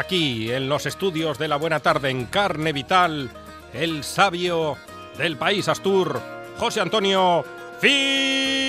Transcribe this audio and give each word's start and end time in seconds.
Aquí 0.00 0.50
en 0.50 0.68
los 0.68 0.86
estudios 0.86 1.38
de 1.38 1.48
la 1.48 1.56
Buena 1.56 1.80
Tarde 1.80 2.10
en 2.10 2.26
Carne 2.26 2.72
Vital, 2.72 3.30
el 3.72 4.04
sabio 4.04 4.76
del 5.18 5.36
país 5.36 5.68
Astur, 5.68 6.20
José 6.58 6.80
Antonio 6.80 7.44
Suena 7.80 8.63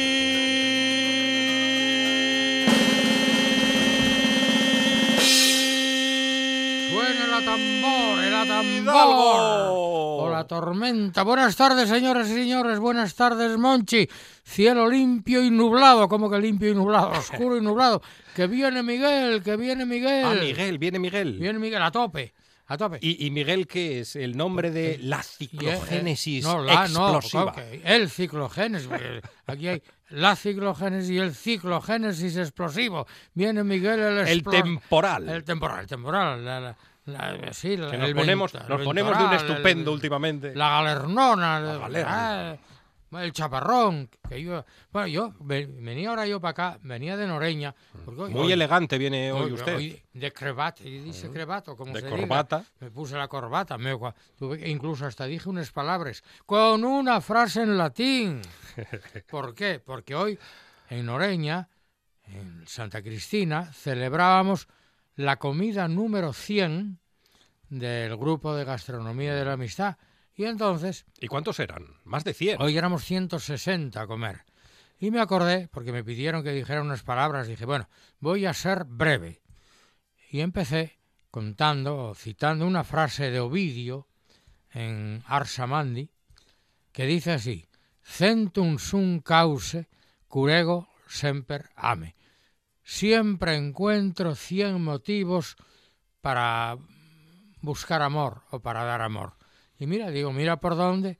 la 10.45 10.47
tormenta. 10.47 11.23
Buenas 11.23 11.55
tardes, 11.55 11.89
señoras 11.89 12.29
y 12.29 12.35
señores. 12.35 12.77
Buenas 12.77 13.15
tardes, 13.15 13.57
Monchi. 13.57 14.07
Cielo 14.43 14.87
limpio 14.87 15.43
y 15.43 15.49
nublado. 15.49 16.07
como 16.07 16.29
que 16.29 16.37
limpio 16.37 16.69
y 16.69 16.75
nublado? 16.75 17.09
Oscuro 17.09 17.57
y 17.57 17.61
nublado. 17.61 18.01
Que 18.35 18.45
viene 18.45 18.83
Miguel, 18.83 19.41
que 19.41 19.57
viene 19.57 19.85
Miguel. 19.85 20.25
Ah, 20.25 20.35
Miguel, 20.39 20.77
viene 20.77 20.99
Miguel. 20.99 21.39
Viene 21.39 21.57
Miguel 21.57 21.81
a 21.81 21.89
tope. 21.89 22.33
A 22.67 22.77
tope. 22.77 22.99
¿Y, 23.01 23.29
Miguel 23.31 23.65
qué 23.65 24.01
es? 24.01 24.15
¿El 24.15 24.37
nombre 24.37 24.69
de 24.69 24.99
la 25.01 25.23
ciclogénesis 25.23 26.43
no, 26.43 26.61
la, 26.61 26.85
explosiva? 26.85 27.55
No, 27.55 27.63
el 27.83 28.09
ciclogénesis. 28.09 28.89
Aquí 29.47 29.67
hay 29.67 29.81
la 30.09 30.35
ciclogénesis 30.35 31.09
y 31.09 31.17
el 31.17 31.33
ciclogénesis 31.33 32.37
explosivo. 32.37 33.07
Viene 33.33 33.63
Miguel 33.63 33.99
el 33.99 34.27
El 34.27 34.43
temporal. 34.43 35.27
El 35.27 35.43
temporal, 35.43 35.79
el 35.81 35.87
temporal. 35.87 36.75
Sí, 37.51 37.77
que 37.77 37.97
nos, 37.97 38.13
ponemos, 38.13 38.53
nos 38.53 38.81
ponemos 38.81 39.17
de 39.17 39.23
un 39.23 39.33
estupendo 39.33 39.91
últimamente. 39.91 40.55
La 40.55 40.69
galernona. 40.69 41.59
La 41.59 41.77
galerna 41.77 42.59
el 43.23 43.31
chaparrón, 43.31 44.09
que 44.27 44.41
yo, 44.41 44.65
bueno, 44.91 45.07
yo 45.07 45.33
venía 45.39 46.09
ahora 46.09 46.27
yo 46.27 46.39
para 46.39 46.51
acá, 46.51 46.79
venía 46.83 47.15
de 47.15 47.27
Noreña. 47.27 47.75
Muy 48.05 48.51
elegante 48.51 48.97
viene 48.97 49.31
hoy, 49.31 49.53
usted. 49.53 49.99
de 50.13 50.33
crebata, 50.33 50.83
y 50.83 50.99
dice 50.99 51.29
crebato, 51.29 51.75
como 51.75 51.93
de 51.93 52.01
se 52.01 52.09
corbata. 52.09 52.63
Me 52.79 52.91
puse 52.91 53.15
la 53.15 53.27
corbata, 53.27 53.77
me, 53.77 53.97
incluso 54.65 55.05
hasta 55.05 55.25
dije 55.25 55.49
unas 55.49 55.71
palabras, 55.71 56.23
con 56.45 56.83
una 56.83 57.21
frase 57.21 57.61
en 57.61 57.77
latín. 57.77 58.41
¿Por 59.29 59.53
qué? 59.53 59.79
Porque 59.83 60.15
hoy 60.15 60.37
en 60.89 61.05
Noreña, 61.05 61.69
en 62.27 62.67
Santa 62.67 63.01
Cristina, 63.01 63.71
celebrábamos 63.71 64.67
la 65.15 65.37
comida 65.37 65.87
número 65.87 66.33
100 66.33 66.99
del 67.69 68.15
grupo 68.17 68.55
de 68.55 68.65
gastronomía 68.65 69.33
de 69.35 69.45
la 69.45 69.53
amistad 69.53 69.97
y 70.35 70.45
entonces... 70.45 71.05
¿Y 71.19 71.27
cuántos 71.27 71.59
eran? 71.59 71.85
Más 72.03 72.23
de 72.23 72.33
100. 72.33 72.61
Hoy 72.61 72.77
éramos 72.77 73.03
160 73.05 74.01
a 74.01 74.07
comer. 74.07 74.43
Y 74.99 75.11
me 75.11 75.19
acordé, 75.19 75.67
porque 75.69 75.91
me 75.91 76.03
pidieron 76.03 76.43
que 76.43 76.51
dijera 76.51 76.81
unas 76.81 77.03
palabras, 77.03 77.47
dije, 77.47 77.65
bueno, 77.65 77.89
voy 78.19 78.45
a 78.45 78.53
ser 78.53 78.85
breve. 78.85 79.41
Y 80.29 80.41
empecé 80.41 80.99
contando, 81.31 82.13
citando 82.15 82.65
una 82.65 82.83
frase 82.83 83.31
de 83.31 83.39
Ovidio 83.39 84.07
en 84.71 85.23
Arsamandi, 85.25 86.09
que 86.91 87.05
dice 87.05 87.33
así, 87.33 87.67
centum 88.01 88.77
sum 88.77 89.19
cause 89.19 89.87
curego 90.27 90.87
semper 91.07 91.69
ame. 91.75 92.14
Siempre 92.85 93.55
encuentro 93.55 94.35
cien 94.35 94.81
motivos 94.81 95.57
para 96.21 96.77
buscar 97.61 98.03
amor 98.03 98.43
o 98.51 98.59
para 98.61 98.83
dar 98.83 99.01
amor. 99.01 99.33
Y 99.77 99.87
mira, 99.87 100.11
digo, 100.11 100.31
mira 100.31 100.61
por 100.61 100.75
dónde 100.75 101.19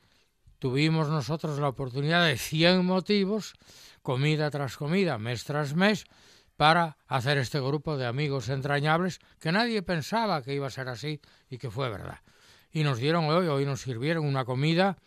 tuvimos 0.60 1.10
nosotros 1.10 1.60
la 1.60 1.68
oportunidad 1.68 2.26
de 2.26 2.38
100 2.38 2.86
motivos, 2.86 3.56
comida 4.02 4.50
tras 4.52 4.78
comida, 4.78 5.18
mes 5.18 5.44
tras 5.44 5.76
mes, 5.76 6.06
para 6.56 6.98
hacer 7.08 7.38
este 7.40 7.60
grupo 7.60 7.98
de 7.98 8.06
amigos 8.06 8.48
entrañables 8.50 9.20
que 9.40 9.52
nadie 9.52 9.82
pensaba 9.82 10.42
que 10.44 10.54
iba 10.54 10.68
a 10.68 10.70
ser 10.72 10.88
así 10.88 11.20
y 11.50 11.58
que 11.58 11.72
fue 11.72 11.90
verdad. 11.90 12.22
Y 12.72 12.84
nos 12.84 13.00
dieron 13.00 13.26
hoy, 13.26 13.48
hoy 13.48 13.66
nos 13.66 13.82
sirvieron 13.82 14.26
una 14.26 14.46
comida 14.46 14.98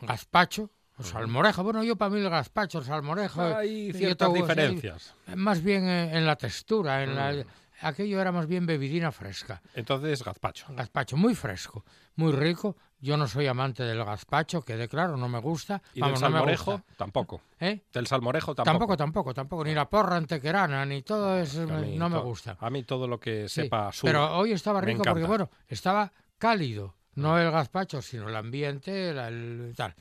gazpacho, 0.00 0.70
salmorejo. 1.00 1.62
Bueno, 1.62 1.82
yo 1.82 1.96
para 1.96 2.10
mí 2.10 2.20
el 2.20 2.30
gazpacho, 2.30 2.78
el 2.78 2.84
salmorejo... 2.84 3.42
Hay 3.42 3.92
ciertas 3.92 4.32
diferencias. 4.32 5.14
más 5.34 5.62
bien 5.62 5.88
en, 5.88 6.26
la 6.26 6.36
textura, 6.36 7.02
en 7.02 7.16
la 7.16 7.32
mm 7.32 7.44
aquello 7.82 8.20
era 8.20 8.32
más 8.32 8.46
bien 8.46 8.66
bebidina 8.66 9.12
fresca. 9.12 9.60
Entonces, 9.74 10.22
gazpacho. 10.22 10.66
Gazpacho, 10.70 11.16
muy 11.16 11.34
fresco, 11.34 11.84
muy 12.16 12.32
rico. 12.32 12.76
Yo 13.00 13.16
no 13.16 13.26
soy 13.26 13.48
amante 13.48 13.82
del 13.82 14.04
gazpacho, 14.04 14.62
que 14.62 14.76
de 14.76 14.88
claro, 14.88 15.16
no 15.16 15.28
me 15.28 15.40
gusta. 15.40 15.82
¿Y 15.92 16.00
del 16.00 16.16
salmorejo? 16.16 16.82
Tampoco. 16.96 17.42
¿Eh? 17.58 17.82
Del 17.92 18.06
salmorejo 18.06 18.54
tampoco. 18.54 18.72
Tampoco, 18.72 18.96
tampoco, 18.96 19.34
tampoco. 19.34 19.64
Ni 19.64 19.74
la 19.74 19.88
porra 19.90 20.16
antequerana, 20.16 20.86
ni 20.86 21.02
todo 21.02 21.36
eso 21.38 21.66
no 21.66 22.08
me 22.08 22.18
gusta. 22.18 22.56
A 22.60 22.70
mí 22.70 22.84
todo 22.84 23.08
lo 23.08 23.18
que 23.18 23.48
sepa 23.48 23.92
sur, 23.92 24.08
Pero 24.08 24.36
hoy 24.36 24.52
estaba 24.52 24.80
rico 24.80 25.02
porque, 25.02 25.24
bueno, 25.24 25.50
estaba 25.68 26.12
cálido. 26.38 26.94
No 27.14 27.38
el 27.38 27.50
gazpacho, 27.50 28.00
sino 28.00 28.28
el 28.28 28.36
ambiente, 28.36 29.10
el, 29.10 29.74
tal, 29.76 29.94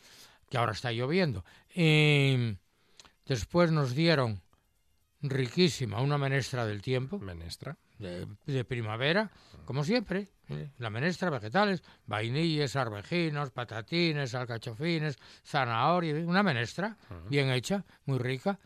que 0.51 0.57
ahora 0.57 0.73
está 0.73 0.91
lloviendo. 0.91 1.45
Y 1.73 2.57
después 3.25 3.71
nos 3.71 3.95
dieron 3.95 4.41
riquísima, 5.21 6.01
una 6.01 6.17
menestra 6.17 6.65
del 6.65 6.81
tiempo. 6.81 7.17
Menestra. 7.19 7.77
De, 7.97 8.65
primavera, 8.65 9.31
como 9.65 9.83
siempre. 9.83 10.27
¿eh? 10.49 10.71
La 10.79 10.89
menestra, 10.89 11.29
vegetales, 11.29 11.83
vainillas, 12.05 12.75
arvejinos, 12.75 13.51
patatines, 13.51 14.35
alcachofines, 14.35 15.17
zanahoria, 15.45 16.15
una 16.25 16.43
menestra 16.43 16.97
bien 17.29 17.49
hecha, 17.51 17.85
muy 18.05 18.17
rica, 18.17 18.59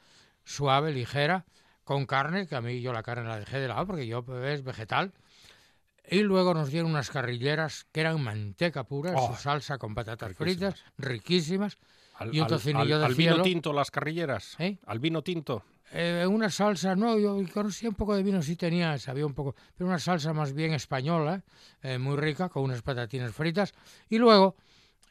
suave, 0.44 0.92
ligera, 0.92 1.46
con 1.84 2.06
carne, 2.06 2.48
que 2.48 2.56
a 2.56 2.62
mí 2.62 2.82
yo 2.82 2.94
la 2.94 3.04
carne 3.04 3.28
la 3.28 3.40
dejé 3.40 3.60
de 3.60 3.68
lado 3.68 3.86
porque 3.86 4.08
yo 4.08 4.24
pues, 4.24 4.44
es 4.46 4.64
vegetal. 4.64 5.14
Y 6.10 6.22
luego 6.22 6.54
nos 6.54 6.70
dieron 6.70 6.92
unas 6.92 7.10
carrilleras 7.10 7.88
que 7.92 8.02
eran 8.02 8.22
manteca 8.22 8.84
pura, 8.84 9.12
su 9.12 9.34
oh, 9.34 9.36
salsa 9.36 9.78
con 9.78 9.96
patatas 9.96 10.36
fritas, 10.36 10.84
riquísimas. 10.98 11.78
y 12.32 12.40
un 12.40 12.48
tocinillo 12.48 13.00
de 13.00 13.06
al 13.06 13.16
vino 13.16 13.42
tinto 13.42 13.74
las 13.74 13.92
carrilleras? 13.92 14.56
¿Eh? 14.60 14.78
¿Al 14.86 15.00
vino 15.00 15.24
tinto? 15.24 15.64
Eh, 15.92 16.26
una 16.28 16.50
salsa, 16.50 16.96
no, 16.96 17.18
yo 17.18 17.40
conocía 17.54 17.90
un 17.90 17.96
poco 17.96 18.16
de 18.16 18.24
vino, 18.24 18.42
sí 18.42 18.56
tenía, 18.56 18.98
sabía 18.98 19.26
un 19.26 19.34
poco, 19.34 19.56
pero 19.78 19.88
una 19.88 20.00
salsa 20.00 20.34
más 20.34 20.54
bien 20.54 20.74
española, 20.74 21.44
eh, 21.84 21.98
muy 21.98 22.18
rica, 22.18 22.50
con 22.50 22.64
unas 22.64 22.82
patatinas 22.82 23.34
fritas, 23.34 23.74
y 24.10 24.18
luego 24.18 24.56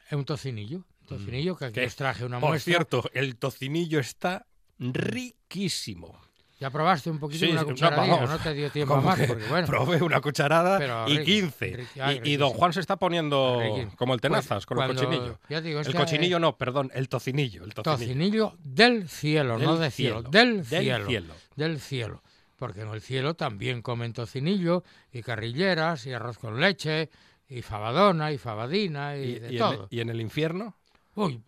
eh, 0.09 0.15
un 0.15 0.25
tocinillo, 0.25 0.77
un 0.77 1.07
tocinillo 1.07 1.55
que 1.55 1.65
aquí 1.65 1.79
os 1.79 1.95
traje 1.95 2.25
una 2.25 2.39
Por 2.39 2.59
cierto, 2.59 3.09
el 3.13 3.37
tocinillo 3.37 3.99
está 3.99 4.45
riquísimo. 4.77 6.19
Ya 6.59 6.69
probaste 6.69 7.09
un 7.09 7.19
poquito 7.19 7.45
Sí, 7.45 7.51
una 7.51 7.65
cucharadita, 7.65 8.15
vamos. 8.15 8.29
no 8.29 8.37
te 8.39 8.53
dio 8.53 8.69
tiempo 8.71 8.95
más, 9.01 9.19
que 9.19 9.27
porque 9.27 9.45
bueno. 9.47 9.67
Probé 9.67 10.01
una 10.01 10.21
cucharada 10.21 10.77
Pero 10.79 11.05
y 11.09 11.17
riqui, 11.17 11.41
15. 11.41 11.65
riqui, 11.75 11.99
ay, 11.99 12.21
y, 12.23 12.37
don 12.37 12.51
Juan 12.51 12.71
se 12.71 12.79
está 12.79 12.95
poniendo 12.95 13.59
como 13.97 14.13
el 14.13 14.21
tenazas 14.21 14.65
con 14.65 14.81
el 14.81 14.95
cochinillo. 14.95 15.37
ya 15.49 15.59
digo, 15.59 15.81
es 15.81 15.87
el 15.87 15.95
cochinillo 15.95 16.39
no, 16.39 16.57
perdón, 16.57 16.91
el 16.93 17.09
tocinillo. 17.09 17.65
El 17.65 17.73
tocinillo. 17.73 17.97
Tocinillo 18.07 18.53
del 18.63 19.09
cielo, 19.09 19.57
no 19.57 19.73
Del 19.73 19.81
de 19.81 19.91
cielo, 19.91 20.15
cielo, 20.21 20.29
del, 20.31 20.55
del 20.69 20.81
cielo, 20.81 21.07
cielo. 21.07 21.33
del 21.57 21.79
cielo. 21.81 22.23
Porque 22.57 22.81
en 22.81 22.87
el 22.89 23.01
cielo 23.01 23.33
también 23.33 23.81
comen 23.81 24.13
tocinillo 24.13 24.83
y 25.11 25.23
carrilleras 25.23 26.05
y 26.05 26.13
arroz 26.13 26.37
con 26.37 26.61
leche 26.61 27.09
y 27.49 27.61
fabadona 27.63 28.31
y 28.31 28.37
fabadina 28.37 29.17
y, 29.17 29.23
Y, 29.23 29.39
de 29.39 29.47
y 29.51 29.55
en, 29.55 29.59
todo. 29.59 29.87
y 29.91 29.99
en 29.99 30.09
el 30.09 30.21
infierno, 30.21 30.77
Uy, 31.15 31.41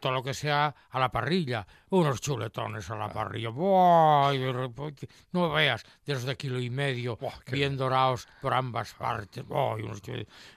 todo 0.00 0.12
lo 0.12 0.22
que 0.22 0.32
sea 0.32 0.72
a 0.90 0.98
la 1.00 1.10
parrilla, 1.10 1.66
unos 1.90 2.20
chuletones 2.20 2.88
a 2.88 2.96
la 2.96 3.08
parrilla, 3.12 3.48
buah, 3.48 4.32
no 5.32 5.50
veas, 5.50 5.84
de 6.06 6.14
los 6.14 6.22
de 6.24 6.36
kilo 6.36 6.60
y 6.60 6.70
medio, 6.70 7.16
Buah, 7.16 7.32
bien 7.50 7.76
dorados 7.76 8.28
por 8.40 8.54
ambas 8.54 8.94
partes, 8.94 9.44
buah, 9.44 9.78
y, 9.80 9.82
unos 9.82 10.00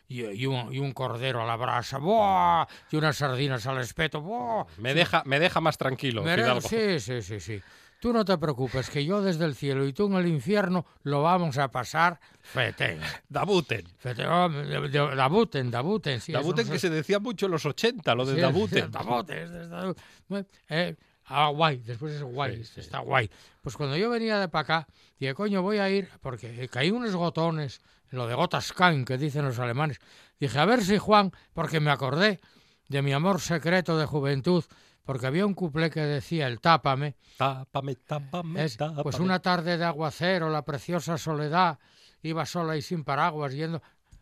y- 0.07 0.25
y 0.25 0.45
un, 0.45 0.71
y 0.71 0.77
un 0.79 0.91
cordero 0.93 1.41
a 1.41 1.45
la 1.45 1.55
brasa, 1.55 1.97
buah, 1.97 2.67
y 2.91 2.95
unas 2.97 3.17
sardinas 3.17 3.65
al 3.65 3.79
espeto, 3.79 4.21
buah. 4.21 4.65
me 4.77 4.93
deja, 4.93 5.23
me 5.25 5.39
deja 5.39 5.59
más 5.59 5.77
tranquilo. 5.79 6.23
Fidalgo. 6.23 6.67
Sí, 6.69 6.99
sí, 6.99 7.21
sí, 7.23 7.39
sí. 7.39 7.61
Tú 8.05 8.13
no 8.13 8.23
te 8.23 8.37
preocupes, 8.37 8.91
que 8.91 9.03
yo 9.03 9.19
desde 9.19 9.45
el 9.45 9.55
cielo 9.55 9.83
y 9.87 9.91
tú 9.91 10.05
en 10.05 10.13
el 10.13 10.27
infierno 10.27 10.85
lo 11.01 11.23
vamos 11.23 11.57
a 11.57 11.71
pasar 11.71 12.19
fetén. 12.39 12.99
Dabuten. 13.29 13.83
Fetén, 13.97 14.27
oh, 14.27 14.47
de- 14.47 14.89
de- 14.89 15.15
Dabuten, 15.15 15.71
dabuten, 15.71 16.21
sí. 16.21 16.31
Dabuten 16.31 16.67
no 16.67 16.73
que 16.73 16.77
se 16.77 16.91
decía 16.91 17.17
mucho 17.17 17.47
en 17.47 17.53
los 17.53 17.65
80, 17.65 18.13
lo 18.13 18.23
de 18.27 18.35
Sí, 18.35 18.41
Dabuten. 18.41 18.91
Dabuten. 18.91 19.95
Bueno, 20.27 20.45
eh, 20.69 20.95
ah, 21.25 21.47
guay, 21.47 21.77
después 21.77 22.13
es 22.13 22.21
guay, 22.21 22.63
Sí, 22.63 22.79
está 22.81 22.99
guay. 22.99 23.27
Pues 23.63 23.75
cuando 23.75 23.97
yo 23.97 24.11
venía 24.11 24.37
de 24.37 24.49
para 24.49 24.61
acá, 24.61 24.87
dije, 25.19 25.33
coño, 25.33 25.63
voy 25.63 25.79
a 25.79 25.89
ir, 25.89 26.07
porque 26.21 26.69
caí 26.71 26.91
unos 26.91 27.15
gotones, 27.15 27.81
lo 28.11 28.27
de 28.27 28.35
gotas 28.35 28.71
caen, 28.71 29.03
que 29.03 29.17
dicen 29.17 29.45
los 29.45 29.57
alemanes. 29.57 29.97
Dije, 30.39 30.59
a 30.59 30.65
ver 30.65 30.83
si 30.83 30.99
Juan, 30.99 31.31
porque 31.55 31.79
me 31.79 31.89
acordé 31.89 32.39
de 32.87 33.01
mi 33.01 33.13
amor 33.13 33.41
secreto 33.41 33.97
de 33.97 34.05
juventud, 34.05 34.63
porque 35.05 35.27
había 35.27 35.45
un 35.45 35.53
cuplé 35.53 35.89
que 35.89 36.01
decía, 36.01 36.47
el 36.47 36.59
tápame, 36.59 37.15
Tápame, 37.37 37.95
tápame, 37.95 38.63
es, 38.65 38.75
tápame. 38.77 39.03
pues 39.03 39.19
una 39.19 39.39
tarde 39.39 39.77
de 39.77 39.85
aguacero, 39.85 40.49
la 40.49 40.63
preciosa 40.65 41.17
soledad, 41.17 41.77
iba 42.23 42.45
sola 42.45 42.75
y 42.75 42.81
sin 42.81 43.03
paraguas 43.03 43.53
yendo... 43.53 43.81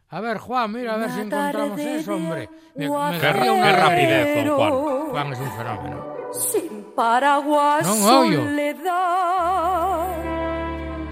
A 0.10 0.20
ver, 0.20 0.38
Juan, 0.38 0.72
mira, 0.72 0.94
a 0.94 0.98
ver 0.98 1.10
si 1.10 1.22
encontramos 1.22 1.80
eso, 1.80 2.14
hombre. 2.14 2.48
Me, 2.76 2.88
me 2.88 3.20
Qué 3.20 3.50
una 3.50 3.72
rapidez, 3.72 4.46
don 4.46 4.58
Juan. 4.58 5.10
Juan 5.10 5.34
es 5.34 5.40
un 5.40 5.52
fenómeno. 5.52 6.14
Sin 6.34 6.84
paraguas 6.96 7.88
oio. 7.88 8.44
soledad 8.44 8.94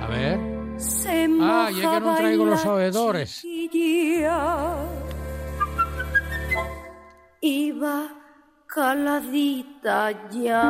A 0.02 0.08
ver, 0.08 0.40
se 0.80 1.28
Ah, 1.42 1.70
y 1.72 1.80
es 1.82 1.88
que 1.88 2.00
no 2.00 2.16
traigo 2.16 2.46
los 2.46 2.66
oedores. 2.66 3.44
Iba 7.42 8.21
caladita 8.74 10.12
ya. 10.32 10.64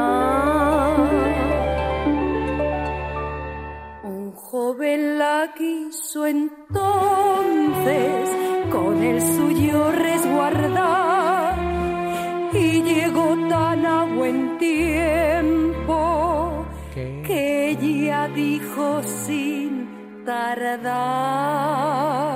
Un 4.03 4.31
joven 4.31 5.19
la 5.19 5.53
quiso 5.55 6.25
entonces 6.25 6.79
con 8.71 9.03
el 9.03 9.21
suyo 9.21 9.91
resguardar 9.91 11.59
y 12.53 12.81
llegó 12.81 13.37
tan 13.49 13.85
a 13.85 14.05
buen 14.05 14.57
tiempo 14.57 16.65
que... 16.95 17.21
que 17.27 17.69
ella 17.69 18.27
dijo 18.29 19.03
sin 19.03 20.25
tardar. 20.25 22.30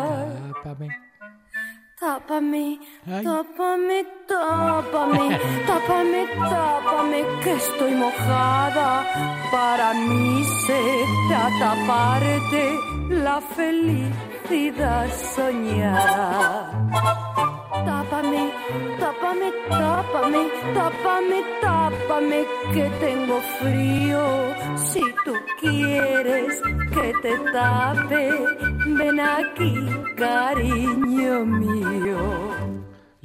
Tápame. 2.05 2.05
Tápame, 2.05 2.77
Ay. 3.07 3.23
tápame, 3.23 4.05
tápame, 4.29 5.25
tápame, 5.65 6.21
tápame, 6.37 7.19
que 7.43 7.51
estoy 7.53 7.93
mojada. 7.95 8.89
Para 9.51 9.91
mí 9.95 10.43
será 10.67 11.49
taparte 11.57 12.65
la 13.09 13.41
felicidad 13.41 15.07
soñada. 15.35 16.69
Tápame, 17.85 18.51
tápame, 18.99 19.51
tápame, 19.69 20.49
tápame, 20.73 21.43
tápame, 21.61 22.45
que 22.73 22.89
tengo 22.99 23.39
frío. 23.59 24.55
Si 24.75 25.01
tú 25.23 25.33
quieres 25.59 26.61
que 26.91 27.13
te 27.21 27.37
tape, 27.51 28.31
ven 28.87 29.19
aquí, 29.19 29.75
cariño 30.17 31.45
mío. 31.45 32.75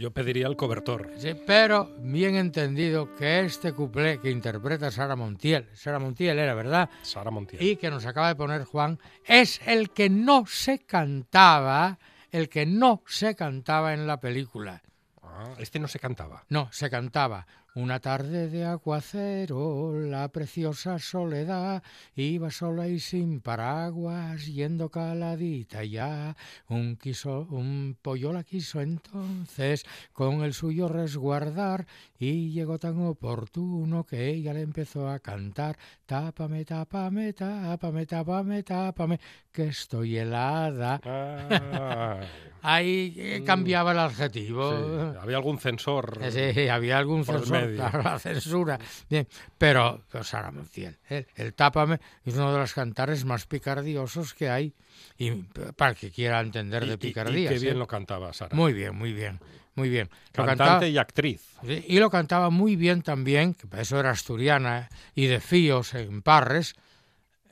Yo 0.00 0.10
pediría 0.12 0.46
el 0.46 0.56
cobertor. 0.56 1.10
Sí, 1.18 1.34
pero 1.46 1.90
bien 1.98 2.34
entendido 2.36 3.14
que 3.16 3.40
este 3.40 3.74
cuplé 3.74 4.18
que 4.18 4.30
interpreta 4.30 4.90
Sara 4.90 5.14
Montiel, 5.14 5.68
Sara 5.74 5.98
Montiel 5.98 6.38
era, 6.38 6.54
¿verdad? 6.54 6.88
Sara 7.02 7.30
Montiel. 7.30 7.62
Y 7.62 7.76
que 7.76 7.90
nos 7.90 8.06
acaba 8.06 8.28
de 8.28 8.34
poner 8.34 8.64
Juan, 8.64 8.98
es 9.26 9.60
el 9.66 9.90
que 9.90 10.08
no 10.08 10.46
se 10.46 10.78
cantaba, 10.78 11.98
el 12.30 12.48
que 12.48 12.66
no 12.66 13.02
se 13.06 13.34
cantaba 13.34 13.94
en 13.94 14.06
la 14.06 14.20
película. 14.20 14.82
Ah, 15.22 15.54
este 15.58 15.78
no 15.78 15.88
se 15.88 15.98
cantaba. 15.98 16.44
No, 16.48 16.68
se 16.72 16.90
cantaba. 16.90 17.46
Una 17.74 18.00
tarde 18.00 18.48
de 18.48 18.64
aguacero, 18.64 19.92
la 20.00 20.26
preciosa 20.28 20.98
soledad, 20.98 21.84
iba 22.16 22.50
sola 22.50 22.88
y 22.88 22.98
sin 22.98 23.40
paraguas, 23.40 24.46
yendo 24.46 24.88
caladita 24.90 25.84
ya. 25.84 26.36
Un, 26.68 26.96
quiso, 26.96 27.46
un 27.50 27.96
pollo 28.02 28.32
la 28.32 28.42
quiso 28.42 28.80
entonces 28.80 29.84
con 30.12 30.42
el 30.42 30.52
suyo 30.52 30.88
resguardar 30.88 31.86
y 32.18 32.50
llegó 32.50 32.78
tan 32.80 33.00
oportuno 33.06 34.04
que 34.04 34.28
ella 34.30 34.52
le 34.52 34.62
empezó 34.62 35.08
a 35.08 35.20
cantar. 35.20 35.78
Tápame, 36.06 36.64
tápame, 36.64 37.32
tápame, 37.32 38.04
tápame, 38.04 38.62
tápame, 38.64 39.20
que 39.52 39.68
estoy 39.68 40.18
helada. 40.18 41.00
Ah, 41.04 42.20
Ahí 42.62 43.14
eh, 43.16 43.42
cambiaba 43.46 43.92
el 43.92 43.98
adjetivo. 44.00 44.70
sí. 45.12 45.18
Había 45.20 45.36
algún 45.38 45.58
censor. 45.58 46.18
Sí, 46.30 46.68
había 46.68 46.98
algún 46.98 47.24
censor, 47.24 47.69
claro, 47.76 48.02
la 48.02 48.18
censura. 48.18 48.78
Bien, 49.08 49.26
pero, 49.58 50.02
pero 50.10 50.24
Sara 50.24 50.50
Montiel, 50.50 50.96
el, 51.08 51.26
el 51.36 51.54
Tápame 51.54 52.00
es 52.24 52.34
uno 52.34 52.52
de 52.52 52.58
los 52.58 52.72
cantares 52.74 53.24
más 53.24 53.46
picardiosos 53.46 54.34
que 54.34 54.48
hay. 54.50 54.72
Y 55.18 55.30
para 55.76 55.92
el 55.92 55.96
que 55.96 56.10
quiera 56.10 56.40
entender 56.40 56.84
de 56.86 56.92
y- 57.00 57.10
y 57.10 57.12
qué 57.12 57.58
bien 57.58 57.76
¿eh? 57.76 57.78
lo 57.78 57.86
cantaba 57.86 58.32
Sara. 58.32 58.54
Muy 58.56 58.72
bien, 58.72 58.94
muy 58.96 59.12
bien, 59.12 59.38
muy 59.74 59.88
bien. 59.88 60.08
Lo 60.34 60.44
Cantante 60.46 60.56
cantaba- 60.64 60.88
y 60.88 60.98
actriz. 60.98 61.42
y 61.62 61.98
lo 61.98 62.10
cantaba 62.10 62.50
muy 62.50 62.76
bien 62.76 63.02
también, 63.02 63.54
que 63.54 63.66
para 63.66 63.82
eso 63.82 63.98
era 64.00 64.10
asturiana 64.10 64.88
y 65.14 65.26
de 65.26 65.40
Fíos 65.40 65.94
en 65.94 66.22
Parres, 66.22 66.74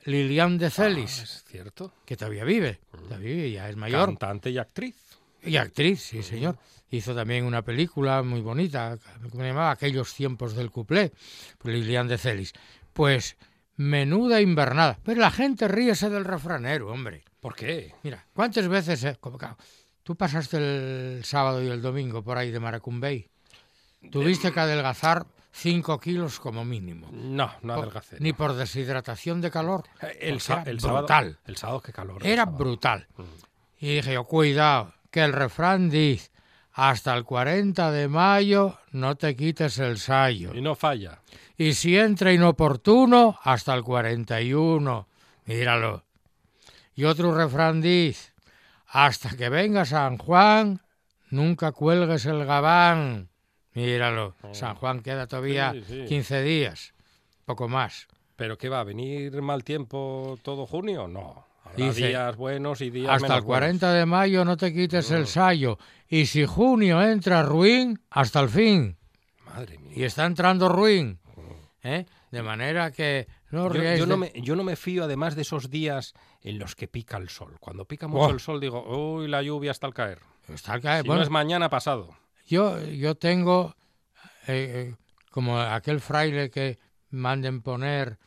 Lilian 0.05 0.57
de 0.57 0.67
Ah, 0.67 0.69
Celis, 0.71 1.19
es 1.21 1.43
cierto. 1.45 1.93
que 2.05 2.15
todavía 2.17 2.43
vive, 2.43 2.79
todavía 2.91 3.17
vive, 3.35 3.51
ya 3.51 3.69
es 3.69 3.75
mayor. 3.75 4.07
Cantante 4.09 4.49
y 4.49 4.57
actriz. 4.57 4.95
Y 5.43 5.57
actriz, 5.57 6.01
sí, 6.01 6.23
señor. 6.23 6.57
Hizo 6.91 7.13
también 7.15 7.45
una 7.45 7.61
película 7.61 8.23
muy 8.23 8.41
bonita, 8.41 8.97
que 9.21 9.29
se 9.29 9.37
llamaba 9.37 9.71
Aquellos 9.71 10.13
tiempos 10.13 10.55
del 10.55 10.71
cuplé, 10.71 11.11
por 11.57 11.71
Lilian 11.71 12.07
de 12.07 12.17
Celis. 12.17 12.53
Pues 12.93 13.37
menuda 13.75 14.41
invernada. 14.41 14.97
Pero 15.03 15.21
la 15.21 15.31
gente 15.31 15.67
ríese 15.67 16.09
del 16.09 16.25
refranero, 16.25 16.91
hombre. 16.91 17.23
¿Por 17.39 17.55
qué? 17.55 17.93
Mira, 18.03 18.25
¿cuántas 18.33 18.67
veces... 18.67 19.03
eh, 19.03 19.17
Tú 20.03 20.15
pasaste 20.15 20.57
el 20.57 21.23
sábado 21.23 21.61
y 21.63 21.67
el 21.67 21.81
domingo 21.81 22.23
por 22.23 22.37
ahí 22.37 22.49
de 22.51 22.59
Maracumbey. 22.59 23.29
Tuviste 24.11 24.51
que 24.51 24.59
adelgazar 24.59 25.25
cinco 25.51 25.99
kilos 25.99 26.39
como 26.39 26.65
mínimo. 26.65 27.09
No, 27.11 27.51
no 27.61 27.75
Por- 27.75 27.83
adelgacé. 27.83 28.17
Ni 28.19 28.33
por 28.33 28.53
deshidratación 28.53 29.39
de 29.41 29.51
calor. 29.51 29.83
Eh, 30.01 30.17
El, 30.21 30.33
el 30.33 30.41
sábado. 30.41 30.97
brutal. 30.97 31.37
El 31.45 31.57
sábado, 31.57 31.81
qué 31.81 31.93
calor. 31.93 32.21
el 32.25 32.31
Era 32.31 32.45
sábado. 32.45 32.57
brutal. 32.57 33.07
Y 33.79 33.95
dije 33.95 34.13
yo, 34.13 34.23
cuidado, 34.23 34.93
que 35.11 35.21
el 35.23 35.33
refrán 35.33 35.89
dice, 35.89 36.29
hasta 36.71 37.15
el 37.15 37.25
40 37.25 37.91
de 37.91 38.07
mayo 38.07 38.77
no 38.91 39.15
te 39.15 39.35
quites 39.35 39.79
el 39.79 39.97
sayo. 39.97 40.53
Y 40.53 40.61
no 40.61 40.75
falla. 40.75 41.21
Y 41.57 41.73
si 41.73 41.97
entra 41.97 42.31
inoportuno, 42.31 43.37
hasta 43.43 43.73
el 43.73 43.83
41. 43.83 45.07
Míralo. 45.45 46.05
Y 46.95 47.03
otro 47.05 47.35
refrán 47.35 47.81
dice, 47.81 48.31
hasta 48.87 49.35
que 49.35 49.49
venga 49.49 49.85
San 49.85 50.17
Juan, 50.17 50.81
nunca 51.29 51.71
cuelgues 51.71 52.25
el 52.25 52.45
gabán. 52.45 53.29
Míralo. 53.73 54.35
San 54.51 54.75
Juan 54.75 55.01
queda 55.01 55.27
todavía 55.27 55.71
Oh. 55.71 55.73
Sí, 55.73 55.83
sí. 55.87 56.05
15 56.07 56.41
días, 56.41 56.93
poco 57.45 57.67
más. 57.67 58.07
¿Pero 58.35 58.57
qué 58.57 58.69
va? 58.69 58.79
¿A 58.79 58.85
venir 58.85 59.41
mal 59.41 59.63
tiempo 59.63 60.39
todo 60.43 60.65
junio? 60.65 61.07
No. 61.07 61.45
Habrá 61.73 61.85
Dice, 61.87 62.07
días 62.07 62.35
buenos 62.35 62.81
y 62.81 62.89
días 62.89 63.09
Hasta 63.11 63.27
menos 63.27 63.37
el 63.39 63.43
40 63.45 63.93
de 63.93 64.05
mayo 64.05 64.45
no 64.45 64.57
te 64.57 64.73
quites 64.73 65.09
el 65.11 65.27
sayo. 65.27 65.77
Y 66.07 66.25
si 66.25 66.45
junio 66.45 67.01
entra 67.01 67.43
ruin, 67.43 67.99
hasta 68.09 68.39
el 68.41 68.49
fin. 68.49 68.97
Madre 69.45 69.77
mía. 69.77 69.93
Y 69.95 70.03
está 70.03 70.25
entrando 70.25 70.69
ruin. 70.69 71.19
¿eh? 71.83 72.05
De 72.31 72.43
manera 72.43 72.91
que 72.91 73.27
No 73.51 73.73
Yo, 73.73 73.81
yo 73.95 74.05
no 74.05 74.17
me, 74.17 74.31
yo 74.35 74.55
no 74.55 74.63
me 74.63 74.75
fío 74.75 75.03
además 75.05 75.35
de 75.35 75.41
esos 75.43 75.69
días 75.69 76.13
en 76.41 76.59
los 76.59 76.75
que 76.75 76.87
pica 76.87 77.17
el 77.17 77.29
sol. 77.29 77.57
Cuando 77.59 77.85
pica 77.85 78.07
mucho 78.07 78.25
Oh. 78.25 78.29
el 78.31 78.39
sol 78.39 78.59
digo, 78.59 78.83
uy, 79.15 79.27
la 79.27 79.41
lluvia 79.41 79.71
está 79.71 79.87
al 79.87 79.93
caer. 79.93 80.19
Está 80.47 80.73
al 80.73 80.81
caer. 80.81 81.03
Si 81.03 81.07
Bueno, 81.07 81.19
no 81.19 81.23
es 81.23 81.29
mañana 81.29 81.69
pasado. 81.69 82.15
yo, 82.47 82.79
yo 82.83 83.15
tengo 83.15 83.75
eh, 84.47 84.91
eh, 84.91 84.95
como 85.31 85.59
aquel 85.59 85.99
fraile 85.99 86.49
que 86.49 86.79
manden 87.11 87.61
poner 87.61 88.17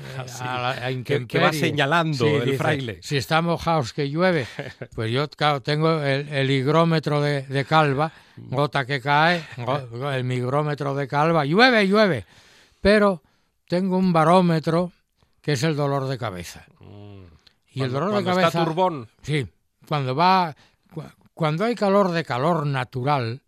eh, 0.00 0.24
a 0.40 0.70
a 0.86 0.88
Que, 1.04 1.26
que 1.26 1.38
va 1.38 1.52
señalando 1.52 2.24
Sí, 2.24 2.30
el 2.30 2.44
dice, 2.44 2.58
fraile. 2.58 2.98
Si 3.02 3.16
está 3.16 3.40
mojados 3.42 3.92
que 3.92 4.08
llueve, 4.10 4.46
pues 4.94 5.10
yo 5.12 5.28
claro, 5.30 5.60
tengo 5.62 6.00
el, 6.02 6.28
el 6.28 6.50
higrómetro 6.50 7.20
de, 7.20 7.42
de 7.42 7.64
calva, 7.64 8.12
gota 8.36 8.84
que 8.86 9.00
cae, 9.00 9.44
el 10.14 10.24
migrómetro 10.24 10.94
de 10.94 11.06
calva, 11.08 11.44
llueve, 11.44 11.86
llueve. 11.86 12.24
Pero 12.80 13.22
tengo 13.68 13.96
un 13.98 14.12
barómetro 14.12 14.92
que 15.42 15.52
es 15.52 15.62
el 15.62 15.76
dolor 15.76 16.06
de 16.08 16.18
cabeza. 16.18 16.64
Mm. 16.80 17.22
Y 17.72 17.82
el 17.82 17.90
Cuando- 17.90 18.00
dolor 18.00 18.18
de 18.18 18.24
cabeza... 18.24 18.48
está 18.48 18.64
turbón. 18.64 19.08
Sí, 19.22 19.46
cuando 19.86 20.14
va, 20.14 20.54
cu- 20.92 21.04
cuando 21.34 21.64
hay 21.64 21.74
calor 21.74 22.10
de 22.10 22.24
calor 22.24 22.66
natural, 22.66 23.42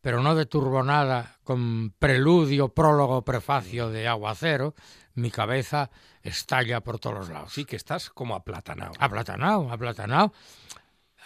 pero 0.00 0.22
no 0.22 0.34
de 0.34 0.44
turbonada 0.46 1.36
con 1.44 1.92
preludio, 1.98 2.68
prólogo, 2.68 3.22
prefacio 3.22 3.88
de 3.90 4.06
aguacero, 4.06 4.74
mi 5.14 5.30
cabeza 5.30 5.90
estalla 6.22 6.80
por 6.80 6.98
todos 6.98 7.16
los 7.18 7.28
lados. 7.28 7.52
Sí, 7.52 7.64
que 7.64 7.76
estás 7.76 8.10
como 8.10 8.34
aplatanado. 8.34 8.92
Aplatanado, 8.98 9.70
aplatanado. 9.70 10.32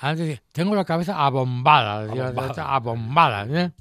Antes 0.01 0.27
decía, 0.29 0.43
tengo 0.53 0.75
la 0.75 0.85
cabeza 0.85 1.25
abombada, 1.25 2.03
Abombada. 2.03 2.75
abombada, 2.75 3.47
¿eh? 3.47 3.73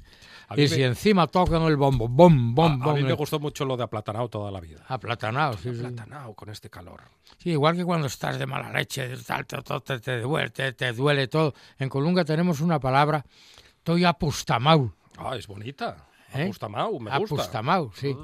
Y 0.56 0.62
me- 0.62 0.68
si 0.68 0.82
encima 0.82 1.26
tocan 1.26 1.62
el 1.62 1.76
bombo, 1.76 2.08
bom, 2.08 2.54
bom, 2.54 2.70
a, 2.72 2.74
a 2.74 2.94
mí 2.94 3.00
bom, 3.00 3.02
me 3.02 3.10
eh, 3.10 3.16
gustó 3.16 3.38
mucho 3.38 3.66
lo 3.66 3.76
de 3.76 3.84
aplatanado 3.84 4.28
toda 4.30 4.50
la 4.50 4.60
vida. 4.60 4.82
aplatanado, 4.88 5.52
sí, 5.58 5.70
sí. 5.74 5.84
Aplatanado 5.84 6.32
con 6.34 6.48
este 6.48 6.70
calor. 6.70 7.02
Sí, 7.36 7.50
igual 7.50 7.76
que 7.76 7.84
cuando 7.84 8.06
estás 8.06 8.38
de 8.38 8.46
mala 8.46 8.72
leche, 8.72 9.14
tal, 9.26 9.44
te, 9.46 9.58
te, 9.62 10.00
te, 10.00 10.20
duele, 10.20 10.48
te, 10.50 10.72
te 10.72 10.92
duele 10.94 11.28
todo. 11.28 11.52
En 11.78 11.88
Colunga 11.90 12.24
tenemos 12.24 12.60
una 12.62 12.80
palabra, 12.80 13.24
estoy 13.76 14.04
apustamau. 14.06 14.90
Ah, 15.18 15.36
es 15.36 15.46
bonita. 15.46 16.06
¿Eh? 16.32 16.44
Apustamau, 16.44 16.98
me 16.98 17.16
gusta. 17.18 17.34
Apustamau, 17.34 17.92
sí. 17.94 18.16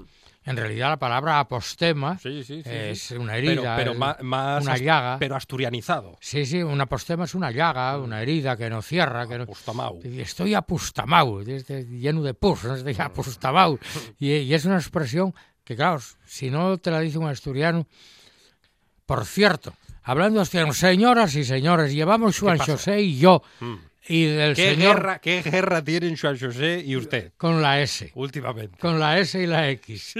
En 0.47 0.57
realidad 0.59 0.91
la 0.91 0.99
palabra 0.99 1.41
apostema 1.41 2.19
Sí, 2.19 2.45
sí, 2.45 2.57
sí. 2.57 2.63
sí. 2.65 2.71
es 2.71 3.11
una 3.13 3.37
herida, 3.37 3.77
pero 3.77 3.93
es 3.93 3.99
ma- 3.99 4.17
más, 4.21 4.63
una 4.63 4.77
llaga. 4.77 5.17
pero 5.19 5.37
asturianizado. 5.37 6.19
Sí, 6.21 6.45
sí, 6.45 6.63
una 6.63 6.85
apostema 6.85 7.25
es 7.25 7.35
una 7.35 7.51
llaga, 7.51 7.97
una 7.99 8.21
herida 8.21 8.57
que 8.57 8.69
no 8.69 8.83
cierra, 8.83 9.27
que. 9.27 9.37
Apustamau. 9.37 10.01
Estoy 10.05 10.53
apustamau, 10.55 11.43
lleno 11.43 12.23
de 12.23 12.35
pus, 12.35 12.65
¿no? 12.65 12.75
estoy 12.75 12.97
apustamau. 12.99 13.79
Y, 14.19 14.33
y 14.33 14.53
es 14.55 14.65
una 14.67 14.77
expresión 14.77 15.35
que, 15.65 15.77
claro, 15.77 16.01
si 16.27 16.51
no 16.51 16.77
te 16.79 16.91
la 16.91 17.01
dice 17.01 17.17
un 17.19 17.29
asturiano... 17.29 17.87
Por 19.07 19.25
cierto, 19.27 19.75
hablando 20.03 20.41
asturiano, 20.41 20.73
señoras 20.73 21.35
y 21.37 21.45
señores, 21.45 21.93
llevamos 21.93 22.39
Juan? 22.39 22.59
José 22.59 23.01
y 23.03 23.19
yo, 23.19 23.43
Mm. 23.61 23.75
Y 24.09 24.25
del 24.27 24.55
¿Qué, 24.55 24.75
señor 24.75 24.97
guerra, 24.97 25.19
¿Qué 25.19 25.43
guerra 25.43 25.83
tienen 25.83 26.17
Juan 26.17 26.39
José 26.39 26.83
y 26.85 26.97
usted 26.97 27.33
con 27.37 27.63
la 27.63 27.81
S, 27.81 28.11
últimamente? 28.15 28.79
con 28.79 28.99
la 29.01 29.19
S 29.19 29.41
y 29.43 29.47
la 29.47 29.71
X. 29.71 30.15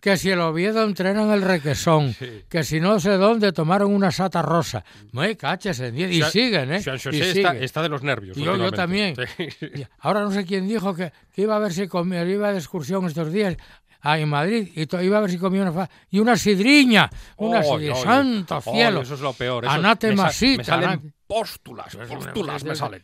Que 0.00 0.16
si 0.16 0.30
el 0.30 0.40
Oviedo 0.40 0.82
entrenan 0.82 1.30
el 1.30 1.42
requesón, 1.42 2.12
Sí. 2.12 2.42
que 2.48 2.64
si 2.64 2.80
no 2.80 2.98
sé 2.98 3.10
dónde 3.10 3.52
tomaron 3.52 3.94
una 3.94 4.10
sata 4.10 4.42
rosa. 4.42 4.84
Muy 5.12 5.36
caches 5.36 5.78
en 5.78 5.94
diez. 5.94 6.10
Y 6.10 6.22
siguen, 6.24 6.72
¿eh? 6.72 6.82
Juan 6.82 6.96
Y 6.96 6.98
José 6.98 7.44
está, 7.64 7.82
de 7.82 7.88
los 7.88 8.02
nervios. 8.02 8.36
Yo- 8.36 8.56
yo 8.56 8.72
también. 8.72 9.14
Sí. 9.38 9.84
Ahora 10.00 10.22
no 10.22 10.32
sé 10.32 10.44
quién 10.44 10.66
dijo 10.66 10.92
que, 10.96 11.12
que 11.32 11.42
iba 11.42 11.54
a 11.54 11.60
ver 11.60 11.72
si 11.72 11.86
comía, 11.86 12.24
iba 12.24 12.50
de 12.50 12.58
excursión 12.58 13.06
estos 13.06 13.32
días 13.32 13.56
a 14.02 14.18
en 14.18 14.28
Madrid 14.28 14.68
y 14.74 15.04
iba 15.04 15.18
a 15.18 15.20
ver 15.20 15.30
si 15.30 15.38
comía 15.38 15.62
una 15.62 15.72
fa- 15.72 15.90
y 16.10 16.18
una 16.18 16.36
sidriña, 16.36 17.08
una 17.38 17.60
Oy, 17.60 17.64
sidriña, 17.84 17.96
santo 17.96 18.60
cielo. 18.60 19.00
eso 19.02 19.14
es 19.14 19.20
lo 19.20 19.32
peor. 19.32 19.64
eso- 19.64 19.72
Anátema 19.72 20.30
me, 20.40 20.56
me 20.58 20.64
salen 20.64 21.14
póstulas, 21.26 21.96
póstulas 21.96 22.64
me 22.64 22.74
salen. 22.74 23.02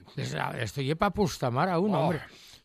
Esto 0.61 0.83
lleva 0.83 0.99
para 0.99 1.11
pustamar 1.13 1.69
a 1.69 1.79
uno, 1.79 1.99
Oh. 1.99 2.03
hombre. 2.05 2.21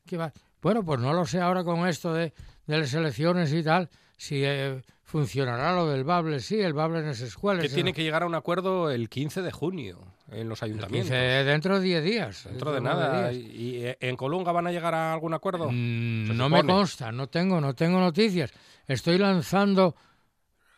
¿Qué 0.05 0.17
va? 0.17 0.31
Bueno, 0.61 0.83
pues 0.83 0.99
no 0.99 1.13
lo 1.13 1.25
sé 1.25 1.39
ahora 1.39 1.63
con 1.63 1.87
esto 1.87 2.13
de, 2.13 2.33
de 2.65 2.77
las 2.77 2.93
elecciones 2.93 3.51
y 3.53 3.63
tal, 3.63 3.89
si 4.17 4.43
eh, 4.43 4.81
funcionará 5.03 5.73
lo 5.75 5.87
del 5.89 6.03
Bable, 6.03 6.39
sí, 6.39 6.59
el 6.59 6.73
Bable 6.73 6.99
en 6.99 7.05
las 7.07 7.21
escuelas. 7.21 7.63
Que 7.63 7.69
tiene 7.69 7.91
no. 7.91 7.95
que 7.95 8.03
llegar 8.03 8.23
a 8.23 8.25
un 8.25 8.35
acuerdo 8.35 8.89
el 8.89 9.09
15 9.09 9.41
de 9.41 9.51
junio 9.51 10.12
en 10.32 10.50
los 10.50 10.63
ayuntamientos. 10.63 11.10
Dice, 11.12 11.44
dentro 11.44 11.80
de 11.80 11.86
10 11.86 12.03
días. 12.03 12.44
Dentro 12.46 12.72
de 12.72 12.82
nada. 12.82 13.32
¿Y, 13.32 13.86
eh, 13.86 13.98
en 14.00 14.15
Colunga 14.15 14.51
van 14.51 14.68
a 14.68 14.72
llegar 14.72 14.96
a 14.96 15.13
algún 15.13 15.34
acuerdo? 15.34 15.70
Mm, 15.72 16.36
no 16.36 16.50
me 16.50 16.63
consta, 16.63 17.12
no 17.12 17.27
tengo, 17.27 17.60
no 17.60 17.74
tengo 17.74 18.00
noticias. 18.00 18.51
Estoy 18.88 19.18
lanzando 19.18 19.96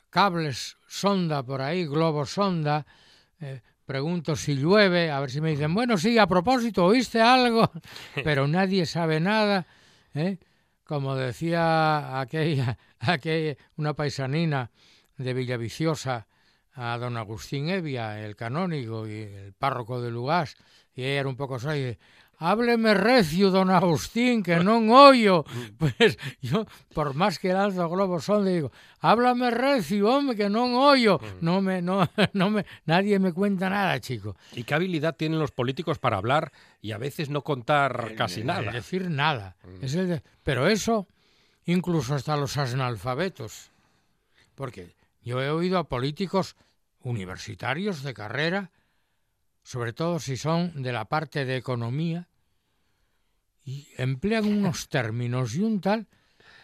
cables 0.10 0.78
sonda 0.88 1.44
por 1.44 1.62
ahí, 1.62 1.86
globos 1.86 2.32
sonda. 2.32 2.86
eh, 3.40 3.62
pregunto 3.86 4.36
si 4.36 4.56
llueve, 4.56 5.12
a 5.12 5.20
ver 5.20 5.30
si 5.30 5.42
me 5.42 5.52
dicen, 5.52 5.74
bueno, 5.74 5.98
sí, 5.98 6.18
a 6.18 6.26
propósito, 6.28 6.86
¿oíste 6.86 7.22
algo? 7.22 7.72
Pero 8.24 8.48
nadie 8.48 8.86
sabe 8.86 9.20
nada. 9.20 9.68
¿eh? 10.14 10.40
Como 10.84 11.16
decía 11.16 12.20
aquella, 12.20 12.78
aquella, 13.00 13.56
una 13.78 13.94
paisanina 13.94 14.72
de 15.18 15.34
Villaviciosa 15.34 16.28
a 16.76 16.98
don 16.98 17.16
Agustín 17.18 17.70
Evia, 17.70 18.20
el 18.24 18.36
canónigo 18.36 19.08
y 19.08 19.22
el 19.22 19.54
párroco 19.54 20.02
de 20.02 20.12
Lugás, 20.12 20.56
y 20.94 21.04
ella 21.04 21.22
era 21.22 21.30
un 21.30 21.36
poco 21.38 21.58
soy, 21.60 21.80
dice, 21.80 22.00
hábleme 22.38 22.94
recio, 22.94 23.50
don 23.50 23.70
Agustín, 23.72 24.44
que 24.44 24.60
non 24.60 24.92
oyo. 24.92 25.46
Pues 25.80 26.18
yo, 26.42 26.66
por 26.94 27.14
más 27.16 27.40
que 27.40 27.54
lanzo 27.54 27.88
globos 27.90 28.26
son, 28.26 28.44
digo, 28.46 28.72
háblame 29.00 29.52
recio, 29.52 30.08
hombre, 30.12 30.36
que 30.36 30.50
non 30.50 30.76
oyo. 30.76 31.20
No 31.40 31.62
me, 31.62 31.82
no, 31.82 32.08
no 32.34 32.50
me, 32.50 32.66
nadie 32.86 33.20
me 33.20 33.32
cuenta 33.32 33.70
nada, 33.70 34.00
chico. 34.00 34.36
¿Y 34.52 34.64
qué 34.64 34.74
habilidad 34.76 35.16
tienen 35.16 35.40
los 35.40 35.52
políticos 35.52 36.00
para 36.00 36.18
hablar 36.18 36.52
y 36.82 36.92
a 36.92 36.98
veces 36.98 37.30
no 37.30 37.42
contar 37.44 38.16
casi 38.16 38.42
El 38.42 38.48
nada? 38.48 38.72
decir 38.72 39.10
nada. 39.10 39.56
Es 39.82 39.96
el 39.96 40.08
de- 40.10 40.24
pero 40.44 40.68
eso, 40.68 41.08
incluso 41.66 42.16
hasta 42.16 42.36
los 42.36 42.58
analfabetos. 42.58 43.72
Porque 44.56 44.96
yo 45.26 45.42
he 45.42 45.50
oído 45.50 45.78
a 45.80 45.90
políticos 45.90 46.56
universitarios 47.02 48.02
de 48.04 48.14
carrera, 48.14 48.72
sobre 49.64 49.92
todo 49.92 50.20
si 50.20 50.38
son 50.38 50.82
de 50.82 50.94
la 50.94 51.06
parte 51.06 51.44
de 51.44 51.58
economía, 51.58 52.30
y 53.64 53.88
emplean 53.98 54.46
unos 54.46 54.88
términos 54.90 55.56
y 55.56 55.62
un 55.62 55.82
tal, 55.82 56.08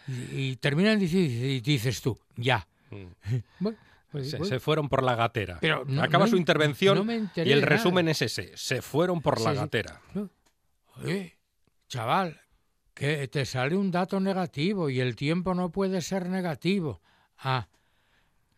y, 0.08 0.50
y 0.52 0.56
terminan 0.56 0.98
diciendo, 0.98 1.46
y 1.46 1.60
dices 1.60 2.00
tú, 2.00 2.18
ya. 2.36 2.66
Bueno, 3.60 3.78
pues- 4.10 4.30
Se, 4.30 4.60
fueron 4.60 4.88
por 4.90 5.02
la 5.02 5.14
gatera. 5.14 5.58
Pero 5.60 5.84
no- 5.86 6.02
Acaba 6.02 6.24
no 6.26 6.30
su 6.30 6.36
en- 6.36 6.40
intervención 6.42 7.06
no 7.06 7.12
y 7.14 7.50
el 7.50 7.60
nada. 7.62 7.66
resumen 7.70 8.08
es 8.08 8.20
ese. 8.22 8.52
Se 8.56 8.82
fueron 8.82 9.22
por 9.22 9.40
la 9.40 9.52
sí. 9.52 9.56
gatera. 9.56 10.02
Oye, 11.02 11.38
chaval, 11.88 12.38
que 12.92 13.26
te 13.28 13.46
sale 13.46 13.74
un 13.74 13.90
dato 13.90 14.20
negativo 14.20 14.90
y 14.90 15.00
el 15.00 15.16
tiempo 15.16 15.54
no 15.54 15.70
puede 15.72 16.02
ser 16.02 16.28
negativo. 16.28 17.00
Ah, 17.38 17.68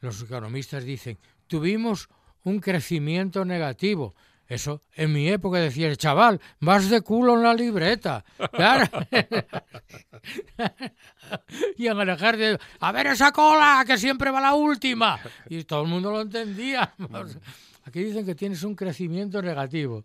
los 0.04 0.23
economistas 0.23 0.84
dicen, 0.84 1.18
tuvimos 1.46 2.08
un 2.44 2.61
crecimiento 2.61 3.44
negativo. 3.44 4.14
Eso, 4.46 4.82
en 4.94 5.12
mi 5.12 5.28
época 5.28 5.58
decía, 5.58 5.94
chaval, 5.96 6.40
vas 6.61 6.90
de 6.90 7.00
culo 7.00 7.34
en 7.34 7.42
la 7.42 7.54
libreta. 7.54 8.25
Claro. 8.52 8.87
y 11.78 11.87
en 11.87 11.99
el 11.99 12.08
ejército, 12.11 12.62
a 12.80 12.92
ver 12.92 13.06
esa 13.06 13.32
cola, 13.32 13.82
que 13.87 13.96
siempre 13.96 14.30
va 14.30 14.42
la 14.42 14.54
última. 14.54 15.18
Y 15.49 15.64
todo 15.64 15.82
el 15.82 15.88
mundo 15.88 16.11
lo 16.11 16.20
entendía. 16.20 16.94
Aquí 17.84 18.04
dicen 18.04 18.26
que 18.26 18.34
tienes 18.34 18.62
un 18.62 18.75
crecimiento 18.75 19.40
negativo. 19.40 20.04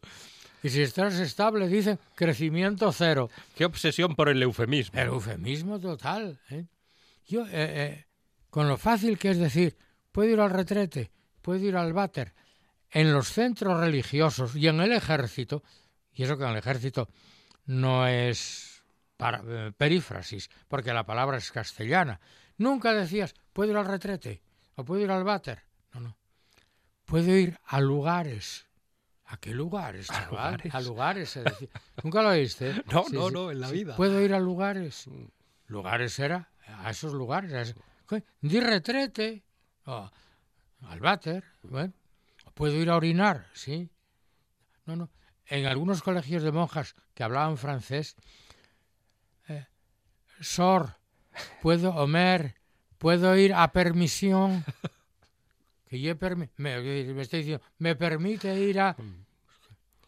Y 0.64 0.70
si 0.70 0.82
estás 0.82 1.20
estable, 1.20 1.68
dicen 1.68 2.00
crecimiento 2.16 2.92
cero. 2.92 3.30
Qué 3.56 3.66
obsesión 3.66 4.16
por 4.16 4.30
el 4.30 4.42
eufemismo. 4.42 5.00
El 5.00 5.08
eufemismo 5.08 5.80
total. 5.80 6.40
¿eh? 6.50 6.66
Yo, 7.28 7.46
eh, 7.46 7.50
eh, 7.52 8.06
con 8.50 8.68
lo 8.68 8.78
fácil 8.78 9.18
que 9.18 9.32
es 9.32 9.38
decir, 9.38 9.78
puedo 10.12 10.30
ir 10.30 10.40
al 10.40 10.50
retrete, 10.50 11.12
puedo 11.42 11.60
ir 11.60 11.76
al 11.76 11.94
váter, 11.94 12.34
en 12.92 13.14
los 13.14 13.28
centros 13.32 13.80
religiosos 13.80 14.56
y 14.56 14.68
en 14.68 14.80
el 14.82 14.92
ejército, 14.92 15.64
y 16.14 16.24
eso 16.24 16.38
que 16.38 16.44
en 16.44 16.52
el 16.52 16.58
ejército 16.58 17.08
no 17.66 18.08
es 18.08 18.84
para, 19.18 19.42
eh, 19.46 19.72
perífrasis, 19.78 20.50
porque 20.68 20.94
la 20.94 21.06
palabra 21.06 21.38
es 21.38 21.52
castellana. 21.52 22.20
Nunca 22.58 22.94
decías, 22.94 23.36
puedo 23.54 23.72
ir 23.72 23.78
al 23.78 23.86
retrete 23.86 24.42
o 24.76 24.84
puedo 24.84 25.02
ir 25.04 25.12
al 25.12 25.24
váter. 25.24 25.64
No, 25.94 26.00
no. 26.02 26.18
Puedo 27.06 27.36
ir 27.38 27.58
a 27.66 27.80
lugares. 27.80 28.66
¿A 29.26 29.38
qué 29.38 29.54
lugares, 29.54 30.08
chaval? 30.08 30.30
lugares? 30.54 30.74
A 30.76 30.82
lugares, 30.82 31.30
se 31.30 31.44
decía. 31.44 31.68
Nunca 32.04 32.24
lo 32.24 32.30
oíste. 32.30 32.72
¿eh? 32.72 32.84
No, 32.92 33.04
Sí, 33.04 33.14
no, 33.16 33.28
sí. 33.28 33.34
no, 33.34 33.52
en 33.52 33.60
la 33.60 33.68
Sí, 33.68 33.74
vida. 33.76 33.96
Puedo 33.96 34.20
ir 34.22 34.34
a 34.34 34.40
lugares. 34.40 35.06
Lugares 35.68 36.18
era 36.18 36.50
a 36.66 36.90
esos 36.90 37.14
lugares. 37.14 37.54
a 37.54 38.08
¿Qué? 38.08 38.24
Di 38.42 38.60
retrete. 38.60 39.44
Al 39.86 41.00
váter. 41.00 41.44
Bueno. 41.64 41.94
Puedo 42.54 42.76
ir 42.76 42.90
a 42.90 42.96
orinar, 42.98 43.48
sí. 43.54 43.90
No, 44.86 44.96
no. 44.96 45.10
En 45.48 45.66
algunos 45.66 46.02
colegios 46.02 46.44
de 46.44 46.52
monjas 46.52 46.96
que 47.14 47.24
hablaban 47.24 47.58
francés, 47.58 48.16
eh, 49.48 49.66
sor, 50.42 50.96
puedo 51.62 51.94
comer 51.94 52.56
puedo 52.98 53.36
ir 53.38 53.54
a 53.54 53.72
permisión. 53.72 54.64
Que 55.90 56.00
yo 56.00 56.16
permi- 56.20 56.50
me, 56.58 56.80
me 57.16 57.22
está 57.24 57.38
diciendo, 57.38 57.66
me 57.80 57.96
permite 57.96 58.54
ir 58.60 58.80
a. 58.80 58.96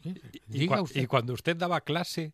Y, 0.03 0.13
Diga 0.45 0.77
cua- 0.77 0.83
usted. 0.83 1.01
y 1.01 1.07
cuando 1.07 1.33
usted 1.33 1.57
daba 1.57 1.81
clase, 1.81 2.33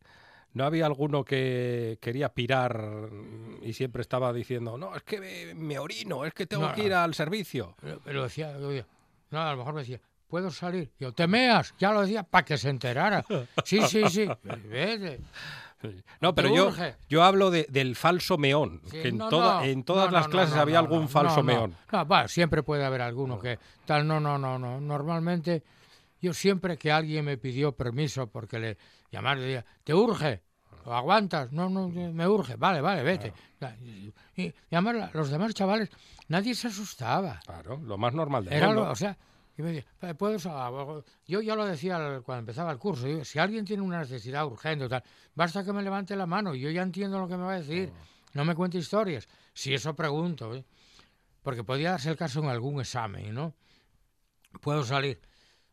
¿no 0.58 0.66
había 0.66 0.86
alguno 0.88 1.24
que 1.24 1.98
quería 2.02 2.30
pirar 2.34 3.10
y 3.62 3.74
siempre 3.74 4.02
estaba 4.02 4.34
diciendo, 4.34 4.78
no, 4.78 4.96
es 4.96 5.04
que 5.04 5.20
me, 5.22 5.54
me 5.54 5.78
orino, 5.80 6.26
es 6.26 6.34
que 6.34 6.46
tengo 6.48 6.68
No, 6.68 6.74
que 6.74 6.86
ir 6.86 6.92
no. 6.92 6.98
al 7.00 7.14
servicio? 7.14 7.76
Pero- 7.80 8.02
pero 8.04 8.24
decía, 8.24 8.52
no, 9.30 9.40
a 9.42 9.52
lo 9.52 9.58
mejor 9.58 9.74
me 9.76 9.82
decía, 9.82 10.02
¿puedo 10.28 10.50
salir? 10.52 10.92
Yo, 11.00 11.14
¿te 11.14 11.28
meas? 11.28 11.74
Ya 11.78 11.92
lo 11.92 12.02
decía 12.02 12.24
para 12.24 12.44
que 12.44 12.58
se 12.58 12.70
enterara. 12.70 13.24
Sí, 13.64 13.82
sí, 13.84 14.04
sí. 14.10 14.28
Vete. 14.44 15.20
No, 16.22 16.34
pero 16.34 16.54
yo, 16.56 16.74
yo 17.08 17.24
hablo 17.24 17.52
de- 17.52 17.68
del 17.70 17.96
falso 17.96 18.40
meón, 18.40 18.82
Sí, 18.86 19.00
que 19.00 19.08
en, 19.10 19.18
no, 19.18 19.30
toda- 19.30 19.60
no, 19.60 19.66
en 19.66 19.84
todas 19.84 20.08
no, 20.08 20.12
las 20.18 20.28
clases 20.28 20.56
había 20.56 20.80
algún 20.80 21.08
falso 21.08 21.44
meón. 21.44 21.76
No, 21.92 22.08
va, 22.08 22.28
siempre 22.28 22.64
puede 22.64 22.84
haber 22.84 23.02
alguno 23.04 23.38
que 23.40 23.60
tal, 23.86 24.08
no, 24.08 24.20
no, 24.20 24.40
no, 24.40 24.58
no. 24.58 24.82
Normalmente, 24.82 25.62
yo 26.20 26.34
siempre 26.34 26.78
que 26.78 26.92
alguien 26.92 27.26
me 27.26 27.38
pidió 27.38 27.74
permiso 27.74 28.26
porque 28.28 28.58
le 28.58 28.78
llamar, 29.12 29.38
le 29.38 29.44
decía, 29.46 29.66
¿te 29.84 29.94
urge? 29.94 30.42
¿O 30.88 30.94
aguantas? 30.94 31.52
No, 31.52 31.70
no, 31.70 31.90
me 31.90 32.26
urge. 32.26 32.56
Vale, 32.56 32.80
vale, 32.80 33.04
vete. 33.04 33.34
Y, 33.84 34.14
y 34.46 34.54
además 34.72 35.14
los 35.14 35.30
demás 35.30 35.54
chavales, 35.54 35.90
nadie 36.30 36.56
se 36.56 36.68
asustaba. 36.70 37.42
Claro, 37.46 37.76
lo 37.84 37.98
más 37.98 38.14
normal 38.14 38.46
del 38.46 38.54
Era 38.54 38.68
mundo. 38.68 38.86
lo- 38.86 38.92
o 38.92 38.96
sea, 38.96 39.18
y 39.58 39.62
me 39.64 39.74
decía, 39.74 39.90
"Eh, 40.04 40.14
¿puedo 40.16 41.04
yo 41.28 41.42
ya 41.42 41.56
lo 41.56 41.66
decía 41.66 42.22
cuando 42.24 42.40
empezaba 42.40 42.72
el 42.72 42.78
curso, 42.78 43.06
digo, 43.06 43.26
si 43.26 43.38
alguien 43.38 43.66
tiene 43.66 43.84
una 43.84 44.00
necesidad 44.00 44.46
urgente 44.46 44.86
o 44.86 44.90
tal, 44.90 45.04
basta 45.36 45.66
que 45.66 45.74
me 45.74 45.82
levante 45.84 46.16
la 46.16 46.26
mano 46.26 46.56
y 46.56 46.62
yo 46.62 46.70
ya 46.70 46.84
entiendo 46.84 47.20
lo 47.20 47.28
que 47.28 47.36
me 47.36 47.44
va 47.44 47.54
a 47.56 47.60
decir, 47.60 47.92
no 48.34 48.46
me 48.46 48.56
cuente 48.56 48.78
historias. 48.78 49.28
Si 49.54 49.74
eso 49.74 49.94
pregunto, 49.94 50.56
¿eh? 50.56 50.64
porque 51.44 51.66
podía 51.66 51.92
darse 51.92 52.10
el 52.12 52.16
caso 52.18 52.40
en 52.40 52.48
algún 52.48 52.80
examen, 52.80 53.34
¿no? 53.34 53.54
Puedo 54.62 54.86
salir. 54.86 55.20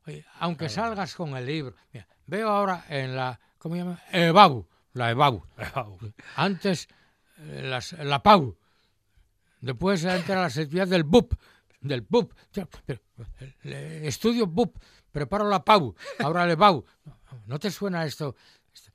Oye, 0.09 0.25
aunque 0.41 0.69
salgas 0.69 1.15
con 1.15 1.37
el 1.37 1.47
libro, 1.47 1.77
mira, 1.93 2.09
veo 2.27 2.49
ahora 2.49 2.85
en 2.89 3.15
la, 3.15 3.39
¿cómo 3.59 3.77
se 3.77 3.81
llama? 3.83 4.03
EBAU, 4.13 4.67
la 4.95 5.11
EBAU. 5.11 5.45
Antes 6.37 6.89
eh, 7.39 7.63
las- 7.63 7.93
la 7.93 8.23
PAU. 8.23 8.57
Después 9.61 10.03
entra 10.05 10.41
la 10.41 10.47
actividad 10.47 10.89
del 10.89 11.05
BUP. 11.05 11.35
Del 11.81 12.01
BUP. 12.03 12.33
Eh, 13.65 14.03
Estudio 14.05 14.47
BUP. 14.47 14.77
Preparo 15.13 15.49
la 15.49 15.65
PAU. 15.65 15.95
Ahora 16.21 16.47
le 16.47 16.55
BAU. 16.57 16.85
¿No 17.47 17.59
te 17.59 17.71
suena 17.71 18.05
esto? 18.05 18.35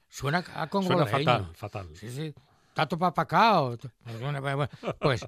Suena 0.07 0.39
a 0.39 0.43
Suena 0.43 0.67
congoleño. 0.69 1.07
fatal, 1.07 1.51
fatal. 1.55 1.89
Sí, 1.95 2.09
sí. 2.11 2.33
Tato 2.73 2.97
papacao. 2.97 3.77
Pues 4.99 5.25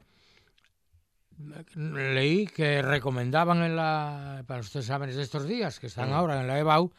leí 1.75 2.48
que 2.48 2.82
recomendaban 2.82 3.63
en 3.63 3.75
la, 3.75 4.44
para 4.48 4.60
los 4.60 4.75
exámenes 4.75 5.16
de 5.16 5.24
estos 5.24 5.48
días, 5.48 5.80
que 5.80 5.88
están 5.88 6.13
ahora 6.13 6.40
en 6.42 6.48
la 6.48 6.60
EBAU, 6.60 6.92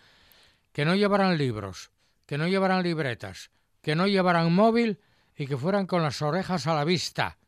que 0.72 0.84
no 0.84 0.94
llevaran 0.94 1.36
libros, 1.38 1.90
que 2.26 2.38
no 2.38 2.48
llevaran 2.48 2.82
libretas, 2.82 3.50
que 3.82 3.94
no 3.94 4.06
llevaran 4.06 4.52
móvil 4.52 4.98
y 5.36 5.46
que 5.46 5.56
fueran 5.56 5.86
con 5.86 6.02
las 6.02 6.22
orejas 6.22 6.66
a 6.66 6.74
la 6.74 6.84
vista. 6.84 7.38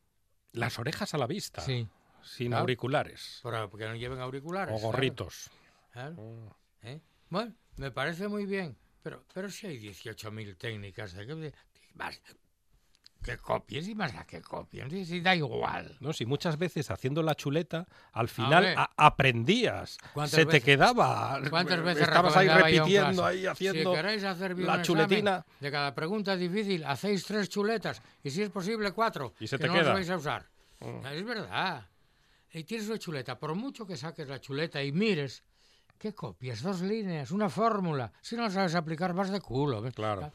Las 0.51 0.77
orejas 0.79 1.13
a 1.13 1.17
la 1.17 1.27
vista, 1.27 1.61
Sí, 1.61 1.87
sin 2.23 2.47
Claro. 2.49 2.61
auriculares 2.61 3.39
pero 3.43 3.69
que 3.71 3.85
no 3.87 3.95
lleven 3.95 4.19
auriculares. 4.19 4.73
o 4.75 4.77
gorritos. 4.79 5.49
claro, 5.91 6.55
¿eh? 6.81 7.01
Bueno, 7.29 7.53
me 7.77 7.91
parece 7.91 8.27
muy 8.27 8.45
bien, 8.45 8.77
pero, 9.01 9.25
pero 9.33 9.49
si 9.49 9.67
hay 9.67 9.79
18.000 9.79 10.55
técnicas 10.57 11.13
de 11.13 11.25
que, 11.25 11.53
más, 11.93 12.21
que 13.25 13.37
copies 13.37 13.87
y 13.87 13.95
más 13.95 14.13
da 14.13 14.23
que 14.23 14.39
copien, 14.41 14.89
si, 14.89 15.03
si 15.03 15.19
da 15.19 15.35
igual. 15.35 15.97
No, 15.99 16.13
si 16.13 16.25
muchas 16.27 16.57
veces 16.59 16.91
haciendo 16.91 17.23
la 17.23 17.33
chuleta, 17.35 17.87
al 18.13 18.29
final 18.29 18.75
a- 18.77 18.91
aprendías, 18.95 19.97
¿Cuántas 20.13 20.31
se 20.35 20.45
te 20.45 20.53
veces- 20.53 20.63
quedaba. 20.63 21.41
¿Cuántas 21.49 21.81
veces 21.83 22.03
estabas 22.03 22.37
ahí 22.37 22.47
repitiendo, 22.47 23.25
ahí 23.25 23.45
haciendo 23.47 23.91
Si 23.91 23.95
queréis 23.97 24.23
hacer 24.23 24.53
bien 24.53 24.67
la 24.67 24.81
chuletina? 24.83 25.43
de 25.59 25.71
cada 25.71 25.95
pregunta 25.95 26.35
difícil, 26.37 26.83
hacéis 26.85 27.25
tres 27.25 27.49
chuletas 27.49 28.01
y 28.23 28.29
si 28.29 28.43
es 28.43 28.49
posible 28.51 28.91
cuatro, 28.91 29.33
Y 29.39 29.47
se 29.47 29.57
que 29.57 29.63
te 29.63 29.67
no 29.67 29.73
queda. 29.73 29.83
las 29.85 29.93
vais 29.95 30.09
a 30.11 30.17
usar. 30.17 30.45
Es 31.11 31.25
verdad. 31.25 31.87
Y 32.53 32.63
tienes 32.63 32.87
una 32.87 32.99
chuleta, 32.99 33.39
por 33.39 33.55
mucho 33.55 33.85
que 33.87 33.97
saques 33.97 34.27
la 34.29 34.39
chuleta 34.39 34.81
y 34.83 34.91
mires, 34.91 35.43
¿qué 35.97 36.13
copias? 36.13 36.61
Dos 36.61 36.81
líneas, 36.81 37.31
una 37.31 37.49
fórmula. 37.49 38.11
Si 38.21 38.35
no 38.35 38.49
sabes 38.51 38.75
aplicar, 38.75 39.13
vas 39.13 39.31
de 39.31 39.41
culo. 39.41 39.81
¿ves? 39.81 39.93
Claro. 39.95 40.31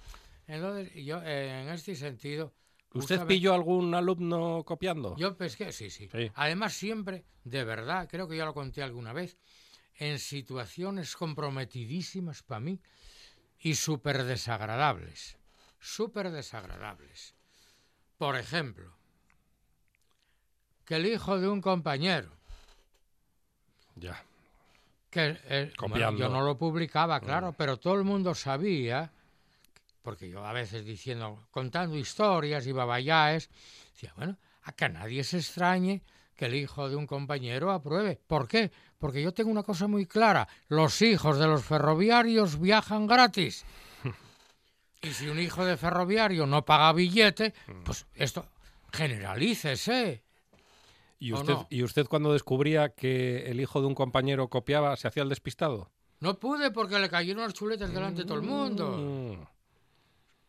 Entonces, 0.46 0.92
yo, 1.04 1.22
eh, 1.22 1.62
en 1.62 1.68
este 1.68 1.94
sentido... 1.94 2.52
¿Usted 2.92 3.26
pilló 3.26 3.54
algún 3.54 3.94
alumno 3.94 4.64
copiando? 4.64 5.16
yo 5.16 5.36
pesqué, 5.36 5.72
sí, 5.72 5.90
sí, 5.90 6.08
Sí. 6.10 6.30
Además, 6.34 6.72
siempre, 6.72 7.24
de 7.44 7.64
verdad, 7.64 8.08
creo 8.10 8.26
que 8.28 8.36
ya 8.36 8.44
lo 8.44 8.54
conté 8.54 8.82
alguna 8.82 9.12
vez, 9.12 9.38
en 9.98 10.18
situaciones 10.18 11.14
comprometidísimas 11.16 12.42
para 12.42 12.60
mí 12.60 12.80
y 13.58 13.74
súper 13.74 14.24
desagradables. 14.24 15.36
Súper 15.78 16.30
desagradables. 16.30 17.34
Por 18.18 18.36
ejemplo, 18.36 18.92
que 20.84 20.96
el 20.96 21.06
hijo 21.06 21.38
de 21.38 21.48
un 21.48 21.60
compañero, 21.60 22.30
Ya. 23.96 24.24
que 25.10 25.38
eh, 25.44 25.72
bueno, 25.78 26.16
yo 26.16 26.28
no 26.28 26.42
lo 26.42 26.56
publicaba, 26.56 27.20
claro, 27.20 27.52
pero 27.52 27.78
todo 27.78 27.94
el 27.94 28.04
mundo 28.04 28.34
sabía, 28.34 29.12
porque 30.02 30.28
yo 30.28 30.44
a 30.44 30.52
veces 30.52 30.84
diciendo, 30.84 31.46
contando 31.50 31.96
historias 31.96 32.66
y 32.66 32.72
babayaes, 32.72 33.50
decía, 33.92 34.12
bueno, 34.16 34.38
a 34.62 34.72
que 34.72 34.88
nadie 34.88 35.24
se 35.24 35.38
extrañe 35.38 36.02
que 36.36 36.46
el 36.46 36.54
hijo 36.54 36.88
de 36.88 36.96
un 36.96 37.06
compañero 37.06 37.70
apruebe. 37.70 38.20
¿Por 38.26 38.48
qué? 38.48 38.70
Porque 38.98 39.22
yo 39.22 39.32
tengo 39.32 39.50
una 39.50 39.62
cosa 39.62 39.86
muy 39.86 40.06
clara, 40.06 40.48
los 40.68 41.02
hijos 41.02 41.38
de 41.38 41.46
los 41.46 41.64
ferroviarios 41.64 42.58
viajan 42.58 43.06
gratis. 43.06 43.64
Y 45.02 45.12
si 45.14 45.28
un 45.28 45.40
hijo 45.40 45.64
de 45.64 45.78
ferroviario 45.78 46.44
no 46.44 46.66
paga 46.66 46.92
billete, 46.92 47.54
pues 47.86 48.06
esto 48.14 48.44
generalícese. 48.92 50.22
¿Y 51.18 51.32
¿O 51.32 51.36
usted, 51.36 51.54
no? 51.54 51.66
¿Y 51.70 51.82
usted 51.82 52.06
cuando 52.06 52.34
descubría 52.34 52.90
que 52.90 53.50
el 53.50 53.60
hijo 53.60 53.80
de 53.80 53.86
un 53.86 53.94
compañero 53.94 54.48
copiaba, 54.48 54.94
se 54.96 55.08
hacía 55.08 55.22
el 55.22 55.30
despistado? 55.30 55.90
No 56.20 56.38
pude 56.38 56.70
porque 56.70 56.98
le 56.98 57.08
cayeron 57.08 57.44
las 57.44 57.54
chuletas 57.54 57.92
delante 57.92 58.22
de 58.22 58.26
todo 58.26 58.38
el 58.38 58.44
mundo. 58.44 59.48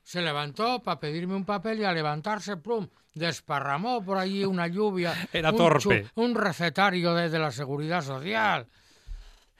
Se 0.03 0.21
levantó 0.21 0.81
para 0.81 0.99
pedirme 0.99 1.35
un 1.35 1.45
papel 1.45 1.79
y 1.79 1.83
al 1.83 1.95
levantarse, 1.95 2.57
plum, 2.57 2.87
desparramó 3.13 4.03
por 4.03 4.17
allí 4.17 4.43
una 4.45 4.67
lluvia. 4.67 5.13
Era 5.33 5.51
un 5.51 5.57
torpe. 5.57 6.07
un 6.15 6.35
recetario 6.35 7.13
de, 7.13 7.29
de 7.29 7.39
la 7.39 7.51
seguridad 7.51 8.01
social. 8.01 8.67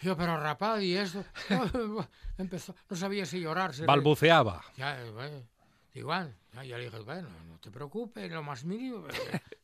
Yo, 0.01 0.17
pero 0.17 0.35
rapaz, 0.37 0.81
¿y 0.81 0.97
esto? 0.97 1.23
Empezó, 2.37 2.75
no 2.89 2.95
sabía 2.95 3.25
si 3.25 3.39
llorar. 3.39 3.73
si. 3.73 3.83
Balbuceaba. 3.85 4.63
Ya, 4.75 4.99
eh, 4.99 5.11
bueno, 5.11 5.43
igual. 5.93 6.35
Ya, 6.53 6.63
yo 6.63 6.77
le 6.77 6.85
dije, 6.85 6.99
bueno, 6.99 7.29
no 7.47 7.59
te 7.59 7.69
preocupes, 7.69 8.31
lo 8.31 8.43
más 8.43 8.63
mínimo. 8.63 9.05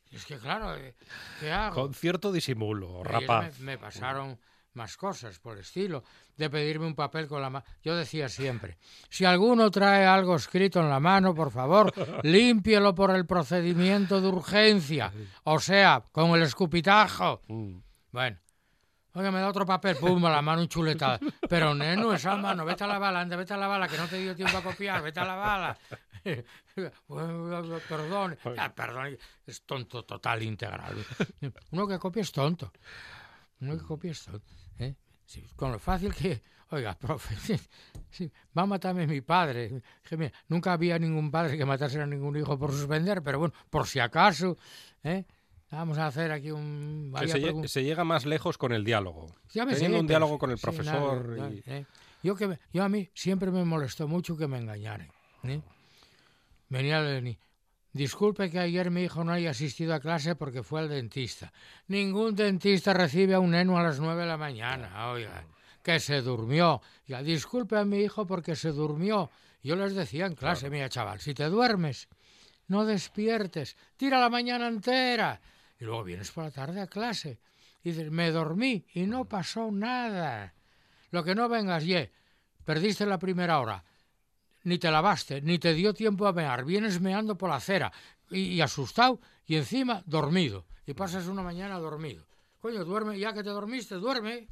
Es 0.10 0.26
que, 0.26 0.38
claro, 0.38 0.74
eh, 0.78 0.96
¿qué 1.42 1.52
hago? 1.52 1.76
Con 1.76 1.94
cierto 1.94 2.32
disimulo, 2.32 3.04
rapaz. 3.04 3.60
Me, 3.60 3.74
me 3.74 3.78
pasaron 3.78 4.40
más 4.78 4.96
cosas 4.96 5.40
por 5.40 5.56
el 5.56 5.60
estilo, 5.60 6.04
de 6.38 6.50
pedirme 6.50 6.86
un 6.86 6.96
papel 6.96 7.28
con 7.28 7.42
la 7.42 7.50
mano. 7.50 7.66
Yo 7.84 7.96
decía 7.96 8.30
siempre, 8.30 8.78
si 9.10 9.26
alguno 9.26 9.70
trae 9.70 10.06
algo 10.06 10.36
escrito 10.36 10.80
en 10.80 10.90
la 10.90 11.00
mano, 11.00 11.36
por 11.36 11.52
favor, 11.52 11.92
límpielo 12.24 12.96
por 12.96 13.12
el 13.14 13.26
procedimiento 13.26 14.22
de 14.22 14.28
urgencia, 14.30 15.12
o 15.44 15.60
sea, 15.60 16.04
con 16.12 16.32
el 16.32 16.44
escupitajo. 16.44 17.42
Mm. 17.48 17.80
Bueno, 18.12 18.38
oiga, 19.14 19.32
me 19.32 19.40
da 19.40 19.50
otro 19.50 19.66
papel, 19.66 19.98
pum, 19.98 20.24
a 20.26 20.30
la 20.30 20.42
mano 20.42 20.62
un 20.62 20.68
chuletada. 20.70 21.20
Pero, 21.50 21.74
neno, 21.74 22.14
esa 22.14 22.38
mano, 22.38 22.64
vete 22.64 22.84
a 22.84 22.88
la 22.88 23.00
bala, 23.00 23.20
anda, 23.22 23.36
vete 23.36 23.54
a 23.54 23.58
la 23.58 23.68
bala, 23.68 23.88
que 23.88 23.98
no 23.98 24.08
te 24.08 24.18
dio 24.18 24.36
tiempo 24.36 24.58
a 24.58 24.62
copiar, 24.64 25.02
vete 25.02 25.20
a 25.20 25.26
la 25.26 25.36
bala. 25.36 25.78
Perdón, 27.88 28.38
Ah, 28.58 28.74
perdón, 28.74 29.18
es 29.46 29.62
tonto 29.64 30.04
total 30.04 30.44
integral. 30.44 30.96
Uno 31.72 31.88
que 31.88 31.98
copia 31.98 32.22
es 32.22 32.32
tonto. 32.32 32.72
Uno 33.62 33.78
que 33.78 33.84
copia 33.84 34.12
es 34.12 34.24
tonto. 34.24 34.46
¿Eh? 34.80 34.96
Sí, 35.26 35.44
con 35.56 35.72
lo 35.72 35.80
fácil 35.80 36.14
que, 36.14 36.42
oiga, 36.72 36.98
profe, 36.98 37.36
sí, 38.10 38.32
va 38.58 38.64
a 38.64 38.66
matarme 38.66 39.06
mi 39.08 39.22
padre. 39.22 39.82
Dije, 40.04 40.18
mira, 40.18 40.32
nunca 40.48 40.74
había 40.74 40.98
ningún 40.98 41.30
padre 41.32 41.58
que 41.58 41.66
matase 41.66 42.02
a 42.02 42.06
ningún 42.06 42.38
hijo 42.38 42.58
por 42.58 42.72
suspender, 42.72 43.22
pero 43.22 43.40
bueno, 43.40 43.54
por 43.70 43.88
si 43.88 44.00
acaso, 44.00 44.58
¿eh? 45.04 45.26
vamos 45.70 45.98
a 45.98 46.08
hacer 46.08 46.32
aquí 46.32 46.50
un... 46.52 47.14
Se, 47.20 47.26
lle- 47.40 47.52
pregun- 47.52 47.68
se 47.68 47.84
llega 47.84 48.04
más 48.06 48.26
lejos 48.26 48.58
con 48.58 48.72
el 48.72 48.86
diálogo. 48.86 49.28
ya 49.54 49.66
me 49.66 49.74
sé, 49.74 49.80
Teniendo 49.80 50.00
un 50.00 50.08
diálogo 50.08 50.38
con 50.40 50.52
el 50.52 50.58
profesor. 50.58 51.28
nada, 51.36 51.50
y- 51.52 51.62
nada, 51.66 51.78
¿eh? 51.80 51.86
Yo 52.24 52.36
que 52.36 52.58
yo 52.74 52.84
a 52.84 52.90
mí 52.90 53.10
siempre 53.14 53.52
me 53.52 53.64
molestó 53.66 54.08
mucho 54.08 54.36
que 54.38 54.48
me 54.48 54.58
engañaran. 54.58 55.10
¿eh? 55.44 55.62
Venía 56.70 57.00
el 57.00 57.38
Disculpe 57.98 58.52
que 58.52 58.60
ayer 58.60 58.92
mi 58.92 59.06
hijo 59.06 59.24
no 59.24 59.32
haya 59.32 59.50
asistido 59.50 59.96
a 59.96 60.00
clase 60.00 60.36
porque 60.36 60.62
fue 60.62 60.82
al 60.82 60.90
dentista. 60.90 61.52
Ningún 61.88 62.36
dentista 62.36 62.94
recibe 62.94 63.34
a 63.34 63.40
un 63.40 63.50
neno 63.50 63.76
a 63.76 63.82
las 63.82 64.00
nueve 64.00 64.22
de 64.22 64.28
la 64.28 64.38
mañana, 64.38 65.10
oiga. 65.10 65.44
Que 65.82 66.00
se 66.00 66.22
durmió. 66.22 66.80
Ya, 67.08 67.24
disculpe 67.24 67.76
a 67.76 67.86
mi 67.86 67.98
hijo 68.02 68.28
porque 68.28 68.56
se 68.56 68.72
durmió. 68.72 69.32
Yo 69.64 69.76
les 69.76 69.96
decía 69.96 70.28
en 70.28 70.36
clase, 70.36 70.70
mira 70.70 70.90
chaval, 70.90 71.20
si 71.20 71.34
te 71.34 71.46
duermes, 71.46 72.08
no 72.68 72.86
despiertes, 72.86 73.76
tira 73.96 74.20
la 74.20 74.30
mañana 74.30 74.68
entera. 74.68 75.42
Y 75.80 75.86
luego 75.86 76.04
vienes 76.04 76.30
por 76.30 76.44
la 76.44 76.52
tarde 76.52 76.82
a 76.82 76.88
clase. 76.88 77.40
Y 77.84 77.90
dices, 77.90 78.12
me 78.12 78.30
dormí 78.30 78.86
y 78.94 79.08
no 79.08 79.26
pasó 79.26 79.72
nada. 79.72 80.54
Lo 81.10 81.24
que 81.24 81.34
no 81.34 81.50
vengas, 81.50 81.84
ye, 81.84 82.12
perdiste 82.64 83.08
la 83.08 83.18
primera 83.18 83.60
hora, 83.60 83.84
ni 84.68 84.78
te 84.78 84.92
lavaste, 84.92 85.42
ni 85.42 85.60
te 85.60 85.74
dio 85.74 85.94
tiempo 85.94 86.28
a 86.28 86.34
mear, 86.34 86.66
vienes 86.66 87.00
meando 87.00 87.38
por 87.38 87.50
la 87.50 87.56
acera 87.56 87.92
y, 88.30 88.40
y 88.40 88.62
asustado 88.62 89.22
y 89.46 89.56
encima 89.56 90.04
dormido. 90.06 90.66
Y 90.86 90.94
pasas 90.94 91.28
una 91.28 91.42
mañana 91.42 91.80
dormido. 91.80 92.26
Coño, 92.60 92.84
duerme, 92.84 93.18
ya 93.18 93.34
que 93.34 93.44
te 93.44 93.50
dormiste, 93.50 93.96
duerme. 93.96 94.48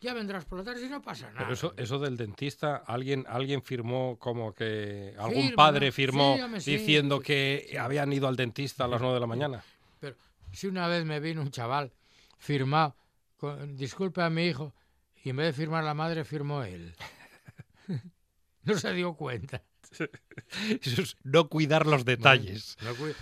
Ya 0.00 0.14
vendrás 0.14 0.44
por 0.46 0.58
la 0.58 0.64
tarde 0.64 0.84
y 0.84 0.88
no 0.88 1.00
pasa 1.00 1.28
nada. 1.28 1.38
Pero 1.38 1.52
eso, 1.52 1.74
eso 1.76 2.00
del 2.00 2.16
dentista, 2.16 2.82
alguien, 2.84 3.24
alguien 3.28 3.62
firmó 3.62 4.18
como 4.18 4.52
que 4.52 5.14
algún 5.16 5.42
Firma, 5.42 5.56
padre 5.56 5.92
firmó 5.92 6.36
diciendo 6.54 7.18
sí, 7.18 7.22
que 7.22 7.78
habían 7.80 8.12
ido 8.12 8.26
al 8.26 8.34
dentista 8.34 8.86
a 8.86 8.88
las 8.88 9.00
nueve 9.00 9.14
de 9.14 9.20
la 9.20 9.28
mañana. 9.28 9.62
Pero 10.00 10.16
si 10.50 10.66
una 10.66 10.88
vez 10.88 11.04
me 11.04 11.20
vino 11.20 11.40
un 11.40 11.52
chaval 11.52 11.92
firmado, 12.36 12.96
con, 13.36 13.76
disculpe 13.76 14.22
a 14.22 14.30
mi 14.30 14.46
hijo, 14.46 14.74
y 15.22 15.30
en 15.30 15.36
vez 15.36 15.46
de 15.46 15.52
firmar 15.52 15.84
la 15.84 15.94
madre, 15.94 16.24
firmó 16.24 16.64
él. 16.64 16.96
no 18.64 18.78
se 18.78 18.92
dio 18.94 19.14
cuenta. 19.14 19.62
Eso 20.80 21.02
es 21.02 21.16
no 21.24 21.48
cuidar 21.48 21.86
los 21.86 22.04
detalles. 22.04 22.76
No 22.82 22.94
cuida- 22.94 23.14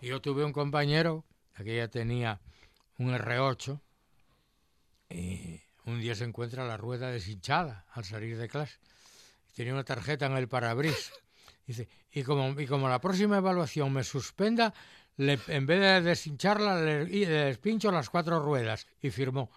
Y 0.00 0.08
Yo 0.08 0.20
tuve 0.20 0.44
un 0.44 0.52
compañero, 0.52 1.24
que 1.56 1.76
ya 1.76 1.88
tenía 1.88 2.40
un 2.98 3.14
R8, 3.14 3.80
y 5.10 5.60
un 5.86 6.00
día 6.00 6.14
se 6.14 6.24
encuentra 6.24 6.66
la 6.66 6.76
rueda 6.76 7.10
deshinchada 7.10 7.86
al 7.92 8.04
salir 8.04 8.36
de 8.36 8.48
clase. 8.48 8.76
Tenía 9.54 9.72
una 9.72 9.84
tarjeta 9.84 10.26
en 10.26 10.36
el 10.36 10.48
parabris. 10.48 11.12
Dice, 11.66 11.88
y 12.12 12.22
como, 12.22 12.58
y 12.60 12.66
como 12.66 12.88
la 12.88 13.00
próxima 13.00 13.38
evaluación 13.38 13.92
me 13.92 14.04
suspenda, 14.04 14.72
le- 15.16 15.38
en 15.48 15.66
vez 15.66 15.80
de 15.80 16.00
deshincharla, 16.02 16.80
le, 16.80 17.02
y 17.04 17.24
le 17.26 17.44
despincho 17.46 17.90
las 17.90 18.08
cuatro 18.10 18.40
ruedas. 18.40 18.86
Y 19.02 19.10
firmó. 19.10 19.50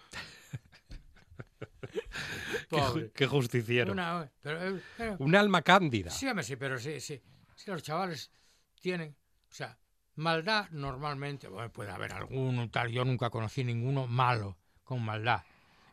Pobre. 2.77 3.11
qué 3.13 3.27
justiciero. 3.27 3.91
Una- 3.91 4.29
pero, 4.41 4.75
eh, 4.77 4.81
pero- 4.97 5.15
Un 5.19 5.35
alma 5.35 5.61
cándida. 5.61 6.09
Sí, 6.09 6.27
hombre, 6.27 6.43
sí, 6.43 6.55
pero 6.55 6.77
sí, 6.79 6.99
sí. 6.99 7.21
Sí, 7.55 7.69
los 7.71 7.83
chavales 7.83 8.31
tienen, 8.79 9.15
o 9.49 9.53
sea, 9.53 9.77
maldad 10.15 10.69
normalmente, 10.71 11.47
bueno, 11.47 11.71
puede 11.71 11.91
haber 11.91 12.13
alguno 12.13 12.69
tal, 12.69 12.89
yo 12.91 13.05
nunca 13.05 13.29
conocí 13.29 13.63
ninguno 13.63 14.07
malo, 14.07 14.57
con 14.83 15.03
maldad. 15.03 15.41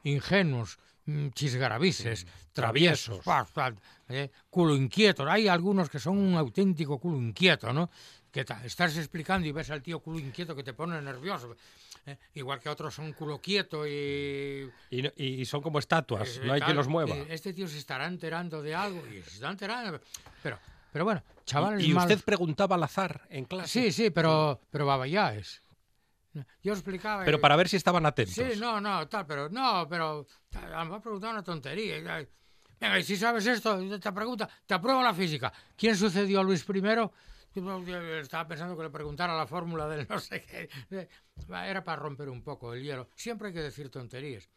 Ingenuos, 0.04 0.78
mm, 1.06 1.28
chisgarabises, 1.30 2.26
traviesos, 2.52 3.24
pa, 3.24 3.46
eh, 4.08 4.30
culo 4.48 4.74
inquieto. 4.76 5.28
Hay 5.28 5.48
algunos 5.48 5.90
que 5.90 5.98
son 5.98 6.18
un 6.18 6.34
auténtico 6.36 6.98
culo 6.98 7.18
inquieto, 7.18 7.72
¿no? 7.72 7.90
Que 8.30 8.40
estás 8.64 8.96
explicando 8.96 9.46
y 9.46 9.52
ves 9.52 9.70
al 9.70 9.82
tío 9.82 10.00
culo 10.00 10.18
inquieto 10.18 10.54
que 10.54 10.62
te 10.62 10.72
pone 10.72 11.00
nervioso. 11.02 11.54
Eh, 12.08 12.18
igual 12.34 12.60
que 12.60 12.68
otros 12.68 12.94
son 12.94 13.12
culo 13.12 13.40
quieto 13.40 13.86
y 13.86 14.70
Y, 14.90 15.02
no- 15.02 15.12
y 15.16 15.44
son 15.44 15.60
como 15.62 15.78
estatuas, 15.78 16.36
eh, 16.36 16.40
no 16.44 16.52
hay 16.52 16.60
tal, 16.60 16.68
quien 16.68 16.76
los 16.76 16.88
mueva. 16.88 17.14
Este 17.28 17.52
tío 17.52 17.68
se 17.68 17.78
estará 17.78 18.06
enterando 18.06 18.62
de 18.62 18.74
algo 18.74 19.02
y 19.08 19.22
se 19.22 19.30
está 19.34 19.50
enterando. 19.50 20.00
Pero, 20.42 20.58
pero 20.92 21.04
bueno, 21.04 21.22
chavales 21.44 21.82
y, 21.82 21.90
y 21.90 21.94
usted 21.94 22.08
malos- 22.16 22.22
preguntaba 22.22 22.76
al 22.76 22.82
azar 22.82 23.26
en 23.30 23.44
clase. 23.44 23.68
Sí, 23.68 23.92
sí, 23.92 24.10
pero, 24.10 24.60
pero 24.70 24.86
babayáes. 24.86 25.62
Yo 26.62 26.72
explicaba... 26.72 27.24
Pero 27.24 27.40
para 27.40 27.56
ver 27.56 27.68
si 27.68 27.76
estaban 27.76 28.06
atentos. 28.06 28.34
Sí, 28.34 28.58
no, 28.60 28.80
no, 28.80 29.08
tal, 29.08 29.26
pero 29.26 29.48
no, 29.48 29.86
pero 29.88 30.26
a 30.54 30.78
lo 30.78 30.84
mejor 30.84 31.02
preguntaba 31.02 31.32
una 31.32 31.42
tontería. 31.42 31.96
ay, 32.14 32.28
Venga, 32.80 32.98
y 33.00 33.02
si 33.02 33.16
sabes 33.16 33.44
esto, 33.46 33.76
te 33.98 34.12
pregunta, 34.12 34.48
te 34.64 34.74
apruebo 34.74 35.02
la 35.02 35.12
física. 35.12 35.52
¿Quién 35.76 35.96
sucedió 35.96 36.38
a 36.40 36.44
Luis 36.44 36.64
I? 36.68 36.80
Estaba 38.20 38.46
pensando 38.46 38.76
que 38.76 38.82
le 38.84 38.90
preguntara 38.90 39.36
la 39.36 39.46
fórmula 39.46 39.88
del 39.88 40.06
no 40.08 40.18
sé 40.18 40.42
qué. 40.44 40.68
Eh, 40.90 41.08
Era 41.48 41.82
para 41.82 42.00
romper 42.00 42.28
un 42.28 42.42
poco 42.42 42.74
el 42.74 42.82
hielo. 42.82 43.08
Siempre 43.14 43.48
hay 43.48 43.54
que 43.54 43.62
decir 43.62 43.90
tonterías, 43.90 44.48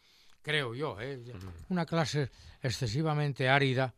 creo 0.41 0.75
yo. 0.75 0.99
¿eh? 0.99 1.21
Una 1.69 1.86
clase 1.86 2.30
excesivamente 2.62 3.49
árida, 3.49 3.93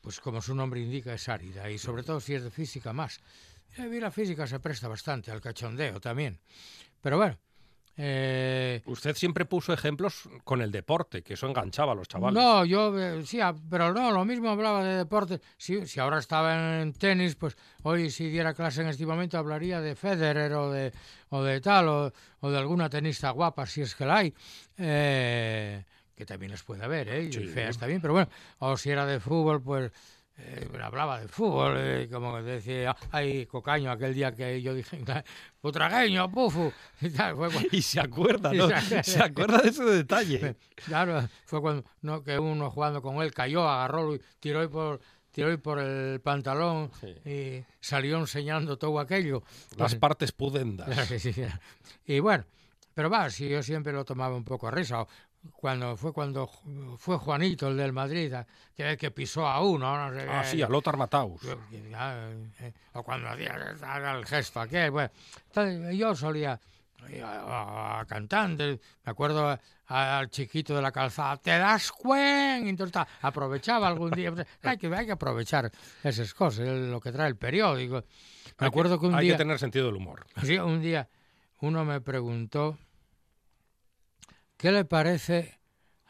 pues 0.00 0.20
como 0.20 0.40
su 0.40 0.54
nombre 0.54 0.80
indica, 0.80 1.14
es 1.14 1.28
árida. 1.28 1.70
Y 1.70 1.78
sobre 1.78 2.02
todo 2.02 2.20
si 2.20 2.34
es 2.34 2.42
de 2.42 2.50
física 2.50 2.92
más. 2.92 3.20
Y 3.78 3.82
mí 3.82 4.00
la 4.00 4.10
física 4.10 4.46
se 4.46 4.58
presta 4.60 4.88
bastante 4.88 5.30
al 5.30 5.40
cachondeo 5.40 6.00
también. 6.00 6.40
Pero 7.00 7.18
bueno, 7.18 7.38
eh, 7.96 8.82
Usted 8.86 9.14
siempre 9.16 9.44
puso 9.44 9.72
ejemplos 9.72 10.28
con 10.44 10.60
el 10.62 10.70
deporte, 10.70 11.22
que 11.22 11.34
eso 11.34 11.46
enganchaba 11.48 11.92
a 11.92 11.94
los 11.94 12.08
chavales. 12.08 12.40
no, 12.42 12.64
yo 12.64 12.98
eh, 12.98 13.24
sí, 13.24 13.40
ah, 13.40 13.54
pero 13.70 13.92
no, 13.94 14.12
lo 14.12 14.24
mismo 14.24 14.50
hablaba 14.50 14.84
de 14.84 14.96
deporte. 14.96 15.40
Si, 15.56 15.86
si 15.86 15.98
ahora 16.00 16.18
estaba 16.18 16.80
en 16.82 16.92
tenis, 16.92 17.34
pues 17.36 17.56
hoy 17.82 18.10
si 18.10 18.28
diera 18.28 18.54
clase 18.54 18.82
en 18.82 18.88
este 18.88 19.06
momento 19.06 19.38
hablaría 19.38 19.80
de 19.80 19.94
Federer 19.96 20.52
o 20.54 20.70
de, 20.70 20.92
o 21.30 21.42
de 21.42 21.60
tal, 21.60 21.88
o, 21.88 22.12
o 22.40 22.50
de 22.50 22.58
alguna 22.58 22.88
tenista 22.90 23.30
guapa, 23.30 23.66
si 23.66 23.80
es 23.82 23.94
que 23.94 24.04
la 24.04 24.16
hay. 24.18 24.34
Eh, 24.78 25.84
que 26.14 26.24
también 26.24 26.50
les 26.52 26.62
puede 26.62 26.82
haber, 26.82 27.08
¿eh? 27.08 27.24
Y 27.24 27.32
Sí. 27.32 27.46
feas 27.46 27.76
también, 27.78 28.00
pero 28.00 28.14
bueno, 28.14 28.28
o 28.58 28.76
si 28.78 28.88
era 28.90 29.04
de 29.04 29.20
fútbol, 29.20 29.60
pues 29.62 29.92
eh, 30.38 30.68
hablaba 30.82 31.20
de 31.20 31.28
fútbol, 31.28 31.74
eh, 31.78 32.08
como 32.12 32.40
decía, 32.42 32.94
ay, 33.10 33.46
cocaño, 33.46 33.90
aquel 33.90 34.14
día 34.14 34.32
que 34.32 34.60
yo 34.62 34.74
dije, 34.74 34.98
putragueño, 35.60 36.30
pufu, 36.30 36.72
y 37.00 37.10
tal, 37.10 37.36
fue 37.36 37.50
cuando- 37.50 37.68
Y 37.72 37.82
se 37.82 38.00
acuerda, 38.00 38.52
¿no? 38.54 38.68
se- 38.80 39.02
Se 39.02 39.22
acuerda 39.22 39.58
de 39.58 39.68
ese 39.70 39.84
detalle. 39.84 40.56
Claro, 40.84 41.28
fue 41.46 41.60
cuando 41.60 41.84
no, 42.02 42.22
que 42.22 42.38
uno 42.38 42.70
jugando 42.70 43.02
con 43.02 43.22
él 43.22 43.32
cayó, 43.32 43.68
agarró, 43.68 44.14
y 44.14 44.20
tiró 44.40 44.62
y 44.62 44.68
por 44.68 45.00
tiró 45.32 45.52
y 45.52 45.58
por 45.58 45.78
el 45.80 46.18
pantalón 46.22 46.90
Sí. 46.98 47.14
y 47.30 47.64
salió 47.78 48.16
enseñando 48.18 48.78
todo 48.78 48.98
aquello. 49.00 49.42
Las 49.76 49.92
Pues, 49.92 49.96
partes 49.96 50.32
pudendas. 50.32 50.88
Y 52.06 52.20
bueno, 52.20 52.44
pero 52.94 53.10
va, 53.10 53.28
sí, 53.28 53.46
yo 53.46 53.62
siempre 53.62 53.92
lo 53.92 54.02
tomaba 54.06 54.34
un 54.34 54.44
poco 54.44 54.66
a 54.68 54.70
risa. 54.70 55.02
o 55.02 55.08
Cuando 55.54 55.96
fue 55.96 56.12
cuando 56.12 56.46
fue 56.98 57.16
Juanito, 57.18 57.68
el 57.68 57.76
del 57.76 57.92
Madrid, 57.92 58.32
que, 58.74 58.96
que 58.96 59.10
pisó 59.10 59.46
a 59.46 59.60
uno, 59.62 60.08
no 60.10 60.14
sé 60.18 60.26
Ah, 60.28 60.42
qué. 60.42 60.48
sí, 60.50 60.62
a 60.62 60.68
Lothar 60.68 60.96
Matthaus. 60.96 61.42
Eh, 61.44 62.72
o 62.94 63.02
cuando 63.02 63.28
hacía 63.28 63.54
el 64.18 64.24
gesto 64.26 64.60
aquel, 64.60 64.90
bueno, 64.90 65.10
entonces 65.46 65.96
yo 65.96 66.14
solía 66.14 66.58
eh, 67.08 67.22
a, 67.22 68.00
a 68.00 68.04
cantante, 68.06 68.80
me 69.04 69.10
acuerdo 69.12 69.48
a- 69.48 69.60
al 70.18 70.28
chiquito 70.30 70.74
de 70.74 70.82
la 70.82 70.90
calzada, 70.90 71.36
te 71.36 71.56
das 71.58 71.92
cuen, 71.92 72.66
entonces 72.66 73.02
aprovechaba 73.22 73.86
algún 73.86 74.10
día, 74.10 74.32
pues, 74.32 74.46
hay 74.62 74.76
que, 74.78 74.86
hay 74.94 75.06
que 75.06 75.12
aprovechar 75.12 75.70
esas 76.02 76.34
cosas, 76.34 76.66
lo 76.66 77.00
que 77.00 77.12
trae 77.12 77.28
el 77.28 77.36
periódico. 77.36 77.96
Me 78.58 78.66
Hay 78.66 78.68
acuerdo 78.68 78.98
que 78.98 79.06
un 79.06 79.14
hay 79.14 79.24
día, 79.26 79.34
que 79.34 79.38
tener 79.38 79.58
sentido 79.58 79.86
del 79.86 79.96
humor. 79.96 80.26
sí, 80.42 80.58
un 80.58 80.80
día 80.80 81.08
uno 81.60 81.84
me 81.84 82.00
preguntó, 82.00 82.76
¿qué 84.56 84.72
le 84.72 84.84
parece? 84.84 85.58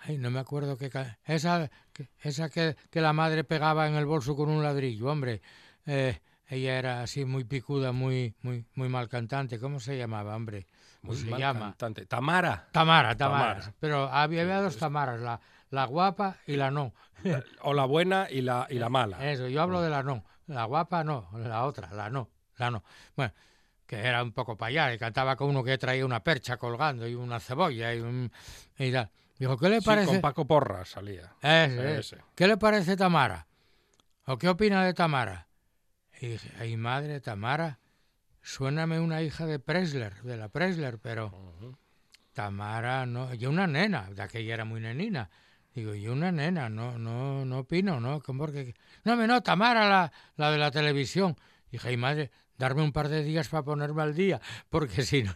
Ay, 0.00 0.18
no 0.18 0.30
me 0.30 0.38
acuerdo 0.38 0.76
qué... 0.76 0.90
Esa, 1.24 1.70
que, 1.92 2.08
esa 2.20 2.48
que, 2.48 2.76
que 2.90 3.00
la 3.00 3.12
madre 3.12 3.44
pegaba 3.44 3.88
en 3.88 3.94
el 3.94 4.06
bolso 4.06 4.36
con 4.36 4.48
un 4.48 4.62
ladrillo, 4.62 5.06
hombre. 5.10 5.42
Eh, 5.86 6.20
ella 6.48 6.78
era 6.78 7.02
así 7.02 7.24
muy 7.24 7.44
picuda, 7.44 7.92
muy, 7.92 8.34
muy, 8.42 8.64
muy 8.74 8.88
mal 8.88 9.08
cantante. 9.08 9.58
¿Cómo 9.58 9.80
se 9.80 9.98
llamaba, 9.98 10.36
hombre? 10.36 10.68
¿Cómo 11.00 11.12
Muy 11.12 11.22
se 11.22 11.30
mal 11.30 11.40
llama? 11.40 11.60
cantante. 11.70 12.06
Tamara. 12.06 12.68
Tamara, 12.70 13.16
Tamara. 13.16 13.54
Tamara. 13.56 13.74
Pero 13.80 14.04
había, 14.08 14.42
había 14.42 14.60
dos 14.60 14.76
Tamaras, 14.76 15.20
la, 15.20 15.40
la 15.70 15.84
guapa 15.86 16.36
y 16.46 16.56
la 16.56 16.70
no. 16.70 16.94
O 17.62 17.74
la 17.74 17.84
buena 17.84 18.28
y 18.30 18.42
la, 18.42 18.66
y 18.70 18.78
la 18.78 18.88
mala. 18.88 19.30
Eso, 19.30 19.48
yo 19.48 19.60
hablo 19.62 19.80
de 19.82 19.90
la 19.90 20.02
no. 20.02 20.24
La 20.46 20.64
guapa 20.64 21.02
no, 21.02 21.28
la 21.34 21.64
otra, 21.64 21.90
la 21.92 22.10
no, 22.10 22.30
la 22.56 22.70
no. 22.70 22.84
Bueno, 23.16 23.32
que 23.86 23.96
era 23.96 24.22
un 24.22 24.32
poco 24.32 24.56
para 24.56 24.68
allá, 24.68 24.94
y 24.94 24.98
cantaba 24.98 25.36
con 25.36 25.48
uno 25.48 25.62
que 25.62 25.78
traía 25.78 26.04
una 26.04 26.22
percha 26.24 26.56
colgando 26.56 27.06
y 27.06 27.14
una 27.14 27.38
cebolla 27.40 27.94
y, 27.94 28.00
un, 28.00 28.30
y 28.78 28.92
tal. 28.92 29.10
Dijo, 29.38 29.56
¿qué 29.58 29.68
le 29.68 29.80
Sí, 29.80 29.86
parece? 29.86 30.06
con 30.06 30.20
Paco 30.20 30.46
Porras 30.46 30.88
salía. 30.88 31.34
Ese, 31.42 31.98
Ese. 31.98 32.18
¿Qué 32.34 32.46
le 32.48 32.56
parece 32.56 32.96
Tamara? 32.96 33.46
¿O 34.24 34.38
qué 34.38 34.48
opina 34.48 34.84
de 34.84 34.94
Tamara? 34.94 35.46
Y 36.20 36.28
dije, 36.28 36.50
ay 36.58 36.76
madre, 36.76 37.20
Tamara, 37.20 37.78
suéname 38.42 38.98
una 38.98 39.22
hija 39.22 39.44
de 39.46 39.58
Presler, 39.58 40.14
de 40.22 40.36
la 40.36 40.48
Presler, 40.48 40.98
pero 40.98 41.76
Tamara 42.32 43.06
no, 43.06 43.32
yo 43.34 43.50
una 43.50 43.66
nena, 43.66 44.08
de 44.10 44.22
aquella 44.22 44.54
era 44.54 44.64
muy 44.64 44.80
nenina. 44.80 45.30
Digo, 45.74 45.94
yo 45.94 46.12
una 46.12 46.32
nena, 46.32 46.68
no, 46.70 46.98
no, 46.98 47.44
no 47.44 47.58
opino, 47.58 48.00
¿no? 48.00 48.20
¿Cómo 48.20 48.44
porque... 48.44 48.74
No, 49.04 49.14
me 49.16 49.26
no, 49.26 49.42
Tamara, 49.42 49.88
la, 49.88 50.12
la 50.36 50.50
de 50.50 50.58
la 50.58 50.70
televisión. 50.70 51.36
Dije, 51.70 51.88
ay 51.88 51.96
madre, 51.98 52.30
darme 52.58 52.82
un 52.82 52.92
par 52.92 53.08
de 53.08 53.22
días 53.22 53.48
para 53.48 53.62
ponerme 53.62 54.02
al 54.02 54.14
día, 54.14 54.40
porque 54.68 55.02
si 55.02 55.22
no, 55.22 55.32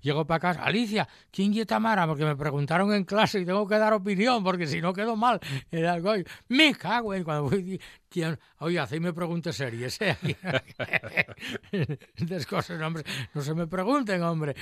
llego 0.00 0.26
para 0.26 0.40
casa, 0.40 0.64
Alicia, 0.64 1.08
¿quién 1.30 1.54
es 1.54 1.66
Tamara? 1.66 2.06
Porque 2.06 2.24
me 2.24 2.36
preguntaron 2.36 2.92
en 2.92 3.04
clase 3.04 3.40
y 3.40 3.44
tengo 3.44 3.66
que 3.66 3.78
dar 3.78 3.92
opinión, 3.92 4.44
porque 4.44 4.66
si 4.66 4.80
no 4.80 4.92
quedo 4.92 5.16
mal. 5.16 5.40
Era 5.70 5.94
algo, 5.94 6.16
y 6.16 6.24
me 6.48 6.74
cago 6.74 7.14
en 7.14 7.24
cuando 7.24 7.48
fui, 7.48 7.80
¿quién? 8.08 8.38
oye, 8.58 8.78
hacéis 8.78 9.02
preguntas 9.12 9.56
series, 9.56 10.00
¿eh? 10.00 10.16
Cosas, 12.48 12.80
hombre, 12.82 13.04
no 13.34 13.42
se 13.42 13.54
me 13.54 13.66
pregunten, 13.66 14.22
hombre. 14.22 14.54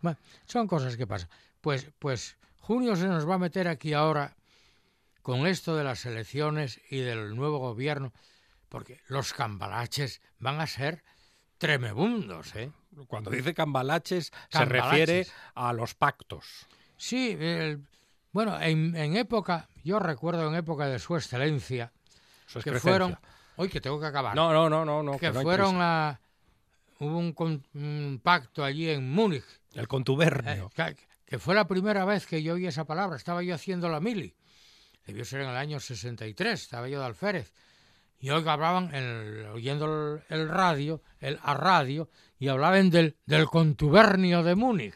Bueno, 0.00 0.18
son 0.46 0.66
cosas 0.66 0.96
que 0.96 1.06
pasan. 1.06 1.28
Pues, 1.60 1.90
pues 1.98 2.36
junio 2.58 2.96
se 2.96 3.06
nos 3.06 3.28
va 3.28 3.34
a 3.34 3.38
meter 3.38 3.68
aquí 3.68 3.92
ahora 3.92 4.36
con 5.22 5.46
esto 5.46 5.74
de 5.74 5.84
las 5.84 6.04
elecciones 6.04 6.80
y 6.90 6.98
del 6.98 7.34
nuevo 7.34 7.58
gobierno, 7.58 8.12
porque 8.68 9.00
los 9.08 9.32
cambalaches 9.32 10.20
van 10.38 10.60
a 10.60 10.66
ser 10.66 11.02
tremebundos, 11.58 12.54
¿eh? 12.56 12.70
Cuando 13.08 13.30
dice 13.30 13.54
cambalaches, 13.54 14.32
se 14.50 14.64
refiere 14.64 15.26
a 15.54 15.72
los 15.72 15.94
pactos. 15.94 16.66
Sí, 16.96 17.36
el- 17.38 17.80
bueno, 18.32 18.60
en, 18.60 18.96
en 18.96 19.16
época, 19.16 19.68
yo 19.84 19.98
recuerdo 19.98 20.48
en 20.48 20.54
época 20.54 20.86
de 20.86 20.98
su 20.98 21.16
excelencia, 21.16 21.92
Su 22.46 22.60
que 22.60 22.72
fueron, 22.78 23.16
hoy 23.56 23.68
que 23.68 23.80
tengo 23.80 24.00
que 24.00 24.06
acabar, 24.06 24.34
No, 24.34 24.52
no, 24.52 24.68
no, 24.68 24.84
no, 24.84 25.02
no. 25.02 25.18
que 25.18 25.30
no 25.32 25.42
fueron 25.42 25.76
a, 25.80 26.20
hubo 26.98 27.16
un, 27.18 27.32
con- 27.32 27.64
un 27.74 28.20
pacto 28.22 28.64
allí 28.64 28.88
en 28.90 29.10
Múnich, 29.12 29.44
El 29.72 29.84
eh, 29.84 29.86
contubernio. 29.86 30.70
que, 30.74 30.96
que 31.26 31.38
fue 31.38 31.54
la 31.54 31.66
primera 31.66 32.04
vez 32.04 32.26
que 32.26 32.42
yo 32.42 32.54
oí 32.54 32.66
esa 32.66 32.84
palabra, 32.84 33.16
estaba 33.16 33.42
yo 33.42 33.54
haciendo 33.54 33.88
la 33.88 34.00
mili, 34.00 34.34
debió 35.06 35.24
ser 35.24 35.40
en 35.42 35.50
el 35.50 35.56
año 35.56 35.78
63, 35.80 36.60
estaba 36.62 36.88
yo 36.88 36.98
de 37.00 37.06
alférez, 37.06 37.52
y 38.18 38.30
hoy 38.30 38.46
hablaban, 38.48 38.94
el- 38.94 39.46
oyendo 39.52 39.86
el, 39.86 40.22
el 40.28 40.48
radio, 40.48 41.02
el 41.20 41.38
a 41.42 41.54
radio, 41.54 42.08
y 42.38 42.48
hablaban 42.48 42.90
del, 42.90 43.16
del 43.26 43.46
contubernio 43.46 44.42
de 44.42 44.54
Múnich. 44.54 44.94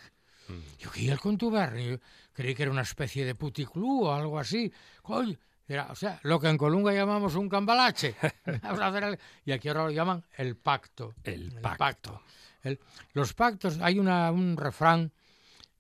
Yo, 0.79 0.91
¿qué 0.91 1.11
el 1.11 1.21
contubernio? 1.21 2.01
Creí 2.33 2.55
que 2.55 2.63
era 2.63 2.73
una 2.73 2.83
especie 2.83 3.25
de 3.27 3.35
puticlú 3.35 4.05
o 4.07 4.13
algo 4.15 4.39
así. 4.39 4.73
Coño, 5.03 5.37
era, 5.67 5.89
o 5.91 5.95
sea, 5.95 6.19
lo 6.23 6.41
que 6.41 6.49
en 6.49 6.57
Colunga 6.57 6.95
llamamos 6.95 7.35
un 7.35 7.49
cambalache. 7.49 8.15
Y 9.45 9.53
aquí 9.53 9.69
ahora 9.69 9.85
lo 9.85 9.91
llaman 9.91 10.25
el 10.37 10.57
pacto. 10.57 11.15
El 11.25 11.53
pacto. 11.61 12.23
El- 12.63 12.81
los 13.13 13.35
pactos, 13.35 13.79
hay 13.81 13.99
una, 13.99 14.31
un 14.31 14.57
refrán 14.57 15.13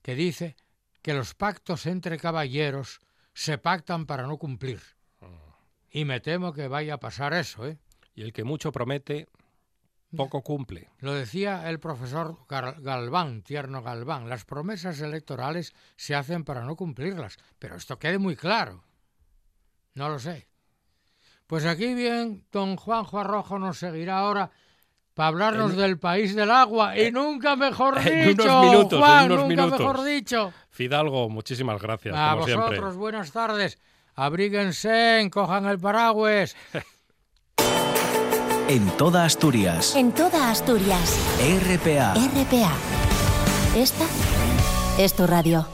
que 0.02 0.14
dice 0.14 0.56
que 1.00 1.14
los 1.14 1.34
pactos 1.34 1.86
entre 1.86 2.18
caballeros 2.18 3.00
se 3.32 3.56
pactan 3.56 4.04
para 4.04 4.26
no 4.26 4.36
cumplir. 4.36 4.80
Y 5.90 6.04
me 6.04 6.20
temo 6.20 6.52
que 6.52 6.68
vaya 6.68 6.94
a 6.94 7.00
pasar 7.00 7.32
eso, 7.34 7.66
¿eh? 7.66 7.78
Y 8.14 8.22
el 8.22 8.32
que 8.32 8.44
mucho 8.44 8.72
promete, 8.72 9.28
poco 10.16 10.42
cumple. 10.42 10.88
Lo 11.00 11.14
decía 11.14 11.68
el 11.70 11.78
profesor 11.80 12.36
Galván, 12.48 13.42
Tierno 13.42 13.82
Galván, 13.82 14.28
las 14.28 14.44
promesas 14.44 15.00
electorales 15.00 15.72
se 15.96 16.14
hacen 16.14 16.44
para 16.44 16.64
no 16.64 16.76
cumplirlas, 16.76 17.36
pero 17.58 17.76
esto 17.76 17.98
quede 17.98 18.18
muy 18.18 18.36
claro. 18.36 18.82
No 19.94 20.08
lo 20.08 20.18
sé. 20.18 20.48
Pues 21.46 21.64
aquí 21.64 21.94
bien, 21.94 22.44
don 22.52 22.76
Juanjo 22.76 23.18
Arrojo 23.20 23.58
nos 23.58 23.78
seguirá 23.78 24.18
ahora 24.18 24.50
para 25.14 25.28
hablarnos 25.28 25.76
del 25.76 25.98
país 25.98 26.34
del 26.34 26.50
agua 26.50 26.96
y 26.98 27.10
nunca 27.10 27.56
mejor 27.56 27.98
dicho, 27.98 28.10
en 28.12 28.40
unos 28.40 28.64
minutos, 28.70 28.92
en 29.08 29.32
unos 29.32 29.38
nunca 29.38 29.46
minutos. 29.48 29.78
mejor 29.80 30.04
dicho. 30.04 30.52
Fidalgo, 30.70 31.28
muchísimas 31.28 31.80
gracias, 31.80 32.14
A 32.16 32.30
como 32.32 32.42
vosotros, 32.42 32.68
siempre. 32.70 32.90
buenas 32.98 33.32
tardes. 33.32 33.78
Abríguense, 34.18 35.28
cojan 35.32 35.66
el 35.66 35.78
paraguas. 35.78 36.56
En 38.68 38.86
toda 38.98 39.24
Asturias. 39.24 39.96
En 39.96 40.12
toda 40.12 40.50
Asturias. 40.50 41.18
RPA. 41.40 42.12
RPA. 42.12 42.72
Esta 43.74 44.04
es 44.98 45.14
tu 45.14 45.26
radio. 45.26 45.66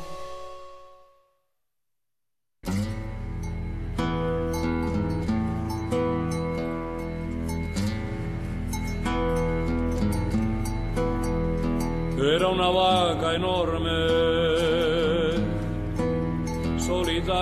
Era 12.17 12.49
una 12.49 12.69
vaca 12.69 13.35
enorme, 13.35 14.24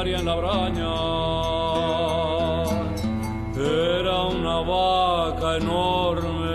en 0.09 0.25
la 0.25 0.35
braña. 0.35 0.95
Era 3.55 4.23
una 4.23 4.61
vaca 4.61 5.59
enorme, 5.59 6.51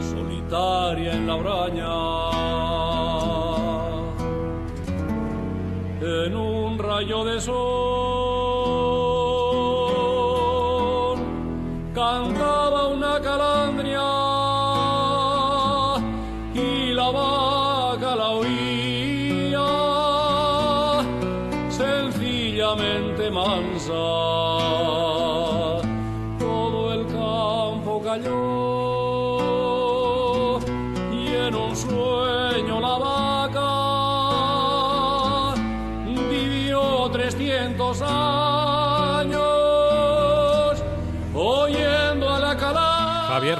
solitaria 0.00 1.12
en 1.12 1.26
la 1.26 1.36
braña. 1.36 1.94
En 6.00 6.34
un 6.34 6.78
rayo 6.78 7.24
de 7.24 7.40
sol 7.40 7.83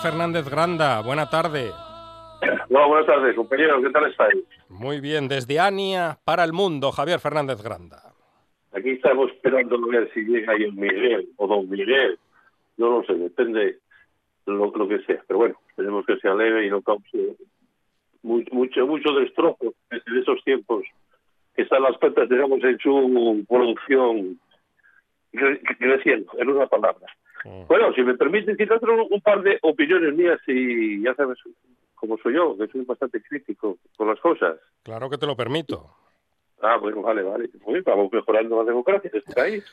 Fernández 0.09 0.47
Granda, 0.51 1.01
buena 1.01 1.31
tarde. 1.31 1.71
Hola, 2.69 2.87
buenas 2.87 3.07
tardes, 3.07 3.35
compañeros. 3.35 3.83
¿Qué 3.83 3.89
tal 3.91 4.05
estáis? 4.11 4.45
Muy 4.69 5.01
bien, 5.01 5.29
desde 5.29 5.59
Ania 5.59 6.19
para 6.27 6.45
el 6.45 6.53
mundo, 6.53 6.93
Javier 6.93 7.21
Fernández 7.21 7.63
Granda. 7.63 8.03
Aquí 8.77 8.91
estamos 8.91 9.31
esperando 9.33 9.77
a 9.77 9.89
ver 9.89 10.11
si 10.13 10.21
llega 10.21 10.53
ahí 10.53 10.65
el 10.65 10.75
Miguel 10.75 11.29
o 11.39 11.47
Don 11.47 11.71
Miguel. 11.71 12.19
No 12.77 12.91
lo 12.99 13.05
sé, 13.05 13.15
depende 13.15 13.79
lo, 14.45 14.67
lo 14.77 14.89
que 14.89 14.99
sea. 15.07 15.23
Pero 15.27 15.39
bueno, 15.39 15.55
esperemos 15.71 16.05
que 16.05 16.19
sea 16.19 16.35
leve 16.35 16.67
y 16.67 16.71
no 16.71 16.83
cause 16.83 17.37
mu- 18.23 18.45
mucho, 18.53 18.87
mucho 18.87 19.11
destrozo 19.15 19.73
en 19.91 20.19
esos 20.21 20.45
tiempos 20.45 20.85
que 21.57 21.63
están 21.63 21.83
las 21.83 21.97
plantas, 21.97 22.29
digamos, 22.29 22.63
en 22.63 22.79
su 22.79 23.43
producción 23.49 24.39
cre- 25.33 25.63
creciendo, 25.79 26.31
en 26.37 26.51
una 26.51 26.67
palabra. 26.67 27.07
Mm. 27.45 27.67
Bueno, 27.69 27.93
si 27.95 28.03
me 28.03 28.15
permite 28.15 28.57
citar 28.57 28.79
un, 28.89 29.07
un 29.11 29.21
par 29.21 29.43
de 29.43 29.59
opiniones 29.63 30.15
mías 30.15 30.41
y 30.47 31.03
ya 31.03 31.15
sabes 31.15 31.39
cómo 31.95 32.17
soy 32.19 32.35
yo, 32.35 32.57
que 32.57 32.67
soy 32.69 32.85
bastante 32.85 33.21
crítico 33.23 33.79
con 33.97 34.09
las 34.09 34.21
cosas. 34.21 34.57
Claro 34.83 35.09
que 35.11 35.19
te 35.19 35.27
lo 35.27 35.37
permito. 35.37 35.91
Ah, 36.63 36.77
bueno, 36.79 37.03
vale, 37.03 37.23
vale. 37.23 37.51
Muy 37.65 37.75
bien, 37.75 37.85
vamos 37.87 38.11
mejorando 38.13 38.57
la 38.63 38.65
democracia 38.65 39.11
en 39.13 39.19
este 39.19 39.35
país. 39.35 39.65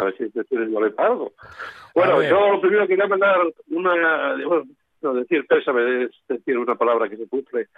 A 0.00 0.04
ver 0.04 0.16
si 0.16 0.24
ustedes 0.24 0.68
no 0.70 0.80
le 0.80 0.92
algo. 0.96 1.32
A 1.38 1.46
Bueno, 1.94 2.22
yo 2.22 2.52
lo 2.52 2.60
primero 2.60 2.86
quería 2.86 3.06
mandar 3.06 3.38
una, 3.68 4.36
bueno, 4.46 4.64
no, 5.02 5.14
decir 5.14 5.46
pésame, 5.46 6.04
es 6.04 6.10
decir 6.28 6.56
una 6.56 6.76
palabra 6.76 7.08
que 7.10 7.16
se 7.18 7.28
cumple 7.28 7.68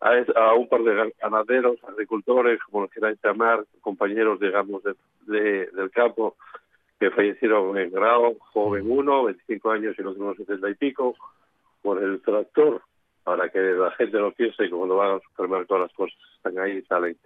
a, 0.00 0.12
a 0.34 0.54
un 0.54 0.68
par 0.68 0.82
de 0.82 0.92
gan- 0.94 1.12
ganaderos, 1.20 1.76
agricultores, 1.84 2.58
como 2.62 2.82
los 2.82 2.90
queráis 2.90 3.18
llamar, 3.22 3.64
compañeros, 3.82 4.40
digamos, 4.40 4.82
de, 4.82 4.94
de- 5.26 5.66
del 5.72 5.90
campo, 5.90 6.36
que 6.98 7.10
fallecieron 7.10 7.76
en 7.78 7.90
grado, 7.90 8.34
joven 8.52 8.90
uno, 8.90 9.24
25 9.24 9.70
años 9.70 9.94
y 9.96 10.00
el 10.00 10.08
otro 10.08 10.24
unos 10.24 10.36
70 10.36 10.70
y 10.70 10.74
pico, 10.74 11.14
por 11.82 12.02
el 12.02 12.20
tractor, 12.22 12.82
para 13.22 13.48
que 13.48 13.58
la 13.58 13.90
gente 13.92 14.18
no 14.18 14.32
piense 14.32 14.64
que 14.64 14.70
cuando 14.70 14.96
van 14.96 15.12
al 15.12 15.22
supermercado 15.22 15.80
las 15.80 15.92
cosas 15.92 16.18
están 16.36 16.58
ahí 16.58 16.78
y 16.78 16.82
salen, 16.82 17.16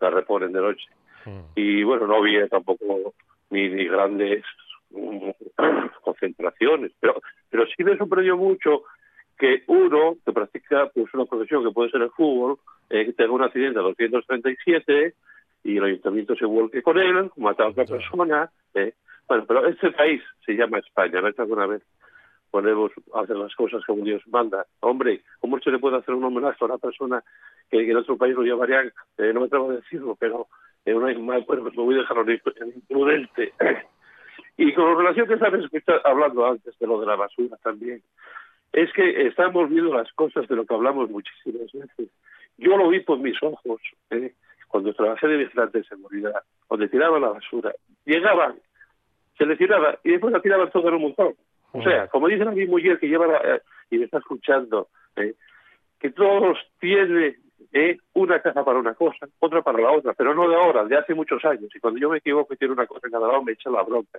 las 0.00 0.12
reponen 0.12 0.52
de 0.52 0.60
noche. 0.60 0.86
Mm. 1.24 1.40
Y 1.56 1.82
bueno, 1.82 2.06
no 2.06 2.16
había 2.16 2.46
tampoco 2.48 3.14
ni, 3.50 3.68
ni 3.68 3.86
grandes 3.86 4.44
mm, 4.90 5.30
concentraciones, 6.02 6.92
pero, 7.00 7.20
pero 7.50 7.66
sí 7.66 7.82
me 7.82 7.96
sorprendió 7.96 8.36
mucho 8.36 8.84
que 9.38 9.64
uno 9.66 10.16
que 10.24 10.32
practica 10.32 10.88
pues 10.94 11.12
una 11.12 11.26
profesión 11.26 11.64
que 11.64 11.72
puede 11.72 11.90
ser 11.90 12.02
el 12.02 12.10
fútbol, 12.10 12.58
eh, 12.88 13.12
tenga 13.12 13.32
un 13.32 13.42
accidente 13.42 13.78
a 13.80 13.82
237 13.82 15.14
y 15.64 15.76
el 15.76 15.84
ayuntamiento 15.84 16.36
se 16.36 16.46
vuelque 16.46 16.80
con 16.82 16.96
él, 16.98 17.30
mata 17.36 17.64
a 17.64 17.68
otra 17.68 17.84
persona. 17.84 18.50
eh. 18.74 18.94
Bueno, 19.28 19.44
pero 19.46 19.66
este 19.66 19.90
país 19.92 20.22
se 20.44 20.52
llama 20.52 20.78
España, 20.78 21.20
¿no 21.20 21.28
es 21.28 21.38
alguna 21.38 21.66
vez? 21.66 21.82
Podemos 22.50 22.92
hacer 23.14 23.36
las 23.36 23.54
cosas 23.54 23.84
como 23.84 24.04
Dios 24.04 24.22
manda. 24.28 24.66
Hombre, 24.80 25.22
¿cómo 25.40 25.58
se 25.58 25.70
le 25.70 25.78
puede 25.78 25.96
hacer 25.96 26.14
un 26.14 26.24
homenaje 26.24 26.58
a 26.60 26.66
una 26.66 26.78
persona 26.78 27.22
que, 27.70 27.90
en 27.90 27.96
otro 27.96 28.16
país 28.16 28.34
lo 28.34 28.44
llamarían, 28.44 28.92
eh, 29.18 29.32
no 29.32 29.40
me 29.40 29.46
atrevo 29.46 29.70
a 29.70 29.74
decirlo, 29.74 30.16
pero 30.18 30.46
eh, 30.84 30.94
un 30.94 31.08
animal, 31.08 31.44
bueno, 31.46 31.62
pues 31.64 31.76
me 31.76 31.82
voy 31.82 31.96
a 31.96 31.98
dejar 31.98 32.18
imprudente. 32.74 33.52
Y 34.58 34.72
con 34.72 34.96
relación 34.96 35.26
que 35.28 35.34
estás 35.76 36.00
hablando 36.02 36.46
antes 36.46 36.78
de 36.78 36.86
lo 36.86 36.98
de 36.98 37.06
la 37.06 37.14
basura 37.14 37.58
también, 37.62 38.00
es 38.72 38.92
que 38.92 39.26
estamos 39.26 39.68
viendo 39.68 39.94
las 39.94 40.10
cosas 40.12 40.48
de 40.48 40.56
lo 40.56 40.64
que 40.64 40.74
hablamos 40.74 41.10
muchísimas 41.10 41.70
veces. 41.72 42.08
Yo 42.56 42.76
lo 42.76 42.88
vi 42.88 43.00
por 43.00 43.18
mis 43.18 43.36
ojos 43.42 43.80
eh, 44.10 44.32
cuando 44.68 44.94
trabajé 44.94 45.28
de 45.28 45.36
vigilante 45.36 45.78
de 45.78 45.84
seguridad, 45.84 46.42
donde 46.70 46.88
tiraban 46.88 47.22
la 47.22 47.30
basura. 47.30 47.74
Llegaban, 48.04 48.56
se 49.36 49.46
le 49.46 49.56
tiraba 49.56 49.98
y 50.04 50.12
después 50.12 50.32
la 50.32 50.40
tiraban 50.40 50.70
todo 50.70 50.88
en 50.88 50.94
un 50.94 51.02
montón. 51.02 51.34
O 51.72 51.82
sea, 51.82 52.06
como 52.08 52.28
dice 52.28 52.44
mi 52.46 52.66
mujer 52.66 52.98
que 52.98 53.08
lleva 53.08 53.26
la- 53.26 53.56
eh, 53.56 53.60
y 53.90 53.98
me 53.98 54.04
está 54.06 54.18
escuchando, 54.18 54.88
eh, 55.16 55.34
que 56.00 56.10
todos 56.10 56.58
tienen 56.80 57.36
eh, 57.72 57.98
una 58.14 58.40
caja 58.40 58.64
para 58.64 58.78
una 58.78 58.94
cosa, 58.94 59.26
otra 59.40 59.60
para 59.62 59.80
la 59.80 59.90
otra, 59.90 60.14
pero 60.14 60.34
no 60.34 60.48
de 60.48 60.54
ahora, 60.56 60.84
de 60.84 60.96
hace 60.96 61.14
muchos 61.14 61.44
años. 61.44 61.68
Y 61.74 61.80
cuando 61.80 62.00
yo 62.00 62.08
me 62.08 62.18
equivoco 62.18 62.54
y 62.54 62.56
tiene 62.56 62.72
una 62.72 62.86
cosa 62.86 63.06
en 63.06 63.12
cada 63.12 63.26
lado, 63.28 63.42
me 63.42 63.52
echa 63.52 63.68
la 63.70 63.82
bronca. 63.82 64.18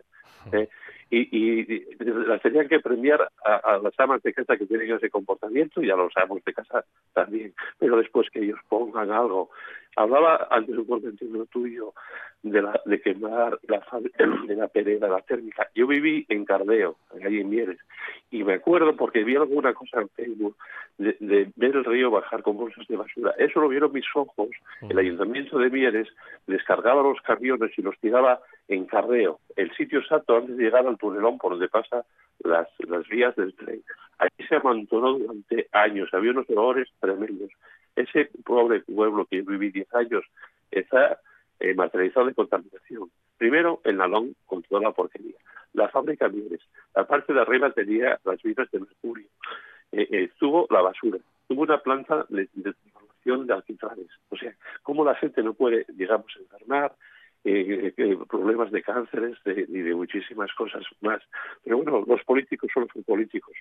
eh. 0.51 0.67
y, 1.09 1.37
y, 1.65 1.85
las 2.27 2.41
tenían 2.41 2.67
que 2.67 2.79
premiar 2.79 3.27
a, 3.43 3.77
las 3.81 3.97
amas 3.99 4.21
de 4.21 4.33
casa 4.33 4.57
que 4.57 4.65
tienen 4.65 4.91
ese 4.91 5.09
comportamiento 5.09 5.81
y 5.81 5.89
a 5.89 5.95
los 5.95 6.15
amos 6.17 6.43
de 6.43 6.53
casa 6.53 6.83
también. 7.13 7.53
Pero 7.79 7.97
después 7.97 8.29
que 8.29 8.39
ellos 8.39 8.59
pongan 8.69 9.11
algo. 9.11 9.49
Hablaba 9.97 10.47
antes 10.51 10.77
un 10.77 10.85
comentario 10.85 11.45
tuyo 11.47 11.93
de, 12.43 12.61
la, 12.61 12.79
de 12.85 13.01
quemar 13.01 13.59
la, 13.67 13.83
de 14.47 14.55
la 14.55 14.67
pereda, 14.67 15.07
la 15.07 15.21
térmica. 15.21 15.69
Yo 15.73 15.87
viví 15.87 16.25
en 16.29 16.45
Cardeo, 16.45 16.97
allí 17.23 17.41
en 17.41 17.49
Mieres, 17.49 17.79
y 18.29 18.43
me 18.43 18.53
acuerdo 18.53 18.95
porque 18.95 19.23
vi 19.23 19.35
alguna 19.35 19.73
cosa 19.73 20.01
en 20.01 20.09
Facebook 20.09 20.55
de, 20.99 21.17
de 21.19 21.51
ver 21.55 21.75
el 21.75 21.83
río 21.83 22.11
bajar 22.11 22.43
con 22.43 22.57
bolsas 22.57 22.87
de 22.87 22.95
basura. 22.95 23.33
Eso 23.39 23.59
lo 23.59 23.69
vieron 23.69 23.91
mis 23.91 24.05
ojos. 24.13 24.49
El 24.87 24.99
ayuntamiento 24.99 25.57
de 25.57 25.69
Mieres 25.69 26.07
descargaba 26.45 27.01
los 27.01 27.19
camiones 27.21 27.71
y 27.77 27.81
los 27.81 27.97
tiraba 27.99 28.39
en 28.67 28.85
Cardeo, 28.85 29.39
el 29.55 29.73
sitio 29.75 29.99
exacto 29.99 30.35
antes 30.35 30.57
de 30.57 30.63
llegar 30.63 30.85
al 30.85 30.97
tunelón 30.97 31.37
por 31.37 31.51
donde 31.51 31.69
pasa 31.69 32.05
las, 32.43 32.67
las 32.87 33.07
vías 33.07 33.35
del 33.35 33.55
tren. 33.55 33.81
Allí 34.19 34.47
se 34.47 34.55
amontonó 34.55 35.13
durante 35.17 35.67
años, 35.71 36.13
había 36.13 36.31
unos 36.31 36.49
olores 36.49 36.87
tremendos. 36.99 37.49
Ese 37.97 38.29
pobre 38.45 38.81
pueblo 38.81 39.25
que 39.25 39.41
viví 39.41 39.71
10 39.71 39.93
años 39.95 40.23
está 40.71 41.19
eh, 41.59 41.73
materializado 41.73 42.27
de 42.27 42.33
contaminación. 42.33 43.11
Primero, 43.37 43.81
el 43.83 43.97
nalón 43.97 44.35
con 44.45 44.63
toda 44.63 44.81
la 44.81 44.91
porquería. 44.91 45.35
La 45.73 45.89
fábrica 45.89 46.29
Mieres. 46.29 46.61
La 46.95 47.05
parte 47.05 47.33
de 47.33 47.41
arriba 47.41 47.71
tenía 47.71 48.19
las 48.23 48.43
minas 48.45 48.71
de 48.71 48.79
mercurio. 48.79 49.27
Eh, 49.91 50.07
eh, 50.09 50.23
estuvo 50.31 50.67
la 50.69 50.81
basura. 50.81 51.19
Tuvo 51.47 51.63
una 51.63 51.79
planta 51.79 52.25
de, 52.29 52.47
de, 52.53 52.73
de 53.25 53.53
alquitranes. 53.53 54.07
O 54.29 54.37
sea, 54.37 54.53
cómo 54.83 55.03
la 55.03 55.15
gente 55.15 55.43
no 55.43 55.53
puede, 55.53 55.85
digamos, 55.89 56.33
enfermar, 56.37 56.93
eh, 57.43 57.93
eh, 57.95 58.17
problemas 58.29 58.71
de 58.71 58.81
cánceres 58.81 59.37
y 59.45 59.81
de 59.81 59.95
muchísimas 59.95 60.51
cosas 60.53 60.83
más. 61.01 61.21
Pero 61.63 61.77
bueno, 61.77 62.03
los 62.07 62.23
políticos 62.23 62.69
solo 62.73 62.87
son 62.91 63.03
políticos 63.03 63.53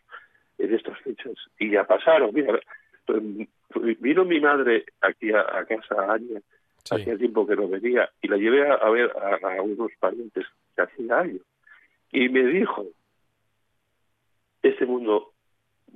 en 0.58 0.74
estas 0.74 0.98
fechas. 1.00 1.34
Y 1.58 1.70
ya 1.70 1.84
pasaron. 1.84 2.30
Mira, 2.32 2.58
vino 4.00 4.24
mi 4.24 4.40
madre 4.40 4.84
aquí 5.00 5.32
a, 5.32 5.64
casa 5.64 6.12
Aña, 6.12 6.40
hacía 6.90 7.16
tiempo 7.16 7.46
que 7.46 7.56
no 7.56 7.68
venía, 7.68 8.08
y 8.22 8.28
la 8.28 8.36
llevé 8.36 8.68
a, 8.68 8.88
ver 8.90 9.12
a, 9.42 9.62
unos 9.62 9.90
parientes 9.98 10.46
que 10.74 10.82
hacía 10.82 11.18
años. 11.18 11.42
Y 12.12 12.28
me 12.28 12.44
dijo, 12.44 12.86
este 14.62 14.86
mundo 14.86 15.32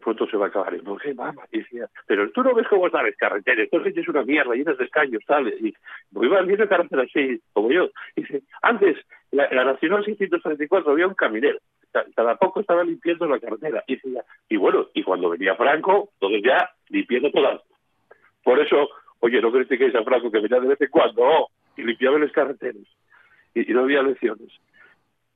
pronto 0.00 0.26
se 0.26 0.36
va 0.36 0.46
a 0.46 0.48
acabar. 0.48 0.74
Y 0.74 0.80
dije, 0.80 1.14
mamá, 1.14 1.46
y 1.52 1.58
decía, 1.58 1.88
pero 2.06 2.30
tú 2.30 2.42
no 2.42 2.54
ves 2.54 2.66
cómo 2.68 2.86
están 2.86 3.06
las 3.06 3.16
carreteras, 3.16 3.68
esto 3.70 3.84
es 3.84 4.08
una 4.08 4.24
mierda, 4.24 4.54
llenas 4.54 4.78
de 4.78 4.84
escaños, 4.84 5.22
tal. 5.26 5.48
Y 5.48 5.74
pues 6.12 6.28
iba 6.28 6.42
viendo 6.42 6.68
carreteras 6.68 7.08
así, 7.08 7.40
como 7.52 7.70
yo. 7.70 7.90
Y 8.16 8.22
dice, 8.22 8.42
antes, 8.62 8.96
la, 9.30 9.48
la 9.52 9.64
Nacional 9.64 10.04
634 10.04 10.90
había 10.90 11.06
un 11.06 11.14
caminero, 11.14 11.58
cada 12.14 12.36
poco 12.36 12.60
estaba 12.60 12.84
limpiando 12.84 13.26
la 13.26 13.40
carretera. 13.40 13.84
Y 13.86 13.96
decía, 13.96 14.24
y 14.48 14.56
bueno, 14.56 14.88
y 14.94 15.02
cuando 15.02 15.30
venía 15.30 15.56
Franco, 15.56 16.10
entonces 16.14 16.42
ya 16.44 16.70
limpiando 16.88 17.30
todas. 17.30 17.60
Por 18.42 18.58
eso, 18.60 18.88
oye, 19.20 19.40
no 19.40 19.52
critiquéis 19.52 19.94
a 19.94 20.04
Franco 20.04 20.30
que 20.30 20.40
venía 20.40 20.60
de 20.60 20.68
vez 20.68 20.80
en 20.80 20.88
cuando, 20.88 21.22
oh, 21.22 21.48
y 21.76 21.82
limpiaba 21.82 22.18
las 22.18 22.32
carreteras. 22.32 22.82
Y, 23.54 23.64
no 23.72 23.80
había 23.80 24.02
lecciones. 24.02 24.52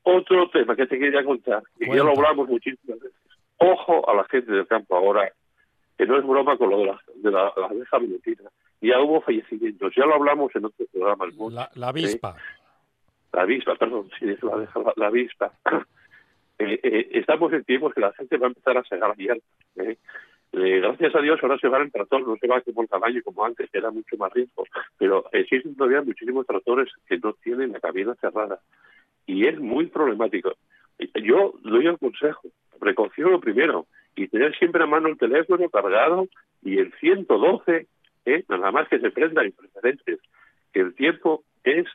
Otro 0.03 0.49
tema 0.51 0.77
que 0.77 0.87
te 0.87 0.99
quería 0.99 1.25
contar, 1.25 1.62
y 1.81 1.87
ya 1.87 2.05
lo 2.05 2.11
hablamos 2.11 2.49
muchísimas 2.49 3.01
veces 3.01 3.19
Ojo 3.59 4.09
a 4.09 4.14
la 4.14 4.25
gente 4.25 4.53
del 4.53 4.67
campo 4.67 4.97
ahora, 4.97 5.33
que 5.97 6.07
no 6.07 6.19
es 6.19 6.27
broma 6.27 6.57
con 6.57 6.71
lo 6.71 6.79
de 6.79 6.87
la, 6.87 7.01
de 7.14 7.31
la, 7.31 7.49
abeja 7.49 7.99
Ya 8.81 9.01
hubo 9.01 9.21
fallecimientos, 9.21 9.95
ya 9.97 10.05
lo 10.05 10.14
hablamos 10.14 10.55
en 10.55 10.64
otro 10.64 10.85
programa. 10.93 11.27
La, 11.51 11.71
la 11.75 11.88
avispa. 11.88 12.37
La 13.33 13.43
avispa, 13.43 13.75
perdón, 13.77 14.11
sí, 14.19 14.29
es 14.29 14.43
la, 14.43 14.69
la, 14.97 15.07
avispa. 15.07 15.53
Eh, 16.59 16.81
eh, 16.83 17.09
estamos 17.12 17.53
en 17.53 17.64
tiempos 17.64 17.93
que 17.95 18.01
la 18.01 18.12
gente 18.12 18.37
va 18.37 18.47
a 18.47 18.51
empezar 18.51 18.79
a 18.79 18.85
segar 18.85 19.17
hierba. 19.17 19.43
¿eh? 19.77 19.97
Eh, 20.53 20.81
gracias 20.81 21.14
a 21.17 21.21
Dios 21.21 21.40
ahora 21.43 21.59
se 21.59 21.69
va 21.69 21.83
el 21.83 21.90
tractor, 21.90 22.27
no 22.27 22.37
se 22.37 22.47
va 22.47 22.61
como 22.61 22.83
el 22.83 22.88
caballo 22.88 23.21
como 23.25 23.45
antes, 23.45 23.69
que 23.71 23.79
era 23.79 23.90
mucho 23.90 24.17
más 24.17 24.33
riesgo, 24.33 24.64
pero 24.97 25.25
existen 25.33 25.75
todavía 25.75 26.03
muchísimos 26.03 26.47
tractores 26.47 26.88
que 27.09 27.19
no 27.19 27.33
tienen 27.33 27.73
la 27.73 27.81
cabina 27.81 28.14
cerrada 28.21 28.61
y 29.27 29.47
es 29.47 29.59
muy 29.59 29.87
problemático. 29.87 30.53
Yo 31.23 31.55
doy 31.64 31.88
el 31.88 31.99
consejo, 31.99 32.49
precaución 32.79 33.33
lo 33.33 33.40
primero, 33.40 33.87
y 34.14 34.29
tener 34.29 34.57
siempre 34.57 34.85
a 34.85 34.87
mano 34.87 35.09
el 35.09 35.19
teléfono 35.19 35.69
cargado 35.69 36.29
y 36.62 36.79
el 36.79 36.93
112, 37.01 37.88
¿eh? 38.27 38.45
nada 38.49 38.71
más 38.71 38.88
que 38.88 39.01
se 39.01 39.11
prenda 39.11 39.45
y 39.45 39.51
preferentes, 39.51 40.21
que 40.73 40.81
el 40.81 40.95
tiempo 40.95 41.43
es 41.64 41.87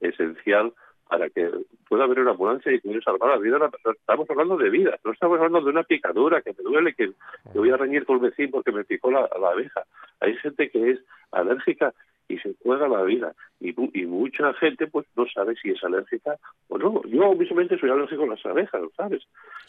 esencial 0.00 0.74
para 1.12 1.28
que 1.28 1.46
pueda 1.90 2.04
haber 2.04 2.20
una 2.20 2.30
ambulancia 2.30 2.72
y 2.72 2.80
poder 2.80 3.04
salvar 3.04 3.32
la 3.32 3.36
vida. 3.36 3.70
Estamos 3.84 4.30
hablando 4.30 4.56
de 4.56 4.70
vida, 4.70 4.98
no 5.04 5.12
estamos 5.12 5.36
hablando 5.36 5.60
de 5.60 5.70
una 5.70 5.82
picadura 5.82 6.40
que 6.40 6.54
me 6.56 6.64
duele, 6.64 6.94
que, 6.94 7.12
voy 7.52 7.68
a 7.68 7.76
reñir 7.76 8.06
con 8.06 8.16
el 8.16 8.30
vecino 8.30 8.52
porque 8.52 8.72
me 8.72 8.82
picó 8.84 9.10
la, 9.10 9.28
la 9.38 9.50
abeja. 9.50 9.84
Hay 10.20 10.34
gente 10.38 10.70
que 10.70 10.92
es 10.92 11.00
alérgica 11.30 11.92
y 12.28 12.38
se 12.38 12.54
juega 12.62 12.88
la 12.88 13.02
vida. 13.02 13.34
Y, 13.60 13.74
y 13.92 14.06
mucha 14.06 14.54
gente 14.54 14.86
pues 14.86 15.06
no 15.14 15.26
sabe 15.26 15.54
si 15.56 15.72
es 15.72 15.84
alérgica 15.84 16.38
o 16.68 16.78
no. 16.78 17.02
Yo 17.04 17.34
mismamente 17.34 17.78
soy 17.78 17.90
alérgico 17.90 18.22
a 18.22 18.28
las 18.28 18.46
abejas, 18.46 18.80
¿lo 18.80 18.90
sabes? 18.96 19.22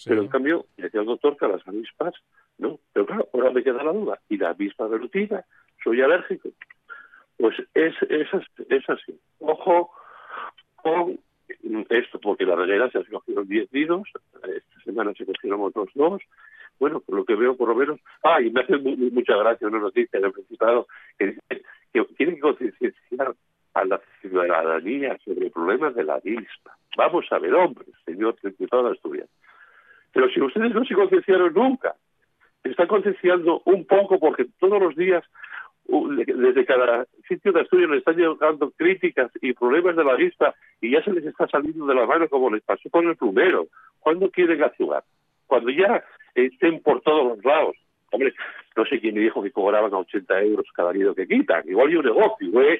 Pero 0.05 0.21
en 0.21 0.29
cambio, 0.29 0.65
decía 0.77 1.01
el 1.01 1.07
doctor 1.07 1.35
que 1.35 1.43
a 1.43 1.49
las 1.49 1.67
avispas, 1.67 2.13
no. 2.57 2.79
Pero 2.93 3.05
claro, 3.05 3.27
ahora 3.33 3.51
me 3.51 3.63
queda 3.63 3.83
la 3.83 3.91
duda. 3.91 4.17
¿Y 4.29 4.37
la 4.37 4.51
avispa 4.51 4.87
velutina? 4.87 5.43
¿Soy 5.83 5.99
alérgico? 5.99 6.51
Pues 7.35 7.57
es, 7.73 7.95
es, 8.09 8.29
es 8.69 8.89
así. 8.89 9.19
Ojo 9.39 9.91
con 10.77 11.19
esto, 11.89 12.19
porque 12.19 12.45
la 12.45 12.55
reguera 12.55 12.89
se 12.89 13.03
cogieron 13.05 13.47
10 13.47 13.71
nidos, 13.73 14.09
esta 14.43 14.81
semana 14.83 15.13
se 15.13 15.25
cogieron 15.25 15.61
otros 15.61 15.89
dos, 15.95 16.21
bueno, 16.79 16.99
por 16.99 17.15
lo 17.15 17.25
que 17.25 17.35
veo 17.35 17.55
por 17.55 17.69
lo 17.69 17.75
menos, 17.75 17.99
ah, 18.23 18.41
y 18.41 18.49
me 18.49 18.61
hace 18.61 18.77
mucha 18.77 19.37
gracia 19.37 19.67
una 19.67 19.79
noticia 19.79 20.19
del 20.19 20.31
Principado 20.31 20.87
que 21.17 21.27
dice 21.27 21.63
que 21.93 22.03
tiene 22.17 22.35
que 22.35 22.41
concienciar 22.41 23.35
a 23.73 23.85
la 23.85 24.01
ciudadanía 24.21 25.17
sobre 25.23 25.49
problemas 25.49 25.95
de 25.95 26.03
la 26.03 26.15
avispa. 26.15 26.75
Vamos 26.97 27.25
a 27.31 27.39
ver, 27.39 27.53
hombre, 27.53 27.85
señor 28.05 28.35
Principado 28.35 28.83
de 28.83 28.91
Asturias. 28.91 29.29
Pero 30.11 30.29
si 30.29 30.41
ustedes 30.41 30.73
no 30.73 30.85
se 30.85 30.93
concienciaron 30.93 31.53
nunca, 31.53 31.95
están 32.63 32.87
concienciando 32.87 33.61
un 33.65 33.85
poco 33.85 34.19
porque 34.19 34.45
todos 34.59 34.81
los 34.81 34.95
días 34.95 35.23
desde 35.85 36.65
cada 36.65 37.05
sitio 37.27 37.51
de 37.51 37.61
estudio 37.61 37.87
le 37.87 37.97
están 37.97 38.15
llegando 38.15 38.71
críticas 38.71 39.31
y 39.41 39.53
problemas 39.53 39.95
de 39.95 40.03
la 40.03 40.15
vista 40.15 40.55
y 40.81 40.91
ya 40.91 41.03
se 41.03 41.11
les 41.11 41.25
está 41.25 41.47
saliendo 41.47 41.85
de 41.85 41.95
la 41.95 42.05
mano 42.05 42.27
como 42.29 42.49
les 42.49 42.63
pasó 42.63 42.89
con 42.89 43.07
el 43.07 43.15
plumero. 43.15 43.67
¿Cuándo 43.99 44.29
quieren 44.29 44.61
actuar? 44.63 45.03
Cuando 45.47 45.69
ya 45.69 46.03
estén 46.35 46.81
por 46.81 47.01
todos 47.01 47.35
los 47.35 47.45
lados. 47.45 47.75
Hombre, 48.11 48.33
no 48.75 48.85
sé 48.85 48.99
quién 48.99 49.15
me 49.15 49.21
dijo 49.21 49.41
que 49.41 49.51
cobraban 49.51 49.93
a 49.93 49.97
80 49.97 50.41
euros 50.41 50.67
cada 50.73 50.93
nido 50.93 51.15
que 51.15 51.27
quitan. 51.27 51.67
Igual 51.67 51.89
hay 51.89 51.95
un 51.95 52.05
negocio, 52.05 52.51
güey. 52.51 52.79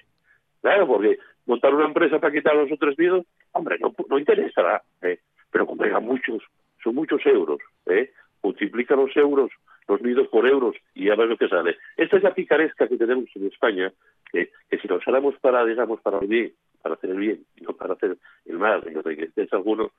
Claro, 0.61 0.87
porque 0.87 1.17
montar 1.45 1.73
una 1.73 1.85
empresa 1.85 2.19
para 2.19 2.33
quitar 2.33 2.55
los 2.55 2.71
otros 2.71 2.97
nidos, 2.97 3.25
hombre, 3.51 3.77
no, 3.79 4.19
interesa. 4.19 4.81
¿eh? 5.01 5.19
Pero 5.51 5.65
como 5.65 5.83
muchos, 6.01 6.41
son 6.83 6.95
muchos 6.95 7.25
euros. 7.25 7.59
¿eh? 7.87 8.11
Multiplica 8.43 8.95
los 8.95 9.15
euros, 9.17 9.51
los 9.87 10.01
nidos 10.01 10.27
por 10.27 10.47
euros 10.47 10.75
y 10.93 11.09
a 11.09 11.15
ver 11.15 11.27
lo 11.27 11.37
que 11.37 11.47
sale. 11.47 11.77
Esta 11.97 12.17
es 12.17 12.23
la 12.23 12.33
picaresca 12.33 12.87
que 12.87 12.97
tenemos 12.97 13.29
en 13.35 13.47
España, 13.47 13.91
que, 14.31 14.49
si 14.81 14.87
lo 14.87 14.97
usáramos 14.97 15.35
para, 15.39 15.65
digamos, 15.65 16.01
para 16.01 16.19
el 16.19 16.27
bien, 16.27 16.53
para 16.81 16.95
hacer 16.95 17.11
el 17.11 17.17
bien, 17.17 17.45
no 17.61 17.73
para 17.73 17.93
hacer 17.93 18.17
el 18.45 18.57
mal, 18.57 18.83
y 18.85 19.23
estés 19.23 19.51
alguno, 19.53 19.91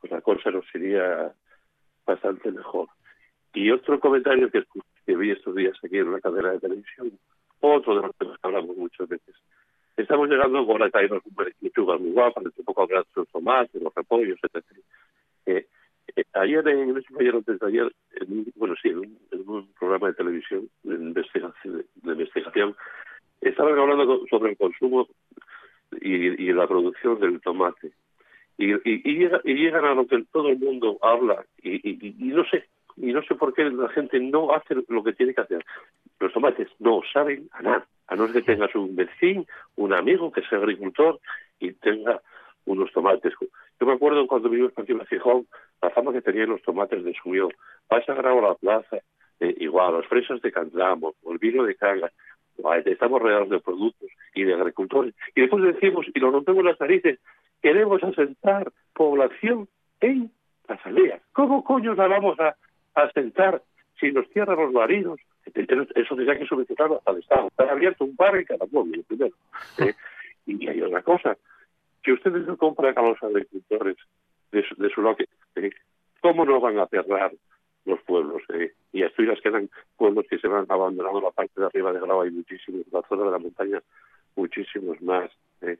pues 0.00 0.12
la 0.12 0.20
cosa 0.20 0.50
nos 0.50 0.66
sería 0.70 1.32
bastante 2.06 2.50
mejor. 2.50 2.88
Y 3.52 3.70
otro 3.70 4.00
comentario 4.00 4.50
que, 4.50 4.64
que 5.06 5.16
vi 5.16 5.30
estos 5.30 5.54
días 5.54 5.76
aquí 5.84 5.98
en 5.98 6.08
una 6.08 6.20
cadena 6.20 6.52
de 6.52 6.60
televisión, 6.60 7.12
otro 7.60 7.94
de 7.94 8.02
los 8.02 8.38
que 8.38 8.46
hablamos 8.46 8.76
muchas 8.76 9.08
veces. 9.08 9.34
Estamos 9.96 10.28
llegando 10.28 10.66
con 10.66 10.80
la 10.80 10.90
caída 10.90 11.14
de 11.14 11.98
muy 11.98 12.10
guapas, 12.10 12.44
un 12.44 12.64
poco 12.64 12.86
de 12.86 13.04
los 13.14 13.28
tomates, 13.28 13.80
los 13.80 13.94
repollos, 13.94 14.38
etc. 14.42 15.64
eh, 16.16 16.24
ayer, 16.34 16.66
en 16.68 17.02
ayer 17.18 17.34
antes 17.34 17.58
de 17.58 17.66
ayer, 17.66 17.92
en, 18.20 18.46
bueno, 18.56 18.74
sí, 18.80 18.88
en 18.88 19.18
un, 19.46 19.68
programa 19.78 20.08
de 20.08 20.14
televisión 20.14 20.68
de 20.82 20.94
investigación, 20.94 21.84
de 21.94 22.12
investigación 22.12 22.76
estaban 23.40 23.78
hablando 23.78 24.24
sobre 24.30 24.52
el 24.52 24.56
consumo 24.56 25.08
y, 26.00 26.42
y 26.42 26.52
la 26.52 26.66
producción 26.66 27.20
del 27.20 27.40
tomate. 27.40 27.92
Y, 28.56 28.72
y, 28.72 29.02
y, 29.04 29.54
llegan 29.54 29.84
a 29.84 29.94
lo 29.94 30.06
que 30.06 30.24
todo 30.32 30.48
el 30.48 30.58
mundo 30.58 30.98
habla 31.02 31.44
y, 31.60 31.98
no 32.18 32.44
sé 32.44 32.64
y 32.96 33.12
no 33.12 33.20
sé 33.24 33.34
por 33.34 33.52
qué 33.52 33.64
la 33.64 33.88
gente 33.88 34.20
no 34.20 34.54
hace 34.54 34.76
lo 34.88 35.02
que 35.02 35.12
tiene 35.12 35.34
que 35.34 35.40
hacer. 35.40 35.64
Los 36.20 36.32
tomates 36.32 36.68
no 36.78 37.00
saben 37.12 37.48
a 37.52 37.62
nada 37.62 37.86
a 38.06 38.14
no 38.14 38.26
ser 38.28 38.44
que 38.44 38.52
tengas 38.52 38.74
un 38.76 38.94
vecino 38.94 39.44
un 39.74 39.92
amigo 39.92 40.30
que 40.30 40.42
sea 40.42 40.58
agricultor 40.58 41.18
y 41.58 41.72
tenga 41.72 42.20
unos 42.66 42.92
tomates 42.92 43.32
yo 43.40 43.86
me 43.86 43.92
acuerdo 43.92 44.26
cuando 44.26 44.48
vivimos 44.48 44.72
en 44.76 44.98
de 44.98 45.06
Gijón 45.06 45.46
la 45.82 45.90
fama 45.90 46.12
que 46.12 46.22
tenían 46.22 46.50
los 46.50 46.62
tomates 46.62 47.04
de 47.04 47.14
suyo 47.14 47.48
vas 47.88 48.08
a 48.08 48.14
grabar 48.14 48.42
la 48.42 48.54
plaza 48.54 48.98
eh, 49.40 49.54
igual 49.58 49.94
las 49.94 50.06
fresas 50.06 50.40
de 50.42 50.52
Candamo 50.52 51.14
el 51.30 51.38
vino 51.38 51.64
de 51.64 51.74
Canga 51.74 52.10
estamos 52.84 53.20
rodeados 53.20 53.50
de 53.50 53.60
productos 53.60 54.08
y 54.34 54.44
de 54.44 54.54
agricultores 54.54 55.14
y 55.34 55.40
después 55.40 55.62
decimos 55.64 56.06
y 56.14 56.20
nos 56.20 56.32
rompemos 56.32 56.64
las 56.64 56.80
narices 56.80 57.18
queremos 57.64 58.02
asentar 58.04 58.70
población 58.92 59.66
en 60.00 60.30
las 60.68 60.84
aldeas. 60.84 61.22
¿Cómo 61.32 61.64
coño 61.64 61.94
la 61.94 62.06
vamos 62.06 62.38
a, 62.38 62.54
a 62.94 63.10
sentar 63.12 63.62
si 63.98 64.12
nos 64.12 64.28
cierran 64.28 64.58
los 64.58 64.72
marinos? 64.72 65.18
Eso 65.46 66.14
tendría 66.14 66.38
que 66.38 66.46
subvencionarlo 66.46 66.98
hasta 66.98 67.10
el 67.12 67.18
Estado. 67.18 67.48
Está 67.48 67.70
abierto 67.70 68.04
un 68.04 68.16
bar 68.16 68.36
en 68.36 68.44
cada 68.44 68.66
pueblo, 68.66 69.02
primero. 69.08 69.34
¿eh? 69.78 69.94
Y 70.46 70.68
hay 70.68 70.82
otra 70.82 71.02
cosa, 71.02 71.38
que 72.04 72.12
ustedes 72.12 72.46
no 72.46 72.56
compran 72.56 72.96
a 72.96 73.02
los 73.02 73.20
agricultores 73.22 73.96
de 74.52 74.62
su, 74.62 74.74
de 74.76 74.90
su 74.90 75.00
lote, 75.02 75.26
¿eh? 75.56 75.70
¿cómo 76.20 76.44
no 76.44 76.60
van 76.60 76.78
a 76.78 76.86
cerrar 76.86 77.32
los 77.86 78.00
pueblos? 78.02 78.42
Eh? 78.50 78.72
Y 78.92 79.02
Asturias 79.02 79.40
quedan 79.42 79.68
pueblos 79.96 80.26
que 80.28 80.38
se 80.38 80.46
van 80.46 80.66
abandonando 80.68 81.20
la 81.20 81.30
parte 81.30 81.60
de 81.60 81.66
arriba 81.66 81.92
de 81.92 82.00
Grau, 82.00 82.22
hay 82.22 82.30
muchísimos, 82.30 82.82
la 82.92 83.02
zona 83.08 83.24
de 83.24 83.30
la 83.30 83.38
montaña, 83.38 83.82
muchísimos 84.36 85.00
más. 85.02 85.30
¿eh? 85.62 85.78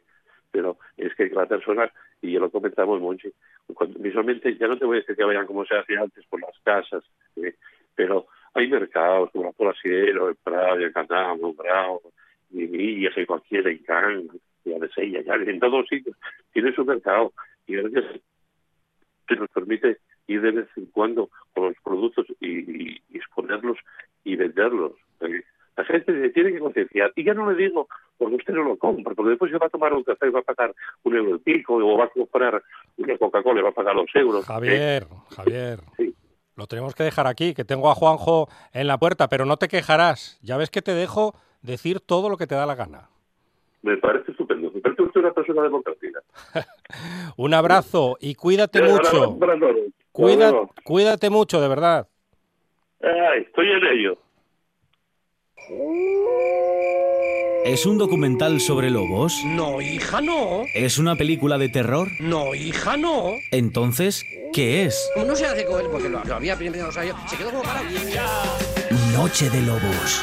Pero 0.50 0.78
es 0.96 1.14
que 1.14 1.28
la 1.28 1.46
persona, 1.46 1.92
y 2.22 2.32
ya 2.32 2.40
lo 2.40 2.50
comentamos, 2.50 3.00
Monchi, 3.00 3.30
cuando, 3.74 3.98
visualmente, 3.98 4.56
ya 4.56 4.66
no 4.66 4.78
te 4.78 4.86
voy 4.86 4.96
a 4.96 5.00
decir 5.00 5.16
que 5.16 5.24
vayan 5.24 5.46
como 5.46 5.64
se 5.66 5.76
hacía 5.76 6.00
antes 6.00 6.24
por 6.26 6.40
las 6.40 6.58
casas, 6.60 7.04
¿eh? 7.36 7.54
pero 7.94 8.26
hay 8.54 8.68
mercados 8.68 9.30
como 9.30 9.44
la 9.44 9.52
Pola 9.52 9.74
Siero, 9.80 10.28
el 10.28 10.36
Prado, 10.36 10.76
el 10.76 10.92
Canamo, 10.92 11.52
Bravo, 11.54 12.02
y 12.50 12.66
Villas, 12.66 13.16
y 13.16 13.26
cualquiera, 13.26 13.70
y 13.70 13.80
Can, 13.80 14.28
y 14.64 14.72
Adesella, 14.72 15.22
ya 15.22 15.34
en 15.34 15.60
todos 15.60 15.86
sitios 15.88 16.16
tiene 16.52 16.72
su 16.74 16.84
mercado 16.84 17.32
y 17.66 17.76
gracias 17.76 18.20
que 19.26 19.36
nos 19.36 19.48
permite 19.50 19.98
ir 20.26 20.40
de 20.40 20.50
vez 20.50 20.68
en 20.76 20.86
cuando 20.86 21.30
con 21.54 21.64
los 21.64 21.76
productos 21.82 22.26
y, 22.40 22.48
y, 22.48 23.02
y 23.10 23.16
exponerlos 23.16 23.78
y 24.24 24.36
venderlos. 24.36 24.92
La 25.76 25.84
gente 25.84 26.12
se 26.20 26.30
tiene 26.30 26.52
que 26.52 26.60
concienciar. 26.60 27.12
Y 27.16 27.24
ya 27.24 27.34
no 27.34 27.50
le 27.50 27.56
digo 27.56 27.88
porque 28.16 28.36
usted 28.36 28.54
no 28.54 28.62
lo 28.62 28.76
compra, 28.76 29.14
porque 29.14 29.30
después 29.30 29.50
se 29.50 29.58
va 29.58 29.66
a 29.66 29.70
tomar 29.70 29.92
un 29.92 30.04
café 30.04 30.28
y 30.28 30.30
va 30.30 30.40
a 30.40 30.42
pagar 30.42 30.74
un 31.02 31.16
euro 31.16 31.34
el 31.34 31.40
pico, 31.40 31.74
o 31.74 31.98
va 31.98 32.04
a 32.04 32.08
comprar 32.08 32.62
una 32.96 33.18
Coca-Cola 33.18 33.60
y 33.60 33.62
va 33.62 33.70
a 33.70 33.74
pagar 33.74 33.96
dos 33.96 34.10
euros. 34.14 34.44
Javier, 34.44 35.02
¿eh? 35.02 35.06
Javier. 35.34 35.80
Sí. 35.96 36.14
Lo 36.56 36.68
tenemos 36.68 36.94
que 36.94 37.02
dejar 37.02 37.26
aquí, 37.26 37.54
que 37.54 37.64
tengo 37.64 37.90
a 37.90 37.96
Juanjo 37.96 38.48
en 38.72 38.86
la 38.86 38.98
puerta, 38.98 39.28
pero 39.28 39.44
no 39.44 39.56
te 39.56 39.66
quejarás. 39.66 40.38
Ya 40.42 40.56
ves 40.56 40.70
que 40.70 40.82
te 40.82 40.92
dejo 40.92 41.34
decir 41.62 41.98
todo 41.98 42.28
lo 42.28 42.36
que 42.36 42.46
te 42.46 42.54
da 42.54 42.66
la 42.66 42.76
gana. 42.76 43.08
Me 43.82 43.96
parece 43.96 44.30
estupendo. 44.30 44.53
Usted 45.44 45.54
una 45.54 45.62
democrática. 45.64 46.20
Un 47.36 47.54
abrazo 47.54 48.16
y 48.20 48.34
cuídate 48.34 48.78
Eh, 48.78 48.82
mucho. 48.82 49.38
Cuida- 50.12 50.52
cuídate 50.84 51.28
mucho, 51.30 51.60
de 51.60 51.68
verdad. 51.68 52.06
ay, 53.02 53.42
estoy 53.42 53.66
en 53.70 53.84
ello. 53.84 54.18
¿Es 57.64 57.86
un 57.86 57.96
documental 57.96 58.60
sobre 58.60 58.90
lobos? 58.90 59.40
No, 59.46 59.80
hija, 59.80 60.20
no. 60.20 60.64
¿Es 60.74 60.98
una 60.98 61.16
película 61.16 61.56
de 61.56 61.70
terror? 61.70 62.08
No, 62.20 62.54
hija, 62.54 62.96
no. 62.98 63.30
Entonces, 63.50 64.22
¿qué 64.52 64.84
es? 64.84 65.10
No 65.16 65.34
se 65.34 65.46
hace 65.46 65.64
con 65.64 65.80
él 65.80 65.86
porque 65.90 66.10
lo, 66.10 66.22
lo 66.22 66.34
había 66.34 66.56
primero, 66.56 66.88
o 66.88 66.92
sea, 66.92 67.04
yo- 67.04 67.14
se 67.26 67.36
quedó 67.38 67.50
como 67.50 67.62
parado. 67.62 67.86
Noche 69.16 69.48
de 69.48 69.62
Lobos. 69.62 70.22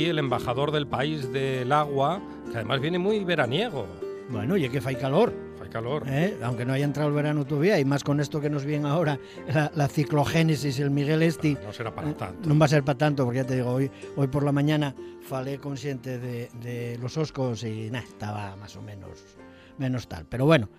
Aquí 0.00 0.08
el 0.08 0.18
embajador 0.18 0.72
del 0.72 0.86
país 0.86 1.30
del 1.30 1.70
agua, 1.72 2.20
que 2.50 2.56
además 2.56 2.80
viene 2.80 2.98
muy 2.98 3.22
veraniego. 3.22 3.86
Bueno, 4.30 4.56
y 4.56 4.64
es 4.64 4.70
que 4.70 4.80
fai 4.80 4.96
calor, 4.96 5.32
Hay 5.62 5.68
calor. 5.68 6.04
¿eh? 6.06 6.38
aunque 6.42 6.64
no 6.64 6.72
haya 6.72 6.84
entrado 6.86 7.08
el 7.10 7.14
verano 7.14 7.44
todavía, 7.44 7.78
y 7.78 7.84
más 7.84 8.02
con 8.02 8.18
esto 8.20 8.40
que 8.40 8.48
nos 8.48 8.64
viene 8.64 8.88
ahora, 8.88 9.18
la, 9.52 9.70
la 9.74 9.88
ciclogénesis, 9.88 10.78
el 10.80 10.90
Miguel 10.90 11.22
Esti, 11.22 11.56
No 11.66 11.72
será 11.72 11.94
para 11.94 12.08
eh, 12.10 12.14
tanto. 12.14 12.48
non 12.48 12.56
va 12.58 12.64
a 12.64 12.68
ser 12.72 12.82
para 12.82 12.96
tanto, 12.96 13.24
porque 13.28 13.42
ya 13.42 13.46
te 13.46 13.56
digo, 13.56 13.68
hoy, 13.72 13.90
hoy 14.16 14.28
por 14.28 14.42
la 14.42 14.52
mañana 14.52 14.94
falé 15.20 15.58
consciente 15.58 16.18
de, 16.18 16.48
de 16.62 16.96
los 17.02 17.18
oscos 17.18 17.62
y 17.64 17.90
nah, 17.90 18.00
estaba 18.00 18.56
más 18.56 18.74
o 18.76 18.82
menos, 18.82 19.36
menos 19.76 20.08
tal. 20.08 20.24
Pero 20.30 20.46
bueno, 20.46 20.70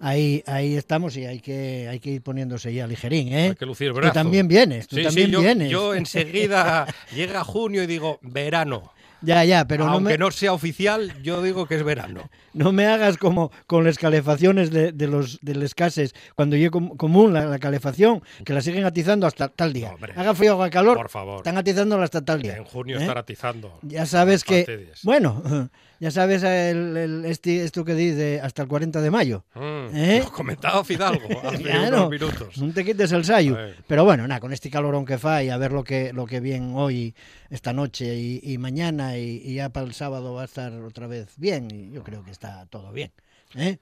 ahí, 0.00 0.42
ahí 0.46 0.76
estamos 0.76 1.16
y 1.16 1.26
hay 1.26 1.40
que, 1.40 1.86
hay 1.88 2.00
que 2.00 2.10
ir 2.10 2.22
poniéndose 2.22 2.72
ya 2.74 2.86
ligerín, 2.86 3.32
¿eh? 3.32 3.48
Hay 3.50 3.54
que 3.54 3.66
lucir 3.66 3.88
el 3.88 3.92
Tú 3.94 3.98
brazo. 4.00 4.14
también 4.14 4.48
vienes, 4.48 4.88
tú 4.88 4.96
Sí, 4.96 5.02
sí, 5.02 5.06
también 5.08 5.30
yo, 5.30 5.40
vienes. 5.40 5.70
yo 5.70 5.94
enseguida 5.94 6.86
llega 7.14 7.44
junio 7.44 7.82
y 7.82 7.86
digo 7.86 8.18
verano. 8.22 8.92
Ya, 9.22 9.44
ya, 9.44 9.66
pero 9.66 9.84
no 9.84 9.92
Aunque 9.92 10.12
me, 10.14 10.18
no 10.18 10.30
sea 10.30 10.54
oficial, 10.54 11.12
yo 11.22 11.42
digo 11.42 11.66
que 11.66 11.74
es 11.74 11.82
verano. 11.82 12.30
no 12.54 12.72
me 12.72 12.86
hagas 12.86 13.18
como 13.18 13.52
con 13.66 13.84
las 13.84 13.98
calefacciones 13.98 14.70
de, 14.70 14.92
de 14.92 15.06
los 15.08 15.38
de 15.42 15.54
les 15.56 15.74
cases, 15.74 16.14
cuando 16.34 16.56
yo 16.56 16.70
com- 16.70 16.96
común 16.96 17.34
la, 17.34 17.44
la 17.44 17.58
calefacción, 17.58 18.22
que 18.46 18.54
la 18.54 18.62
siguen 18.62 18.86
atizando 18.86 19.26
hasta 19.26 19.48
tal 19.48 19.74
día. 19.74 19.88
No, 19.88 19.96
hombre. 19.96 20.14
Haga 20.16 20.34
frío 20.34 20.56
o 20.56 20.62
haga 20.62 20.70
calor, 20.70 20.96
Por 20.96 21.10
favor. 21.10 21.36
están 21.36 21.58
atizándola 21.58 22.04
hasta 22.04 22.24
tal 22.24 22.40
día. 22.40 22.56
En 22.56 22.64
junio 22.64 22.96
¿eh? 22.96 23.02
estar 23.02 23.18
atizando. 23.18 23.78
Ya 23.82 24.06
sabes 24.06 24.42
que, 24.42 24.88
bueno, 25.02 25.68
ya 26.00 26.10
sabes 26.10 26.42
el, 26.42 26.96
el- 26.96 27.24
este, 27.26 27.62
esto 27.62 27.84
que 27.84 27.94
dice 27.94 28.40
hasta 28.42 28.62
el 28.62 28.68
40 28.68 29.00
de 29.00 29.10
mayo. 29.12 29.44
Mm, 29.54 29.94
¿Eh? 29.94 30.20
Lo 30.24 30.32
comentaba 30.32 30.82
Fidalgo 30.82 31.28
hace 31.44 31.62
Claro, 31.62 31.96
unos 31.98 32.10
minutos. 32.10 32.58
No 32.58 32.72
te 32.72 32.84
quites 32.84 33.12
el 33.12 33.24
sayo. 33.24 33.56
Pero 33.86 34.04
bueno, 34.04 34.26
nada, 34.26 34.40
con 34.40 34.52
este 34.52 34.68
calorón 34.70 35.04
que 35.04 35.18
fa 35.18 35.44
y 35.44 35.50
a 35.50 35.56
ver 35.56 35.70
lo 35.70 35.84
que 35.84 36.12
lo 36.12 36.26
que 36.26 36.40
viene 36.40 36.72
hoy, 36.74 37.14
esta 37.50 37.72
noche 37.72 38.16
y, 38.16 38.40
y 38.42 38.58
mañana 38.58 39.16
y, 39.16 39.40
y 39.44 39.54
ya 39.54 39.68
para 39.68 39.86
el 39.86 39.94
sábado 39.94 40.34
va 40.34 40.42
a 40.42 40.46
estar 40.46 40.72
otra 40.72 41.06
vez 41.06 41.28
bien 41.36 41.68
y 41.70 41.90
yo 41.92 42.02
creo 42.02 42.24
que 42.24 42.30
está 42.32 42.66
todo 42.66 42.90
bien. 42.92 43.12
¿eh? 43.54 43.78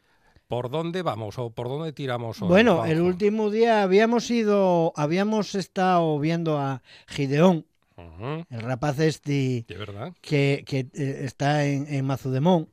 ¿Por 0.49 0.71
dónde 0.71 1.03
vamos 1.03 1.39
o 1.39 1.51
por 1.51 1.69
dónde 1.69 1.93
tiramos 1.93 2.41
hoy? 2.41 2.49
Bueno, 2.49 2.77
Juanjo? 2.77 2.93
el 2.93 3.01
último 3.03 3.51
día 3.51 3.83
habíamos 3.83 4.31
ido, 4.31 4.95
habíamos 4.97 5.55
estado 5.55 6.19
viendo 6.19 6.59
a 6.59 6.83
Gideón, 7.07 7.66
El 8.51 8.61
rapaz 8.61 8.99
este 9.01 9.65
que, 10.21 10.65
que, 10.67 10.87
eh, 10.95 11.21
está 11.25 11.65
en, 11.65 11.87
en 11.93 12.05
Mazudemón. 12.05 12.69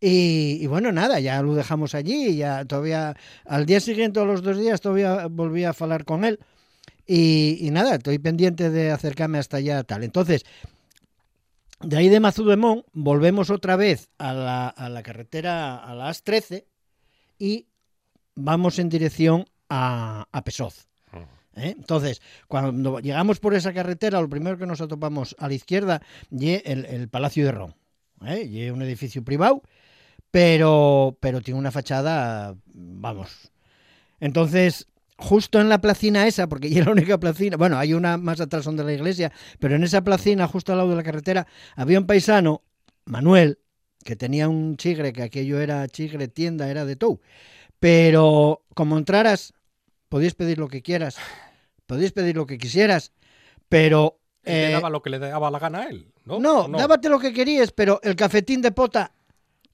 Y, 0.00 0.58
y 0.60 0.66
bueno, 0.66 0.92
nada, 0.92 1.18
ya 1.18 1.42
lo 1.42 1.54
dejamos 1.54 1.94
allí, 1.94 2.36
ya 2.36 2.64
todavía, 2.64 3.16
al 3.44 3.66
día 3.66 3.80
siguiente 3.80 4.20
o 4.20 4.26
los 4.26 4.42
dos 4.42 4.56
días 4.56 4.80
todavía 4.80 5.26
volví 5.26 5.64
a 5.64 5.74
hablar 5.78 6.04
con 6.04 6.24
él. 6.24 6.38
Y, 7.06 7.58
y 7.60 7.70
nada, 7.70 7.96
estoy 7.96 8.18
pendiente 8.18 8.70
de 8.70 8.90
acercarme 8.90 9.38
hasta 9.38 9.56
allá 9.56 9.82
tal. 9.82 10.04
Entonces, 10.04 10.44
de 11.80 11.96
ahí 11.96 12.08
de 12.08 12.20
Mazudemón 12.20 12.84
volvemos 12.92 13.50
otra 13.50 13.76
vez 13.76 14.08
a 14.18 14.32
la, 14.34 14.68
a 14.68 14.88
la 14.88 15.02
carretera, 15.02 15.76
a 15.76 15.94
la 15.94 16.08
AS-13, 16.08 16.64
y 17.38 17.66
vamos 18.34 18.78
en 18.78 18.88
dirección 18.88 19.46
a, 19.68 20.26
a 20.32 20.44
Pesoz. 20.44 20.87
¿Eh? 21.58 21.74
Entonces, 21.76 22.22
cuando 22.46 23.00
llegamos 23.00 23.40
por 23.40 23.54
esa 23.54 23.72
carretera, 23.72 24.20
lo 24.20 24.28
primero 24.28 24.58
que 24.58 24.66
nos 24.66 24.80
atopamos 24.80 25.36
a 25.38 25.48
la 25.48 25.54
izquierda 25.54 26.02
el, 26.30 27.08
Palacio 27.08 27.44
de 27.44 27.52
Ron. 27.52 27.74
¿eh? 28.26 28.44
Y 28.44 28.70
un 28.70 28.82
edificio 28.82 29.24
privado, 29.24 29.62
pero, 30.30 31.16
pero 31.20 31.40
tiene 31.40 31.60
una 31.60 31.70
fachada, 31.70 32.56
vamos. 32.66 33.50
Entonces, 34.20 34.86
justo 35.16 35.60
en 35.60 35.68
la 35.68 35.80
placina 35.80 36.26
esa, 36.26 36.48
porque 36.48 36.70
ya 36.70 36.80
es 36.80 36.86
la 36.86 36.92
única 36.92 37.18
placina, 37.18 37.56
bueno, 37.56 37.78
hay 37.78 37.92
una 37.92 38.16
más 38.16 38.40
atrás 38.40 38.64
donde 38.64 38.84
la 38.84 38.92
iglesia, 38.92 39.32
pero 39.58 39.74
en 39.74 39.84
esa 39.84 40.02
placina, 40.02 40.46
justo 40.46 40.72
al 40.72 40.78
lado 40.78 40.90
de 40.90 40.96
la 40.96 41.02
carretera, 41.02 41.46
había 41.76 41.98
un 41.98 42.06
paisano, 42.06 42.62
Manuel, 43.04 43.58
que 44.04 44.16
tenía 44.16 44.48
un 44.48 44.76
chigre, 44.76 45.12
que 45.12 45.22
aquello 45.22 45.60
era 45.60 45.86
chigre, 45.88 46.28
tienda, 46.28 46.70
era 46.70 46.84
de 46.84 46.96
todo. 46.96 47.20
Pero 47.80 48.64
como 48.74 48.96
entraras, 48.96 49.54
podías 50.08 50.34
pedir 50.34 50.58
lo 50.58 50.68
que 50.68 50.82
quieras, 50.82 51.16
podías 51.88 52.12
pedir 52.12 52.36
lo 52.36 52.44
que 52.46 52.58
quisieras, 52.60 53.10
pero... 53.68 54.20
Él 54.44 54.54
le 54.54 54.68
eh, 54.70 54.72
daba 54.72 54.88
lo 54.90 55.02
que 55.02 55.10
le 55.10 55.18
daba 55.18 55.50
la 55.50 55.58
gana 55.58 55.80
a 55.80 55.86
él, 55.88 56.12
¿no? 56.24 56.38
no, 56.38 56.68
dábate 56.68 57.08
lo 57.08 57.18
que 57.18 57.32
querías, 57.32 57.72
pero 57.72 57.98
el 58.04 58.14
cafetín 58.14 58.62
de 58.62 58.70
pota 58.72 59.10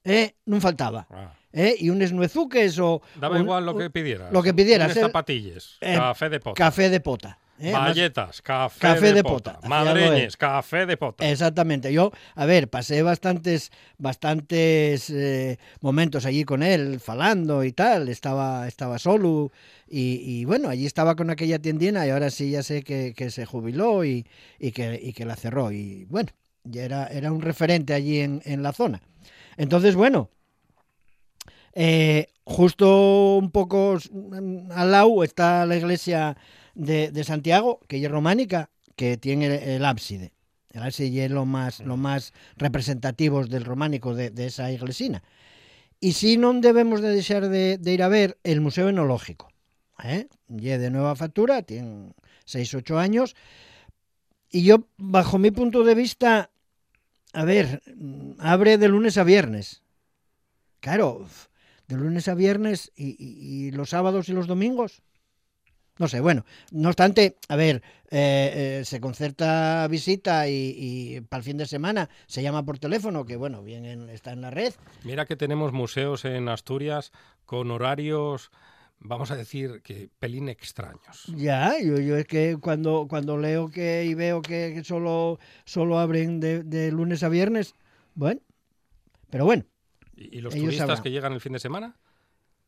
eh, 0.03 0.33
non 0.47 0.63
faltaba. 0.63 1.05
Ah, 1.11 1.35
Eh, 1.55 1.71
y 1.79 1.87
unes 1.87 2.11
nuezuques 2.11 2.75
o... 2.83 2.99
daba 3.15 3.39
un- 3.39 3.47
igual 3.47 3.63
lo 3.63 3.77
que 3.79 3.87
pidieras. 3.87 4.27
lo 4.27 4.43
que 4.43 4.51
pidieras, 4.51 4.91
Unas 4.91 4.97
eh. 4.97 5.07
zapatillas, 5.07 5.63
Eh, 5.79 5.95
café 5.95 6.27
de 6.27 6.39
pota. 6.43 6.57
Café 6.59 6.89
de 6.91 6.99
pota. 6.99 7.39
¿Eh? 7.59 7.71
Valletas, 7.71 8.41
café, 8.41 8.79
Café 8.79 9.07
de, 9.07 9.13
de 9.13 9.23
pota. 9.23 9.55
pota, 9.55 9.67
Madreñes, 9.67 10.37
café 10.37 10.85
de 10.85 10.97
pota. 10.97 11.29
Exactamente. 11.29 11.91
Yo, 11.93 12.11
a 12.35 12.45
ver, 12.45 12.69
pasé 12.69 13.01
bastantes, 13.01 13.71
bastantes 13.97 15.09
eh, 15.09 15.57
momentos 15.81 16.25
allí 16.25 16.43
con 16.43 16.63
él, 16.63 16.99
falando 16.99 17.63
y 17.63 17.71
tal. 17.71 18.09
Estaba, 18.09 18.67
estaba 18.67 18.99
solo 18.99 19.51
y, 19.87 20.21
y, 20.23 20.45
bueno, 20.45 20.69
allí 20.69 20.85
estaba 20.85 21.15
con 21.15 21.29
aquella 21.29 21.59
tiendina 21.59 22.05
y 22.05 22.09
ahora 22.09 22.29
sí 22.29 22.51
ya 22.51 22.63
sé 22.63 22.83
que, 22.83 23.13
que 23.15 23.31
se 23.31 23.45
jubiló 23.45 24.05
y, 24.05 24.25
y 24.59 24.71
que, 24.71 24.99
y 25.01 25.13
que 25.13 25.25
la 25.25 25.35
cerró. 25.35 25.71
Y 25.71 26.05
bueno, 26.05 26.29
ya 26.63 26.83
era, 26.83 27.07
era 27.07 27.31
un 27.31 27.41
referente 27.41 27.93
allí 27.93 28.19
en, 28.19 28.41
en 28.45 28.63
la 28.63 28.73
zona. 28.73 29.01
Entonces, 29.57 29.95
bueno, 29.95 30.29
eh, 31.73 32.27
justo 32.45 33.35
un 33.37 33.51
poco 33.51 33.97
mm, 34.11 34.71
al 34.71 34.91
lado 34.91 35.23
está 35.23 35.65
la 35.65 35.75
iglesia 35.75 36.37
de, 36.75 37.11
de 37.11 37.23
Santiago, 37.23 37.79
que 37.87 38.03
es 38.03 38.11
románica, 38.11 38.69
que 38.95 39.17
tiene 39.17 39.47
el, 39.47 39.53
el 39.69 39.85
ábside. 39.85 40.31
El 40.71 40.83
ábside 40.83 41.25
es 41.25 41.31
lo 41.31 41.45
más, 41.45 41.79
lo 41.79 41.97
más 41.97 42.33
representativos 42.57 43.49
del 43.49 43.63
románico 43.65 44.13
de, 44.13 44.29
de 44.29 44.47
esa 44.47 44.71
iglesina. 44.71 45.23
Y 45.99 46.13
si 46.13 46.37
no 46.37 46.53
debemos 46.53 47.01
de 47.01 47.09
dejar 47.09 47.47
de, 47.49 47.77
de 47.77 47.93
ir 47.93 48.03
a 48.03 48.09
ver 48.09 48.37
el 48.43 48.61
Museo 48.61 48.89
Enológico. 48.89 49.49
¿eh? 50.03 50.27
Ye 50.47 50.77
de 50.77 50.91
nueva 50.91 51.15
factura, 51.15 51.61
tiene 51.61 52.11
6-8 52.45 52.97
años. 52.99 53.35
Y 54.51 54.63
yo, 54.63 54.87
bajo 54.97 55.37
mi 55.37 55.51
punto 55.51 55.83
de 55.83 55.95
vista, 55.95 56.51
a 57.33 57.43
ver, 57.45 57.81
mm, 57.95 58.33
abre 58.39 58.77
de 58.77 58.87
lunes 58.89 59.17
a 59.17 59.23
viernes. 59.23 59.81
Claro, 60.79 61.25
de 61.87 61.95
lunes 61.95 62.27
a 62.27 62.35
viernes 62.35 62.91
y, 62.95 63.15
y- 63.17 63.67
y 63.67 63.71
los 63.71 63.89
sábados 63.89 64.29
y 64.29 64.33
los 64.33 64.47
domingos. 64.47 65.01
No 65.97 66.07
sé, 66.09 66.19
bueno, 66.19 66.45
no 66.71 66.89
obstante, 66.89 67.37
a 67.47 67.55
ver, 67.55 67.81
eh, 68.11 68.79
eh, 68.81 68.85
se 68.85 68.99
concerta 68.99 69.87
visita 69.87 70.47
y, 70.49 70.75
y 70.77 71.21
para 71.21 71.39
el 71.39 71.43
fin 71.45 71.57
de 71.57 71.65
semana 71.65 72.09
se 72.27 72.43
llama 72.43 72.65
por 72.65 72.79
teléfono, 72.79 73.25
que 73.25 73.37
bueno, 73.37 73.63
bien 73.63 73.85
en- 73.85 74.09
está 74.09 74.33
en 74.33 74.41
la 74.41 74.51
red. 74.51 74.73
Mira 75.05 75.25
que 75.25 75.37
tenemos 75.37 75.71
museos 75.71 76.25
en 76.25 76.49
Asturias 76.49 77.13
con 77.45 77.71
horarios, 77.71 78.51
vamos 78.99 79.31
a 79.31 79.37
decir, 79.37 79.81
que 79.83 80.09
pelín 80.19 80.49
extraños. 80.49 81.25
Ya, 81.33 81.75
yo, 81.81 81.97
yo 81.99 82.17
es 82.17 82.25
que 82.25 82.57
cuando, 82.59 83.07
cuando 83.09 83.37
leo 83.37 83.69
que 83.71 84.03
y 84.03 84.13
veo 84.15 84.41
que, 84.41 84.73
que 84.75 84.83
solo, 84.83 85.39
solo 85.63 85.97
abren 85.99 86.41
de, 86.41 86.63
de 86.63 86.91
lunes 86.91 87.23
a 87.23 87.29
viernes, 87.29 87.73
bueno, 88.15 88.41
pero 89.29 89.45
bueno, 89.45 89.63
¿Y, 90.17 90.37
y 90.37 90.41
los 90.41 90.53
turistas 90.53 90.87
sabrán. 90.87 91.03
que 91.03 91.11
llegan 91.11 91.33
el 91.33 91.41
fin 91.41 91.53
de 91.53 91.59
semana? 91.59 91.95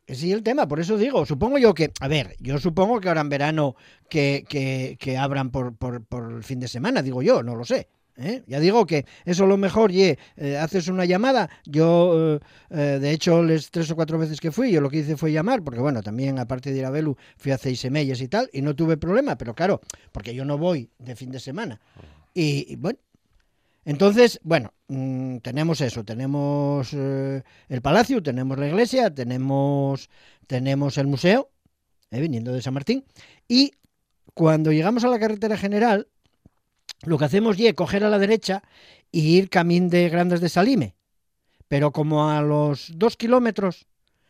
Ese 0.08 0.28
es 0.28 0.34
el 0.34 0.42
tema, 0.42 0.68
por 0.70 0.80
eso 0.80 0.98
digo, 0.98 1.26
supongo 1.26 1.58
yo 1.58 1.74
que, 1.74 1.92
a 2.00 2.08
ver, 2.08 2.38
yo 2.40 2.58
supongo 2.60 3.02
que 3.02 3.10
ahora 3.10 3.20
en 3.20 3.30
verano 3.30 3.76
que, 4.10 4.46
que, 4.48 4.96
que 5.00 5.18
abran 5.18 5.52
por, 5.52 5.76
por, 5.76 6.02
por 6.06 6.32
el 6.32 6.44
fin 6.44 6.62
de 6.62 6.70
semana, 6.70 7.02
digo 7.02 7.22
yo, 7.22 7.44
no 7.44 7.56
lo 7.56 7.66
sé. 7.66 7.90
¿eh? 8.16 8.42
Ya 8.48 8.62
digo 8.62 8.86
que 8.86 9.06
eso 9.26 9.46
lo 9.46 9.58
mejor, 9.58 9.92
ye, 9.92 10.18
eh, 10.38 10.58
haces 10.58 10.88
una 10.88 11.04
llamada, 11.04 11.50
yo 11.66 12.36
eh, 12.36 12.40
eh, 12.70 13.00
de 13.02 13.12
hecho 13.12 13.44
les 13.44 13.70
tres 13.70 13.92
o 13.92 13.96
cuatro 13.98 14.18
veces 14.18 14.40
que 14.40 14.52
fui, 14.52 14.72
yo 14.72 14.80
lo 14.80 14.90
que 14.90 15.00
hice 15.00 15.18
fue 15.18 15.34
llamar, 15.34 15.62
porque 15.62 15.82
bueno, 15.82 16.02
también 16.02 16.40
aparte 16.40 16.72
de 16.72 16.80
ir 16.80 16.86
a 16.86 16.90
Belu, 16.90 17.18
fui 17.38 17.52
a 17.52 17.58
Ceisemelles 17.58 18.22
y 18.22 18.30
tal, 18.30 18.50
y 18.54 18.62
no 18.62 18.76
tuve 18.76 18.96
problema, 18.96 19.38
pero 19.38 19.54
claro, 19.54 19.82
porque 20.14 20.34
yo 20.34 20.46
no 20.46 20.58
voy 20.58 20.90
de 21.00 21.18
fin 21.18 21.32
de 21.32 21.40
semana. 21.40 21.82
Y, 22.34 22.72
y 22.72 22.76
bueno, 22.76 23.00
entonces, 23.88 24.42
bueno, 24.44 24.74
mm, 24.90 25.38
tenemos 25.38 25.80
eso, 25.80 26.04
tenemos 26.04 26.90
eh, 26.92 27.42
el 27.70 27.82
palacio, 27.82 28.22
tenemos 28.22 28.60
la 28.60 28.68
iglesia, 28.68 29.16
tenemos, 29.16 30.10
tenemos 30.46 30.98
el 30.98 31.08
museo, 31.08 31.52
eh, 32.12 32.20
viniendo 32.20 32.52
de 32.52 32.62
San 32.62 32.74
Martín, 32.74 33.06
y 33.48 33.72
cuando 34.34 34.74
llegamos 34.74 35.06
a 35.06 35.08
la 35.08 35.18
carretera 35.18 35.56
general, 35.56 36.10
lo 37.04 37.18
que 37.18 37.24
hacemos 37.24 37.58
es 37.58 37.74
coger 37.76 38.04
a 38.04 38.10
la 38.10 38.20
derecha 38.20 38.62
y 39.10 39.38
ir 39.38 39.50
camín 39.50 39.88
de 39.88 40.10
Grandes 40.10 40.42
de 40.42 40.50
Salime, 40.50 40.98
pero 41.70 41.94
como 41.94 42.30
a 42.30 42.42
los 42.42 42.92
dos 42.94 43.16
kilómetros 43.16 43.88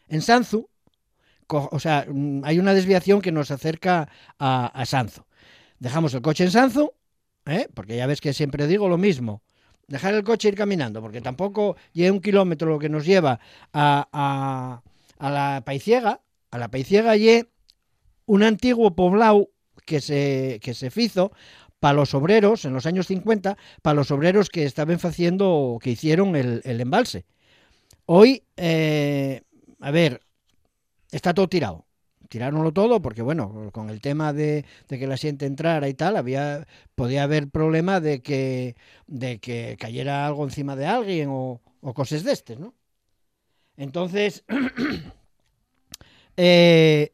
en 0.08 0.22
Sanzu, 0.22 0.70
o 1.48 1.80
sea, 1.80 2.06
mm, 2.08 2.44
hay 2.46 2.60
una 2.60 2.76
desviación 2.76 3.22
que 3.24 3.32
nos 3.32 3.50
acerca 3.50 4.08
a, 4.38 4.68
a 4.68 4.86
Sanzu. 4.86 5.24
Dejamos 5.80 6.14
el 6.14 6.22
coche 6.22 6.44
en 6.44 6.52
Sanzu, 6.52 6.92
¿eh? 7.48 7.68
porque 7.74 7.98
ya 7.98 8.08
ves 8.08 8.22
que 8.22 8.34
siempre 8.34 8.68
digo 8.68 8.88
lo 8.90 8.98
mismo, 8.98 9.42
dejar 9.88 10.14
el 10.14 10.24
coche 10.24 10.48
e 10.48 10.52
ir 10.52 10.58
caminando, 10.58 11.02
porque 11.02 11.22
tampoco 11.22 11.78
lleva 11.94 12.14
un 12.14 12.22
kilómetro 12.22 12.70
lo 12.70 12.80
que 12.80 12.90
nos 12.90 13.06
lleva 13.06 13.40
a, 13.74 14.08
a, 14.12 14.82
a 15.18 15.30
la 15.32 15.64
Paiciega, 15.66 16.22
a 16.52 16.58
la 16.58 16.70
Paiciega 16.70 17.16
lle 17.16 17.48
un 18.26 18.44
antiguo 18.44 18.96
poblado 18.96 19.50
que 19.86 20.02
se, 20.02 20.60
que 20.62 20.74
se 20.74 20.92
fizo 20.92 21.32
para 21.80 21.94
los 21.94 22.14
obreros 22.14 22.66
en 22.66 22.74
los 22.74 22.86
años 22.86 23.08
50, 23.08 23.58
para 23.82 23.96
los 23.96 24.12
obreros 24.12 24.50
que 24.50 24.66
estaban 24.66 25.00
haciendo, 25.02 25.80
que 25.82 25.92
hicieron 25.92 26.36
el, 26.36 26.62
el 26.66 26.82
embalse. 26.82 27.26
Hoy, 28.06 28.44
eh, 28.58 29.42
a 29.80 29.92
ver, 29.92 30.22
está 31.12 31.34
todo 31.34 31.48
tirado. 31.48 31.87
Tiraronlo 32.30 32.72
todo 32.74 33.02
porque, 33.02 33.22
bueno, 33.22 33.70
con 33.72 33.90
el 33.90 34.02
tema 34.02 34.34
de, 34.34 34.66
de 34.88 35.00
que 35.00 35.08
la 35.08 35.18
gente 35.18 35.46
entrara 35.46 35.88
y 35.88 35.94
tal, 35.94 36.18
había 36.18 36.68
podía 36.96 37.24
haber 37.24 37.48
problema 37.50 38.00
de 38.02 38.22
que, 38.22 38.76
de 39.08 39.40
que 39.40 39.78
cayera 39.80 40.26
algo 40.28 40.44
encima 40.44 40.76
de 40.76 40.86
alguien 40.86 41.30
o, 41.32 41.62
o 41.82 41.94
cosas 41.94 42.24
de 42.24 42.32
este, 42.34 42.56
¿no? 42.58 42.74
Entonces, 43.78 44.44
eh, 46.38 47.14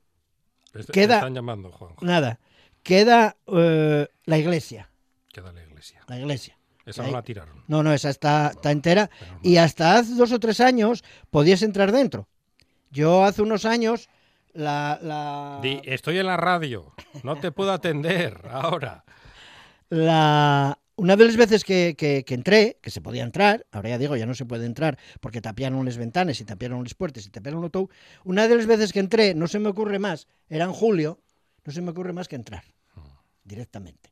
Te- 0.72 0.84
te 0.84 0.92
Queda- 0.92 1.16
están 1.16 1.36
llamando, 1.36 1.72
Juanjo. 1.72 2.04
nada, 2.06 2.40
queda 2.82 3.38
eh, 3.48 4.08
la 4.26 4.38
iglesia, 4.38 4.90
Queda 5.32 5.52
la 5.52 5.64
iglesia. 5.64 6.04
la 6.08 6.18
iglesia. 6.20 6.58
Esa 6.86 7.04
no 7.04 7.12
la 7.12 7.22
tiraron. 7.24 7.64
No, 7.68 7.82
no, 7.82 7.94
esa 7.94 8.10
está, 8.10 8.50
está 8.50 8.70
entera. 8.72 9.10
Y 9.42 9.56
hasta 9.56 9.96
hace 10.00 10.16
dos 10.16 10.34
o 10.34 10.40
tres 10.40 10.60
años 10.60 11.02
podías 11.32 11.62
entrar 11.62 11.94
dentro. 11.94 12.28
Yo 12.92 13.24
hace 13.24 13.42
unos 13.42 13.64
años 13.64 14.10
la, 14.54 15.00
la, 15.02 15.60
Di, 15.62 15.82
estoy 15.84 16.20
en 16.20 16.28
la 16.28 16.38
radio, 16.38 16.94
no 17.24 17.36
te 17.40 17.52
puedo 17.52 17.72
atender 17.72 18.42
ahora. 18.52 19.04
la- 19.90 20.78
una 20.96 21.16
de 21.16 21.26
las 21.26 21.36
veces 21.38 21.64
que, 21.64 21.96
que- 21.98 22.24
que 22.24 22.34
entré, 22.36 22.78
que 22.82 22.92
se 22.92 23.02
podía 23.02 23.24
entrar, 23.24 23.66
ahora 23.72 23.90
ya 23.90 23.98
digo, 23.98 24.16
ya 24.16 24.28
no 24.28 24.36
se 24.36 24.46
puede 24.46 24.66
entrar 24.68 24.98
porque 25.22 25.42
tapiaron 25.42 25.84
las 25.86 25.98
ventanas 25.98 26.40
y 26.40 26.46
tapiaron 26.46 26.84
las 26.84 26.94
puertas 26.94 27.26
y 27.26 27.30
tapiaron 27.32 27.62
lo 27.62 27.70
todo, 27.72 27.90
una 28.24 28.48
de 28.48 28.56
las 28.56 28.68
veces 28.68 28.94
que 28.94 29.00
entré, 29.00 29.34
no 29.34 29.48
se 29.48 29.58
me 29.60 29.70
ocurre 29.70 29.98
más, 29.98 30.28
era 30.50 30.66
en 30.66 30.72
julio, 30.74 31.20
no 31.66 31.74
se 31.74 31.82
me 31.82 31.90
ocurre 31.92 32.14
más 32.14 32.28
que 32.28 32.36
entrar 32.36 32.64
directamente. 33.44 34.12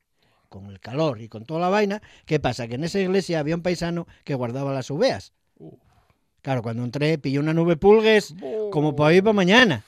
Con 0.50 0.66
el 0.66 0.80
calor 0.82 1.22
y 1.22 1.30
con 1.30 1.46
toda 1.46 1.62
la 1.62 1.70
vaina, 1.70 2.02
¿qué 2.26 2.39
pasa? 2.39 2.68
Que 2.68 2.76
en 2.76 2.84
esa 2.84 3.00
iglesia 3.00 3.39
había 3.39 3.56
un 3.56 3.62
paisano 3.62 4.06
que 4.26 4.34
guardaba 4.36 4.74
las 4.74 4.89
uveas. 4.89 5.32
Claro, 6.42 6.62
cuando 6.64 6.84
entré 6.84 7.18
pillé 7.20 7.39
una 7.39 7.54
nube 7.54 7.78
pulgues 7.78 8.34
como 8.72 8.96
para 8.96 9.10
hoy 9.10 9.22
para 9.22 9.32
mañana. 9.34 9.84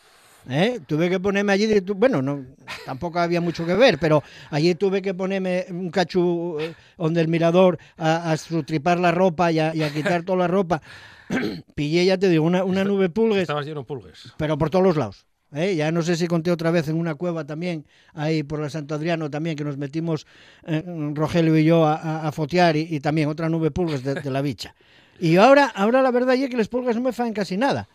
¿Eh? 0.49 0.79
Tuve 0.85 1.09
que 1.09 1.19
ponerme 1.19 1.53
allí, 1.53 1.79
bueno, 1.95 2.21
no, 2.21 2.43
tampoco 2.85 3.19
había 3.19 3.41
mucho 3.41 3.65
que 3.65 3.73
ver, 3.75 3.97
pero 3.99 4.23
allí 4.51 4.75
tuve 4.75 5.01
que 5.01 5.13
ponerme 5.13 5.65
un 5.69 5.89
cachu 5.89 6.57
eh, 6.59 6.73
donde 6.97 7.21
el 7.21 7.27
mirador 7.27 7.77
a, 7.97 8.31
a 8.31 8.37
sutripar 8.37 8.99
la 8.99 9.11
ropa 9.11 9.51
y 9.51 9.59
a, 9.59 9.75
y 9.75 9.83
a 9.83 9.89
quitar 9.89 10.23
toda 10.23 10.39
la 10.39 10.47
ropa. 10.47 10.81
Pillé, 11.75 12.05
ya 12.05 12.17
te 12.17 12.29
digo, 12.29 12.45
una, 12.45 12.63
una 12.63 12.83
nube 12.83 13.09
pulgues, 13.09 13.43
Estabas 13.43 13.65
lleno 13.65 13.81
de 13.81 13.85
pulgues. 13.85 14.33
pero 14.37 14.57
por 14.57 14.69
todos 14.69 14.83
los 14.85 14.97
lados. 14.97 15.25
¿eh? 15.53 15.75
Ya 15.75 15.91
no 15.91 16.01
sé 16.01 16.15
si 16.15 16.27
conté 16.27 16.51
otra 16.51 16.71
vez 16.71 16.87
en 16.87 16.95
una 16.97 17.15
cueva 17.15 17.45
también, 17.45 17.85
ahí 18.13 18.43
por 18.43 18.59
la 18.59 18.69
Santo 18.69 18.95
Adriano 18.95 19.29
también, 19.29 19.55
que 19.55 19.63
nos 19.63 19.77
metimos 19.77 20.25
eh, 20.65 20.83
Rogelio 21.13 21.57
y 21.57 21.63
yo 21.63 21.85
a, 21.85 21.95
a- 21.95 22.27
a 22.27 22.31
fotear 22.31 22.75
y, 22.75 22.87
y 22.89 22.99
también 22.99 23.29
otra 23.29 23.49
nube 23.49 23.71
pulgas 23.71 24.03
de, 24.03 24.15
de 24.15 24.31
la 24.31 24.41
bicha. 24.41 24.75
Y 25.19 25.37
ahora, 25.37 25.67
ahora 25.75 26.01
la 26.01 26.11
verdad 26.11 26.35
es 26.35 26.49
que 26.49 26.57
las 26.57 26.67
pulgas 26.67 26.95
no 26.95 27.01
me 27.03 27.13
fan 27.13 27.33
casi 27.33 27.55
nada. 27.55 27.87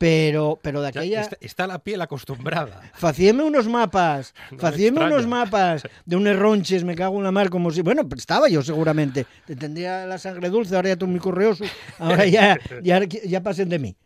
Pero, 0.00 0.58
pero 0.62 0.80
de 0.80 0.88
aquella... 0.88 1.20
está, 1.20 1.36
está 1.42 1.66
la 1.66 1.78
piel 1.80 2.00
acostumbrada. 2.00 2.80
Facíame 2.94 3.42
unos 3.42 3.68
mapas, 3.68 4.32
No 4.50 4.58
facíame 4.58 5.04
unos 5.04 5.26
mapas 5.26 5.82
de 6.06 6.16
unos 6.16 6.38
ronches, 6.38 6.84
me 6.84 6.94
cago 6.94 7.18
en 7.18 7.24
la 7.24 7.30
mar, 7.30 7.50
como 7.50 7.70
si... 7.70 7.82
Bueno, 7.82 8.08
pues 8.08 8.20
estaba 8.20 8.48
yo 8.48 8.62
seguramente. 8.62 9.26
Te 9.46 9.56
tendría 9.56 10.06
la 10.06 10.16
sangre 10.16 10.48
dulce, 10.48 10.74
ahora 10.74 10.88
ya 10.88 10.92
estoy 10.94 11.08
muy 11.08 11.20
correoso, 11.20 11.64
ahora 11.98 12.24
ya, 12.24 12.58
ya, 12.82 13.04
ya 13.04 13.42
pasen 13.42 13.68
de 13.68 13.78
mí. 13.78 13.96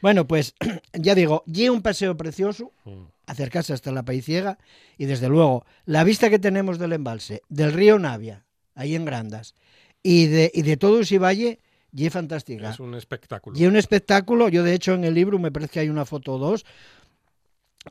Bueno, 0.00 0.24
pues 0.24 0.54
ya 0.92 1.16
digo, 1.16 1.42
y 1.48 1.68
un 1.68 1.82
paseo 1.82 2.16
precioso, 2.16 2.70
Mm. 2.84 3.06
acercarse 3.26 3.72
hasta 3.72 3.90
la 3.90 4.04
Paiciega 4.04 4.58
y 4.98 5.06
desde 5.06 5.28
luego 5.28 5.64
la 5.84 6.04
vista 6.04 6.30
que 6.30 6.38
tenemos 6.38 6.78
del 6.78 6.92
embalse, 6.92 7.42
del 7.48 7.72
río 7.72 7.98
Navia, 7.98 8.44
ahí 8.76 8.94
en 8.94 9.04
Grandas, 9.04 9.56
y 10.00 10.26
de, 10.26 10.52
y 10.54 10.62
de 10.62 10.76
todo 10.76 11.00
ese 11.00 11.18
valle, 11.18 11.58
y 11.94 12.06
es 12.06 12.12
fantástica. 12.12 12.70
Es 12.70 12.80
un 12.80 12.94
espectáculo. 12.94 13.58
Y 13.58 13.66
un 13.66 13.76
espectáculo, 13.76 14.48
yo 14.48 14.62
de 14.64 14.74
hecho 14.74 14.94
en 14.94 15.04
el 15.04 15.14
libro 15.14 15.38
me 15.38 15.52
parece 15.52 15.72
que 15.72 15.80
hay 15.80 15.88
una 15.88 16.04
foto 16.04 16.34
o 16.34 16.38
dos, 16.38 16.64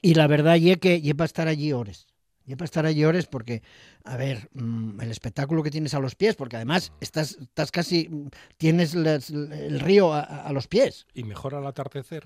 y 0.01 0.15
la 0.15 0.27
verdad 0.27 0.55
y 0.55 0.75
que 0.75 0.95
y 0.95 1.13
para 1.13 1.25
estar 1.25 1.47
allí 1.47 1.71
horas. 1.71 2.07
Y 2.45 2.55
para 2.55 2.65
estar 2.65 2.85
allí 2.85 3.05
horas 3.05 3.25
porque, 3.27 3.63
a 4.03 4.17
ver, 4.17 4.49
mm, 4.53 4.99
el 4.99 5.11
espectáculo 5.11 5.63
que 5.63 5.71
tienes 5.71 5.93
a 5.93 5.99
los 5.99 6.15
pies, 6.15 6.35
porque 6.35 6.57
además 6.57 6.91
estás, 6.99 7.37
estás 7.39 7.71
casi, 7.71 8.09
mm, 8.09 8.27
tienes 8.57 8.95
las- 8.95 9.29
el 9.29 9.79
río 9.79 10.13
a, 10.13 10.19
a 10.21 10.51
los 10.51 10.67
pies. 10.67 11.07
Y 11.13 11.23
mejor 11.23 11.55
al 11.55 11.65
atardecer. 11.65 12.25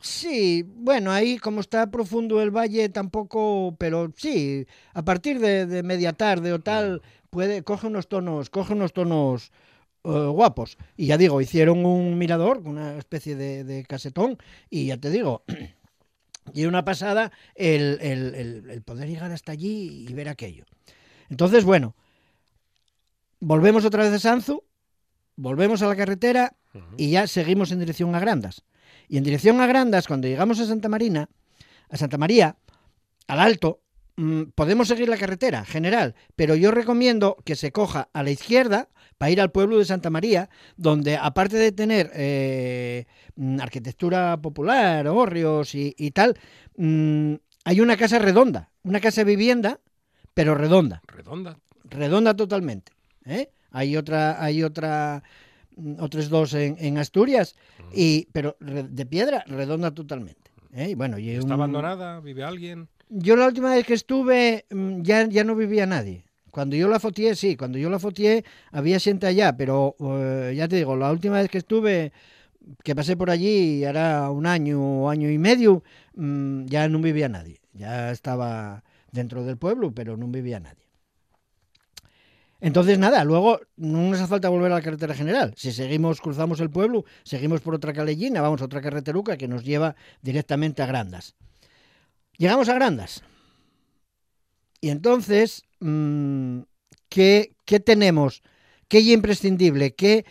Sí, 0.00 0.64
bueno, 0.66 1.12
ahí 1.12 1.38
como 1.38 1.60
está 1.60 1.88
profundo 1.88 2.42
el 2.42 2.50
valle 2.50 2.88
tampoco, 2.88 3.76
pero 3.78 4.12
sí, 4.16 4.66
a 4.94 5.04
partir 5.04 5.38
de, 5.38 5.64
de 5.66 5.84
media 5.84 6.12
tarde 6.12 6.52
o 6.52 6.58
tal, 6.58 7.02
puede, 7.32 7.62
coge 7.64 7.86
unos 7.86 8.08
tonos, 8.08 8.50
coge 8.50 8.74
unos 8.74 8.92
tonos 8.92 9.50
eh, 10.04 10.10
guapos. 10.10 10.76
Y 10.98 11.06
ya 11.06 11.16
digo, 11.16 11.40
hicieron 11.40 11.84
un 11.86 12.18
mirador, 12.18 12.58
una 12.64 12.98
especie 12.98 13.34
de, 13.36 13.64
de 13.64 13.84
casetón, 13.84 14.36
y 14.68 14.86
ya 14.86 14.98
te 14.98 15.08
digo, 15.10 15.42
y 16.52 16.66
una 16.66 16.84
pasada 16.84 17.32
el, 17.54 17.98
el- 18.02 18.34
el- 18.34 18.70
el 18.70 18.82
poder 18.82 19.08
llegar 19.08 19.32
hasta 19.32 19.50
allí 19.52 20.06
y 20.08 20.12
ver 20.12 20.28
aquello. 20.28 20.66
Entonces, 21.30 21.64
bueno, 21.64 21.96
volvemos 23.40 23.84
otra 23.86 24.04
vez 24.04 24.12
a 24.12 24.18
Sanzu, 24.18 24.62
volvemos 25.36 25.80
a 25.82 25.86
la 25.88 25.96
carretera 25.96 26.54
y 26.98 27.10
ya 27.12 27.26
seguimos 27.26 27.72
en 27.72 27.78
dirección 27.80 28.14
a 28.14 28.20
Grandas. 28.20 28.62
Y 29.08 29.16
en 29.16 29.24
dirección 29.24 29.58
a 29.62 29.66
Grandas, 29.66 30.06
cuando 30.06 30.28
llegamos 30.28 30.60
a 30.60 30.66
Santa 30.66 30.90
Marina, 30.90 31.30
a 31.88 31.96
Santa 31.96 32.18
María, 32.18 32.56
al 33.26 33.40
alto, 33.40 33.80
podemos 34.54 34.88
seguir 34.88 35.08
la 35.08 35.16
carretera 35.16 35.64
general, 35.64 36.14
pero 36.36 36.54
yo 36.54 36.70
recomiendo 36.70 37.36
que 37.44 37.56
se 37.56 37.72
coja 37.72 38.08
a 38.12 38.22
la 38.22 38.30
izquierda 38.30 38.88
para 39.18 39.30
ir 39.30 39.40
al 39.40 39.50
pueblo 39.52 39.78
de 39.78 39.84
Santa 39.84 40.10
María, 40.10 40.50
donde 40.76 41.16
aparte 41.16 41.56
de 41.56 41.72
tener 41.72 42.10
eh, 42.14 43.06
mm, 43.36 43.60
arquitectura 43.60 44.36
popular, 44.40 45.06
hórreos 45.08 45.74
y, 45.74 45.94
y 45.96 46.10
tal, 46.10 46.36
mm, 46.76 47.34
hay 47.64 47.80
una 47.80 47.96
casa 47.96 48.18
redonda, 48.18 48.70
una 48.82 49.00
casa 49.00 49.24
vivienda, 49.24 49.80
pero 50.34 50.54
redonda 50.54 51.02
Redonda. 51.06 51.58
redonda 51.84 52.34
totalmente. 52.34 52.92
¿eh? 53.24 53.50
Hay 53.70 53.96
otra, 53.96 54.42
hay 54.42 54.62
otra, 54.62 55.22
mm, 55.76 55.94
otros 56.00 56.28
dos 56.28 56.54
en, 56.54 56.76
en 56.78 56.98
Asturias, 56.98 57.54
y, 57.94 58.26
pero 58.32 58.56
de 58.60 59.06
piedra, 59.06 59.44
redonda 59.46 59.90
totalmente. 59.92 60.50
¿eh? 60.74 60.90
Y 60.90 60.94
bueno, 60.94 61.18
y 61.18 61.30
¿Está 61.30 61.46
un- 61.46 61.52
abandonada? 61.52 62.20
¿Vive 62.20 62.42
alguien? 62.44 62.88
Yo 63.14 63.36
la 63.36 63.46
última 63.46 63.74
vez 63.74 63.84
que 63.84 63.92
estuve 63.92 64.64
mm, 64.70 65.02
ya, 65.02 65.26
ya 65.26 65.44
no 65.44 65.54
vivía 65.54 65.84
nadie. 65.84 66.24
Cuando 66.50 66.76
yo 66.76 66.88
la 66.88 66.98
fotié, 66.98 67.34
sí, 67.36 67.56
cuando 67.56 67.76
yo 67.76 67.90
la 67.90 67.98
fotié 67.98 68.42
había 68.70 68.98
gente 68.98 69.26
allá, 69.26 69.54
pero 69.54 69.96
eh, 70.00 70.54
ya 70.56 70.66
te 70.66 70.76
digo, 70.76 70.96
la 70.96 71.12
última 71.12 71.36
vez 71.36 71.50
que 71.50 71.58
estuve, 71.58 72.12
que 72.82 72.94
pasé 72.94 73.14
por 73.14 73.28
allí, 73.28 73.84
era 73.84 74.30
un 74.30 74.46
año, 74.46 75.10
año 75.10 75.30
y 75.30 75.36
medio, 75.36 75.82
mm, 76.14 76.64
ya 76.66 76.88
no 76.88 77.00
vivía 77.00 77.28
nadie. 77.28 77.60
Ya 77.74 78.10
estaba 78.12 78.82
dentro 79.10 79.44
del 79.44 79.58
pueblo, 79.58 79.92
pero 79.92 80.16
no 80.16 80.26
vivía 80.28 80.58
nadie. 80.58 80.88
Entonces, 82.60 82.98
nada, 82.98 83.24
luego 83.24 83.60
no 83.76 84.08
nos 84.08 84.20
hace 84.20 84.28
falta 84.28 84.48
volver 84.48 84.72
a 84.72 84.76
la 84.76 84.82
carretera 84.82 85.14
general. 85.14 85.52
Si 85.58 85.72
seguimos, 85.72 86.22
cruzamos 86.22 86.60
el 86.60 86.70
pueblo, 86.70 87.04
seguimos 87.24 87.60
por 87.60 87.74
otra 87.74 87.92
calellina, 87.92 88.40
vamos 88.40 88.62
a 88.62 88.64
otra 88.64 88.80
carreteruca 88.80 89.36
que 89.36 89.48
nos 89.48 89.64
lleva 89.64 89.96
directamente 90.22 90.82
a 90.82 90.86
Grandas. 90.86 91.34
Llegamos 92.42 92.68
a 92.68 92.74
Grandas. 92.74 93.22
Y 94.80 94.88
entonces, 94.88 95.62
mm, 95.78 96.62
¿qué, 97.08 97.54
qué 97.64 97.78
tenemos? 97.78 98.42
¿Qué 98.88 98.98
es 98.98 99.06
imprescindible? 99.06 99.94
¿Qué, 99.94 100.26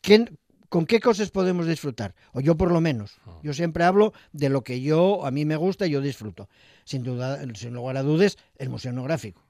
qué- 0.00 0.24
¿Con 0.68 0.86
qué 0.86 0.98
cosas 0.98 1.30
podemos 1.30 1.68
disfrutar? 1.68 2.16
O 2.32 2.40
yo 2.40 2.56
por 2.56 2.72
lo 2.72 2.80
menos. 2.80 3.18
Yo 3.44 3.54
siempre 3.54 3.84
hablo 3.84 4.12
de 4.32 4.48
lo 4.48 4.64
que 4.64 4.80
yo, 4.80 5.24
a 5.24 5.30
mí 5.30 5.44
me 5.44 5.54
gusta 5.54 5.86
y 5.86 5.90
yo 5.90 6.00
disfruto. 6.00 6.48
Sin 6.84 7.04
duda, 7.04 7.38
sin 7.54 7.74
lugar 7.74 7.96
a 7.96 8.02
dudas, 8.02 8.38
el 8.56 8.68
Museo 8.68 8.90
Etnográfico. 8.90 9.40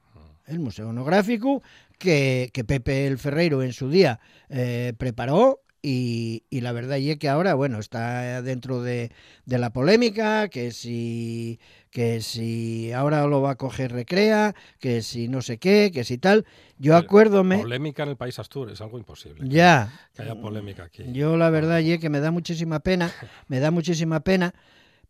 El 0.45 0.59
Museo 0.59 0.89
Etnográfico 0.91 1.63
que, 1.97 2.51
que 2.53 2.63
Pepe 2.63 3.07
el 3.07 3.17
Ferreiro 3.17 3.63
en 3.63 3.73
su 3.73 3.89
día 3.89 4.19
eh, 4.49 4.93
preparó 4.99 5.61
y, 5.89 6.43
y 6.49 6.59
la 6.59 6.73
verdad 6.73 6.97
es 6.97 7.17
que 7.17 7.29
ahora, 7.29 7.53
bueno, 7.53 7.79
está 7.79 8.41
dentro 8.41 8.81
de, 8.81 9.09
de 9.45 9.57
la 9.57 9.69
polémica, 9.69 10.49
que 10.49 10.71
si, 10.71 11.61
que 11.91 12.19
si 12.19 12.91
ahora 12.91 13.25
lo 13.25 13.41
va 13.41 13.51
a 13.51 13.55
coger 13.55 13.93
Recrea, 13.93 14.53
que 14.79 15.01
si 15.01 15.29
no 15.29 15.41
sé 15.41 15.59
qué, 15.59 15.89
que 15.93 16.03
si 16.03 16.17
tal. 16.17 16.45
Yo 16.77 16.97
acuérdome... 16.97 17.59
Polémica 17.59 18.03
en 18.03 18.09
el 18.09 18.17
país 18.17 18.37
Astur, 18.37 18.69
es 18.69 18.81
algo 18.81 18.97
imposible. 18.97 19.47
Ya. 19.47 19.89
Que 20.13 20.23
haya 20.23 20.35
polémica 20.35 20.83
aquí. 20.83 21.05
Yo 21.13 21.37
la 21.37 21.49
verdad 21.49 21.79
es 21.79 21.99
que 21.99 22.09
me 22.09 22.19
da 22.19 22.31
muchísima 22.31 22.81
pena, 22.81 23.09
me 23.47 23.61
da 23.61 23.71
muchísima 23.71 24.19
pena, 24.19 24.53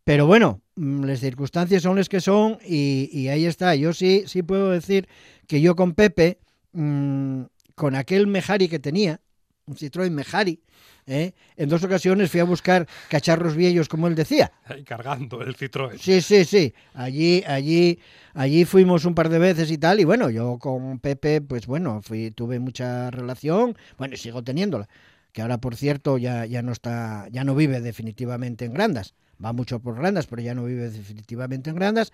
pero 0.04 0.28
bueno, 0.28 0.62
mm, 0.76 1.02
las 1.06 1.18
circunstancias 1.18 1.82
son 1.82 1.96
las 1.96 2.08
que 2.08 2.20
son 2.20 2.56
y, 2.64 3.10
y 3.12 3.26
ahí 3.26 3.46
está. 3.46 3.74
Yo 3.74 3.92
sí, 3.92 4.22
sí 4.28 4.44
puedo 4.44 4.70
decir 4.70 5.08
que 5.48 5.60
yo 5.60 5.74
con 5.74 5.94
Pepe, 5.94 6.38
mm, 6.70 7.42
con 7.74 7.96
aquel 7.96 8.28
Mejari 8.28 8.68
que 8.68 8.78
tenía, 8.78 9.20
un 9.68 9.76
Citroën 9.76 10.10
Mejari, 10.10 10.60
¿eh? 11.06 11.32
en 11.56 11.68
dos 11.68 11.84
ocasiones 11.84 12.30
fui 12.30 12.40
a 12.40 12.44
buscar 12.44 12.86
cacharros 13.08 13.54
viejos, 13.54 13.88
como 13.88 14.08
él 14.08 14.14
decía. 14.14 14.50
Ahí 14.64 14.82
cargando 14.82 15.42
el 15.42 15.56
Citroën. 15.56 15.98
Sí, 15.98 16.20
sí, 16.20 16.44
sí. 16.44 16.74
Allí, 16.94 17.44
allí, 17.46 17.98
allí 18.34 18.64
fuimos 18.64 19.04
un 19.04 19.14
par 19.14 19.28
de 19.28 19.38
veces 19.38 19.70
y 19.70 19.78
tal. 19.78 20.00
Y 20.00 20.04
bueno, 20.04 20.30
yo 20.30 20.58
con 20.58 20.98
Pepe, 20.98 21.40
pues 21.40 21.66
bueno, 21.66 22.00
fui, 22.02 22.30
tuve 22.30 22.58
mucha 22.58 23.10
relación. 23.10 23.76
Bueno, 23.98 24.14
y 24.14 24.16
sigo 24.16 24.42
teniéndola. 24.42 24.88
Que 25.32 25.42
ahora, 25.42 25.58
por 25.58 25.76
cierto, 25.76 26.18
ya, 26.18 26.46
ya 26.46 26.62
no 26.62 26.72
está, 26.72 27.28
ya 27.30 27.44
no 27.44 27.54
vive 27.54 27.80
definitivamente 27.80 28.64
en 28.64 28.72
Grandas. 28.72 29.14
Va 29.44 29.52
mucho 29.52 29.78
por 29.80 29.96
Grandas, 29.96 30.26
pero 30.26 30.42
ya 30.42 30.54
no 30.54 30.64
vive 30.64 30.90
definitivamente 30.90 31.70
en 31.70 31.76
Grandas. 31.76 32.12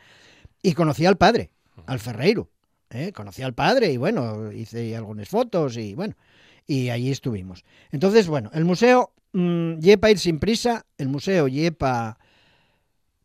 Y 0.60 0.72
conocí 0.72 1.06
al 1.06 1.16
padre, 1.16 1.50
al 1.86 2.00
Ferreiro. 2.00 2.50
¿eh? 2.90 3.12
Conocí 3.12 3.42
al 3.42 3.54
padre 3.54 3.92
y 3.92 3.96
bueno, 3.96 4.52
hice 4.52 4.96
algunas 4.96 5.28
fotos 5.28 5.76
y 5.76 5.94
bueno, 5.94 6.14
y 6.66 6.90
allí 6.90 7.10
estuvimos. 7.10 7.64
Entonces, 7.92 8.26
bueno, 8.26 8.50
el 8.54 8.64
museo 8.64 9.12
mmm, 9.32 9.74
para 10.00 10.10
ir 10.12 10.18
sin 10.18 10.38
prisa, 10.38 10.86
el 10.98 11.08
museo 11.08 11.46
para 11.76 12.18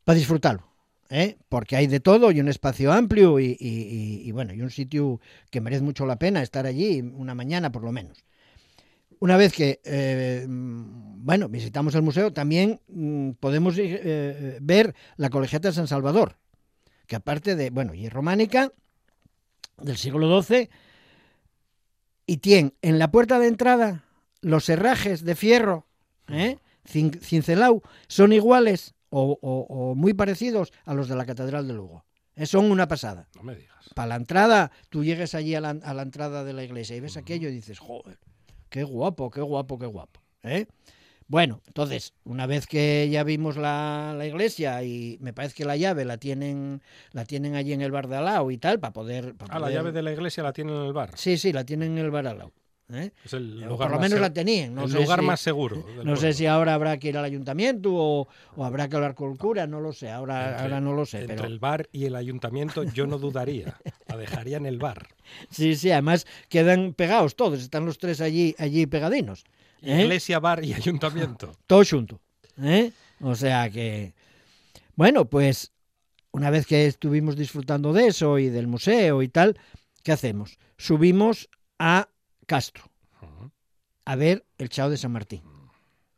para 0.03 0.17
disfrutarlo, 0.17 0.63
¿eh? 1.09 1.37
porque 1.49 1.75
hay 1.75 1.87
de 1.87 1.99
todo 1.99 2.31
y 2.31 2.39
un 2.39 2.47
espacio 2.47 2.91
amplio 2.91 3.39
y, 3.39 3.55
y- 3.59 4.31
bueno, 4.31 4.53
y 4.53 4.61
un 4.61 4.71
sitio 4.71 5.19
que 5.51 5.61
merece 5.61 5.83
mucho 5.83 6.05
la 6.05 6.17
pena 6.17 6.41
estar 6.41 6.65
allí 6.65 7.01
una 7.01 7.35
mañana 7.35 7.71
por 7.71 7.83
lo 7.83 7.91
menos. 7.91 8.23
Una 9.19 9.35
vez 9.37 9.51
que, 9.53 9.81
eh, 9.83 10.45
mm, 10.47 11.25
bueno, 11.25 11.49
visitamos 11.49 11.93
el 11.95 12.01
museo, 12.01 12.31
también 12.31 12.79
mm, 12.87 13.31
podemos 13.39 13.77
ir, 13.77 13.99
eh, 14.01 14.57
ver 14.61 14.95
la 15.17 15.29
Colegiata 15.29 15.67
de 15.69 15.73
San 15.75 15.87
Salvador, 15.87 16.37
que 17.05 17.17
aparte 17.17 17.55
de, 17.55 17.69
bueno, 17.69 17.93
y 17.93 18.05
es 18.05 18.13
románica, 18.13 18.71
del 19.77 19.97
siglo 19.97 20.27
XII, 20.41 20.69
y 22.29 22.37
tiene 22.37 22.73
en 22.81 22.99
la 22.99 23.09
puerta 23.09 23.39
de 23.39 23.47
entrada 23.47 24.03
los 24.41 24.69
herrajes 24.69 25.23
de 25.23 25.35
fierro, 25.35 25.87
¿eh? 26.27 26.57
cin- 26.87 27.19
cincelau, 27.19 27.81
son 28.07 28.33
iguales 28.33 28.93
o, 29.09 29.37
o- 29.41 29.65
o 29.67 29.95
muy 29.95 30.13
parecidos 30.13 30.71
a 30.85 30.93
los 30.93 31.07
de 31.09 31.15
la 31.15 31.25
Catedral 31.25 31.67
de 31.67 31.73
Lugo. 31.73 32.05
Eh, 32.35 32.45
son 32.45 32.69
una 32.71 32.87
pasada. 32.87 33.27
No 33.35 33.41
me 33.43 33.55
digas. 33.55 33.89
Para 33.95 34.09
la 34.09 34.15
entrada, 34.15 34.71
tú 34.89 35.03
llegues 35.03 35.33
allí 35.33 35.55
a 35.55 35.61
la, 35.61 35.69
a 35.71 35.93
la 35.95 36.03
entrada 36.03 36.43
de 36.43 36.53
la 36.53 36.63
iglesia 36.63 36.95
y 36.95 36.99
ves 36.99 37.17
aquello 37.17 37.49
y 37.49 37.53
dices, 37.53 37.79
joder, 37.79 38.19
qué 38.69 38.83
guapo, 38.83 39.31
qué 39.31 39.41
guapo, 39.41 39.79
qué 39.79 39.87
guapo. 39.87 40.21
¿eh? 40.43 40.67
Bueno, 41.29 41.61
entonces, 41.67 42.13
una 42.23 42.47
vez 42.47 42.65
que 42.65 43.07
ya 43.11 43.23
vimos 43.23 43.55
la, 43.55 44.15
la 44.17 44.25
iglesia 44.25 44.81
y 44.83 45.15
me 45.21 45.31
parece 45.31 45.53
que 45.53 45.63
la 45.63 45.77
llave 45.77 46.03
la 46.03 46.17
tienen, 46.17 46.81
la 47.11 47.23
tienen 47.23 47.53
allí 47.53 47.71
en 47.71 47.81
el 47.81 47.91
bar 47.91 48.07
de 48.07 48.15
al 48.17 48.25
lado 48.25 48.49
y 48.49 48.57
tal, 48.57 48.79
para 48.79 48.93
poder... 48.93 49.35
para 49.35 49.53
Ah, 49.55 49.59
la 49.59 49.69
llave 49.69 49.91
de 49.91 50.01
la 50.01 50.11
iglesia 50.11 50.41
la 50.41 50.53
tienen 50.53 50.75
en 50.75 50.87
el 50.87 50.93
bar. 50.93 51.11
Sí, 51.15 51.37
sí, 51.37 51.53
la 51.53 51.63
tienen 51.63 51.91
en 51.91 52.05
el 52.05 52.09
bar 52.09 52.25
al 52.25 52.39
lado. 52.39 52.51
¿eh? 52.91 53.11
Es 53.23 53.33
el 53.33 53.63
O 53.63 53.67
lugar 53.67 53.89
por 53.89 53.97
lo 53.97 54.01
menos 54.01 54.19
la 54.19 54.33
tenían. 54.33 54.73
No 54.73 54.85
el 54.85 54.91
lugar 54.91 55.19
si- 55.19 55.25
más 55.27 55.39
seguro. 55.39 55.85
No 56.03 56.15
sé 56.15 56.33
si 56.33 56.47
ahora 56.47 56.73
habrá 56.73 56.97
que 56.97 57.09
ir 57.09 57.17
al 57.19 57.25
ayuntamiento 57.25 57.93
o, 57.93 58.27
o 58.55 58.65
habrá 58.65 58.87
que 58.89 58.95
hablar 58.95 59.13
con 59.13 59.31
el 59.31 59.37
cura, 59.37 59.67
no 59.67 59.79
lo 59.81 59.93
sé, 59.93 60.09
ahora, 60.09 60.47
Entre- 60.49 60.63
ahora 60.63 60.81
no 60.81 60.93
lo 60.93 61.05
sé. 61.05 61.19
Entre 61.19 61.35
Pero 61.35 61.47
el 61.47 61.59
bar 61.59 61.87
y 61.91 62.05
el 62.05 62.15
ayuntamiento 62.15 62.81
yo 62.85 63.05
no 63.05 63.19
dudaría. 63.19 63.77
la 64.07 64.17
dejaría 64.17 64.57
en 64.57 64.65
el 64.65 64.79
bar. 64.79 65.05
sí, 65.51 65.75
sí, 65.75 65.91
además 65.91 66.25
quedan 66.49 66.95
pegados 66.95 67.35
todos, 67.35 67.61
están 67.61 67.85
los 67.85 67.99
tres 67.99 68.19
allí, 68.19 68.55
allí 68.57 68.87
pegadinos. 68.87 69.43
¿Eh? 69.81 70.03
Iglesia, 70.03 70.39
bar 70.39 70.63
y 70.63 70.73
ayuntamiento. 70.73 71.55
Todo 71.67 71.83
junto. 71.89 72.19
¿eh? 72.61 72.91
O 73.21 73.35
sea 73.35 73.69
que, 73.69 74.13
bueno, 74.95 75.25
pues 75.25 75.71
una 76.31 76.49
vez 76.49 76.65
que 76.67 76.85
estuvimos 76.85 77.35
disfrutando 77.35 77.91
de 77.93 78.07
eso 78.07 78.37
y 78.39 78.49
del 78.49 78.67
museo 78.67 79.21
y 79.21 79.27
tal, 79.29 79.57
¿qué 80.03 80.11
hacemos? 80.11 80.57
Subimos 80.77 81.49
a 81.79 82.09
Castro 82.45 82.85
a 84.05 84.15
ver 84.15 84.45
el 84.57 84.69
Chao 84.69 84.89
de 84.89 84.97
San 84.97 85.11
Martín. 85.11 85.43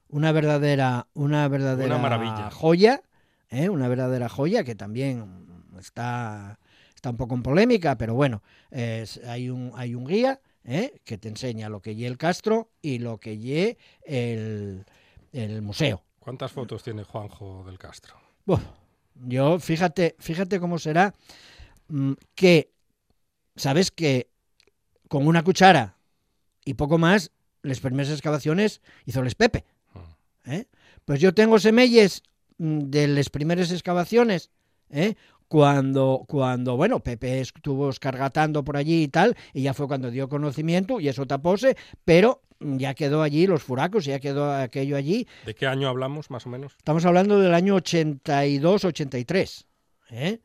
Una 0.07 0.31
verdadera, 0.31 1.07
una 1.13 1.47
verdadera 1.47 1.95
Una 1.95 2.01
maravilla. 2.01 2.49
joya, 2.51 3.01
¿eh? 3.49 3.69
una 3.69 3.87
verdadera 3.87 4.29
joya 4.29 4.63
que 4.63 4.75
también 4.75 5.45
está, 5.79 6.59
está 6.95 7.09
un 7.09 7.17
poco 7.17 7.35
en 7.35 7.43
polémica, 7.43 7.97
pero 7.97 8.13
bueno, 8.13 8.43
es- 8.69 9.17
hay, 9.25 9.49
un, 9.49 9.71
hay 9.75 9.95
un 9.95 10.05
guía 10.05 10.39
¿eh? 10.63 11.01
que 11.03 11.17
te 11.17 11.27
enseña 11.27 11.69
lo 11.69 11.81
que 11.81 11.95
lle 11.95 12.07
el 12.07 12.17
Castro 12.17 12.69
y 12.81 12.99
lo 12.99 13.19
que 13.19 13.37
lle 13.37 13.77
el, 14.03 14.85
el 15.31 15.61
museo. 15.61 16.03
¿Cuántas 16.19 16.51
fotos 16.51 16.83
tiene 16.83 17.03
Juanjo 17.03 17.63
del 17.65 17.77
Castro? 17.77 18.15
Buf, 18.45 18.61
yo, 19.15 19.59
fíjate, 19.59 20.15
fíjate 20.19 20.59
cómo 20.59 20.79
será 20.79 21.13
mm, 21.87 22.13
que, 22.35 22.71
sabes 23.55 23.91
que 23.91 24.29
con 25.07 25.27
una 25.27 25.43
cuchara 25.43 25.97
y 26.63 26.75
poco 26.75 26.97
más, 26.97 27.31
las 27.63 27.79
primeras 27.79 28.11
excavaciones 28.11 28.81
hizo 29.05 29.21
les 29.23 29.35
Pepe. 29.35 29.65
¿eh? 30.45 30.65
Pues 31.05 31.19
yo 31.19 31.33
tengo 31.33 31.59
semelles 31.59 32.23
mm, 32.57 32.79
de 32.89 33.07
las 33.07 33.29
primeras 33.29 33.71
excavaciones, 33.71 34.49
¿eh? 34.89 35.15
Cuando, 35.51 36.23
cuando, 36.29 36.77
bueno, 36.77 37.01
Pepe 37.01 37.41
estuvo 37.41 37.89
escargatando 37.89 38.63
por 38.63 38.77
allí 38.77 39.03
y 39.03 39.09
tal, 39.09 39.35
y 39.53 39.63
ya 39.63 39.73
fue 39.73 39.85
cuando 39.85 40.09
dio 40.09 40.29
conocimiento, 40.29 41.01
y 41.01 41.09
eso 41.09 41.27
tapóse, 41.27 41.75
pero 42.05 42.41
ya 42.61 42.93
quedó 42.93 43.21
allí 43.21 43.47
los 43.47 43.61
furacos, 43.61 44.05
ya 44.05 44.21
quedó 44.21 44.49
aquello 44.49 44.95
allí. 44.95 45.27
¿De 45.45 45.53
qué 45.53 45.67
año 45.67 45.89
hablamos, 45.89 46.31
más 46.31 46.45
o 46.45 46.49
menos? 46.49 46.75
Estamos 46.77 47.03
hablando 47.03 47.37
del 47.37 47.53
año 47.53 47.75
82-83. 47.75 49.65
¿eh? 50.11 50.39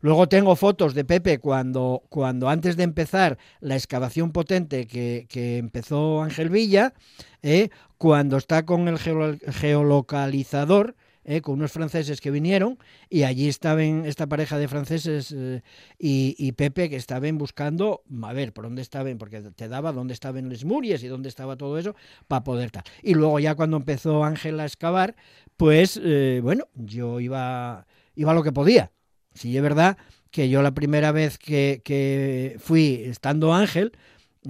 Luego 0.00 0.30
tengo 0.30 0.56
fotos 0.56 0.94
de 0.94 1.04
Pepe 1.04 1.40
cuando, 1.40 2.04
cuando 2.08 2.48
antes 2.48 2.78
de 2.78 2.84
empezar 2.84 3.36
la 3.60 3.76
excavación 3.76 4.32
potente 4.32 4.86
que, 4.86 5.26
que 5.28 5.58
empezó 5.58 6.22
Ángel 6.22 6.48
Villa, 6.48 6.94
¿eh? 7.42 7.68
cuando 7.98 8.38
está 8.38 8.64
con 8.64 8.88
el 8.88 8.98
geolocalizador, 8.98 10.96
¿eh? 11.28 11.42
con 11.42 11.54
unos 11.54 11.70
franceses 11.70 12.20
que 12.20 12.30
vinieron 12.30 12.78
y 13.10 13.22
allí 13.22 13.48
estaban 13.48 14.06
esta 14.06 14.26
pareja 14.26 14.58
de 14.58 14.66
franceses 14.66 15.32
eh, 15.36 15.62
y, 15.98 16.34
y, 16.38 16.52
Pepe 16.52 16.88
que 16.88 16.96
estaban 16.96 17.36
buscando, 17.36 18.02
a 18.22 18.32
ver, 18.32 18.52
por 18.52 18.64
dónde 18.64 18.82
estaban, 18.82 19.18
porque 19.18 19.42
te 19.42 19.68
daba 19.68 19.92
dónde 19.92 20.14
estaban 20.14 20.48
las 20.48 20.64
muries 20.64 21.02
y 21.02 21.08
dónde 21.08 21.28
estaba 21.28 21.56
todo 21.56 21.78
eso 21.78 21.94
para 22.26 22.42
poder 22.42 22.70
tal. 22.70 22.82
Y 23.02 23.14
luego 23.14 23.38
ya 23.38 23.54
cuando 23.54 23.76
empezó 23.76 24.24
Ángel 24.24 24.58
a 24.58 24.64
excavar, 24.64 25.14
pues 25.56 26.00
eh, 26.02 26.40
bueno, 26.42 26.66
yo 26.74 27.20
iba, 27.20 27.86
iba 28.14 28.34
lo 28.34 28.42
que 28.42 28.52
podía. 28.52 28.90
Si 29.34 29.54
es 29.54 29.62
verdad 29.62 29.98
que 30.30 30.48
yo 30.48 30.62
la 30.62 30.72
primera 30.72 31.12
vez 31.12 31.38
que, 31.38 31.82
que 31.84 32.56
fui 32.58 33.02
estando 33.04 33.52
Ángel, 33.52 33.92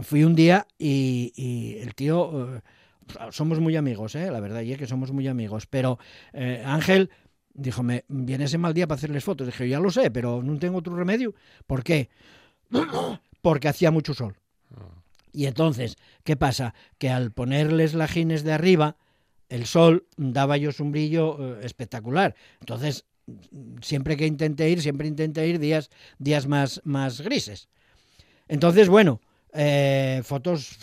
fui 0.00 0.22
un 0.22 0.36
día 0.36 0.66
y, 0.78 1.32
y 1.34 1.78
el 1.82 1.94
tío 1.96 2.62
somos 3.30 3.60
muy 3.60 3.76
amigos, 3.76 4.14
¿eh? 4.14 4.30
la 4.30 4.40
verdad, 4.40 4.62
y 4.62 4.72
es 4.72 4.78
que 4.78 4.86
somos 4.86 5.12
muy 5.12 5.28
amigos. 5.28 5.66
Pero 5.66 5.98
eh, 6.32 6.62
Ángel 6.64 7.10
dijo, 7.54 7.82
me 7.82 8.04
viene 8.08 8.44
ese 8.44 8.58
mal 8.58 8.74
día 8.74 8.86
para 8.86 8.98
hacerles 8.98 9.24
fotos. 9.24 9.46
Dije, 9.46 9.68
ya 9.68 9.80
lo 9.80 9.90
sé, 9.90 10.10
pero 10.10 10.42
no 10.42 10.58
tengo 10.58 10.78
otro 10.78 10.96
remedio. 10.96 11.34
¿Por 11.66 11.82
qué? 11.82 12.08
Porque 13.42 13.68
hacía 13.68 13.90
mucho 13.90 14.14
sol. 14.14 14.36
Y 15.32 15.46
entonces, 15.46 15.96
¿qué 16.24 16.36
pasa? 16.36 16.74
Que 16.98 17.10
al 17.10 17.32
ponerles 17.32 17.94
lajines 17.94 18.44
de 18.44 18.52
arriba, 18.52 18.96
el 19.48 19.66
sol 19.66 20.06
daba 20.16 20.56
ellos 20.56 20.80
un 20.80 20.92
brillo 20.92 21.36
eh, 21.38 21.60
espectacular. 21.64 22.34
Entonces, 22.60 23.04
siempre 23.82 24.16
que 24.16 24.26
intenté 24.26 24.70
ir, 24.70 24.80
siempre 24.80 25.06
intenté 25.06 25.46
ir 25.46 25.58
días, 25.58 25.90
días 26.18 26.46
más, 26.46 26.80
más 26.84 27.20
grises. 27.20 27.68
Entonces, 28.48 28.88
bueno, 28.88 29.20
eh, 29.52 30.22
fotos 30.24 30.78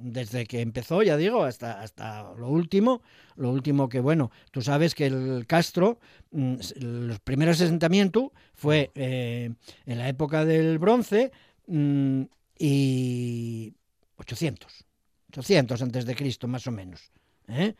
desde 0.00 0.46
que 0.46 0.60
empezó, 0.60 1.02
ya 1.02 1.16
digo, 1.16 1.44
hasta, 1.44 1.80
hasta 1.80 2.34
lo 2.34 2.48
último, 2.48 3.02
lo 3.36 3.50
último 3.50 3.88
que, 3.88 4.00
bueno, 4.00 4.30
tú 4.50 4.62
sabes 4.62 4.94
que 4.94 5.06
el 5.06 5.46
Castro, 5.46 5.98
mm, 6.32 6.54
los 6.80 7.20
primeros 7.20 7.60
asentamientos 7.60 8.30
fue 8.54 8.90
eh, 8.94 9.50
en 9.86 9.98
la 9.98 10.08
época 10.08 10.44
del 10.44 10.78
bronce 10.78 11.32
mm, 11.66 12.22
y 12.58 13.74
800, 14.16 14.84
800 15.28 15.82
antes 15.82 16.06
de 16.06 16.16
Cristo, 16.16 16.48
más 16.48 16.66
o 16.66 16.72
menos. 16.72 17.10
¿eh? 17.48 17.74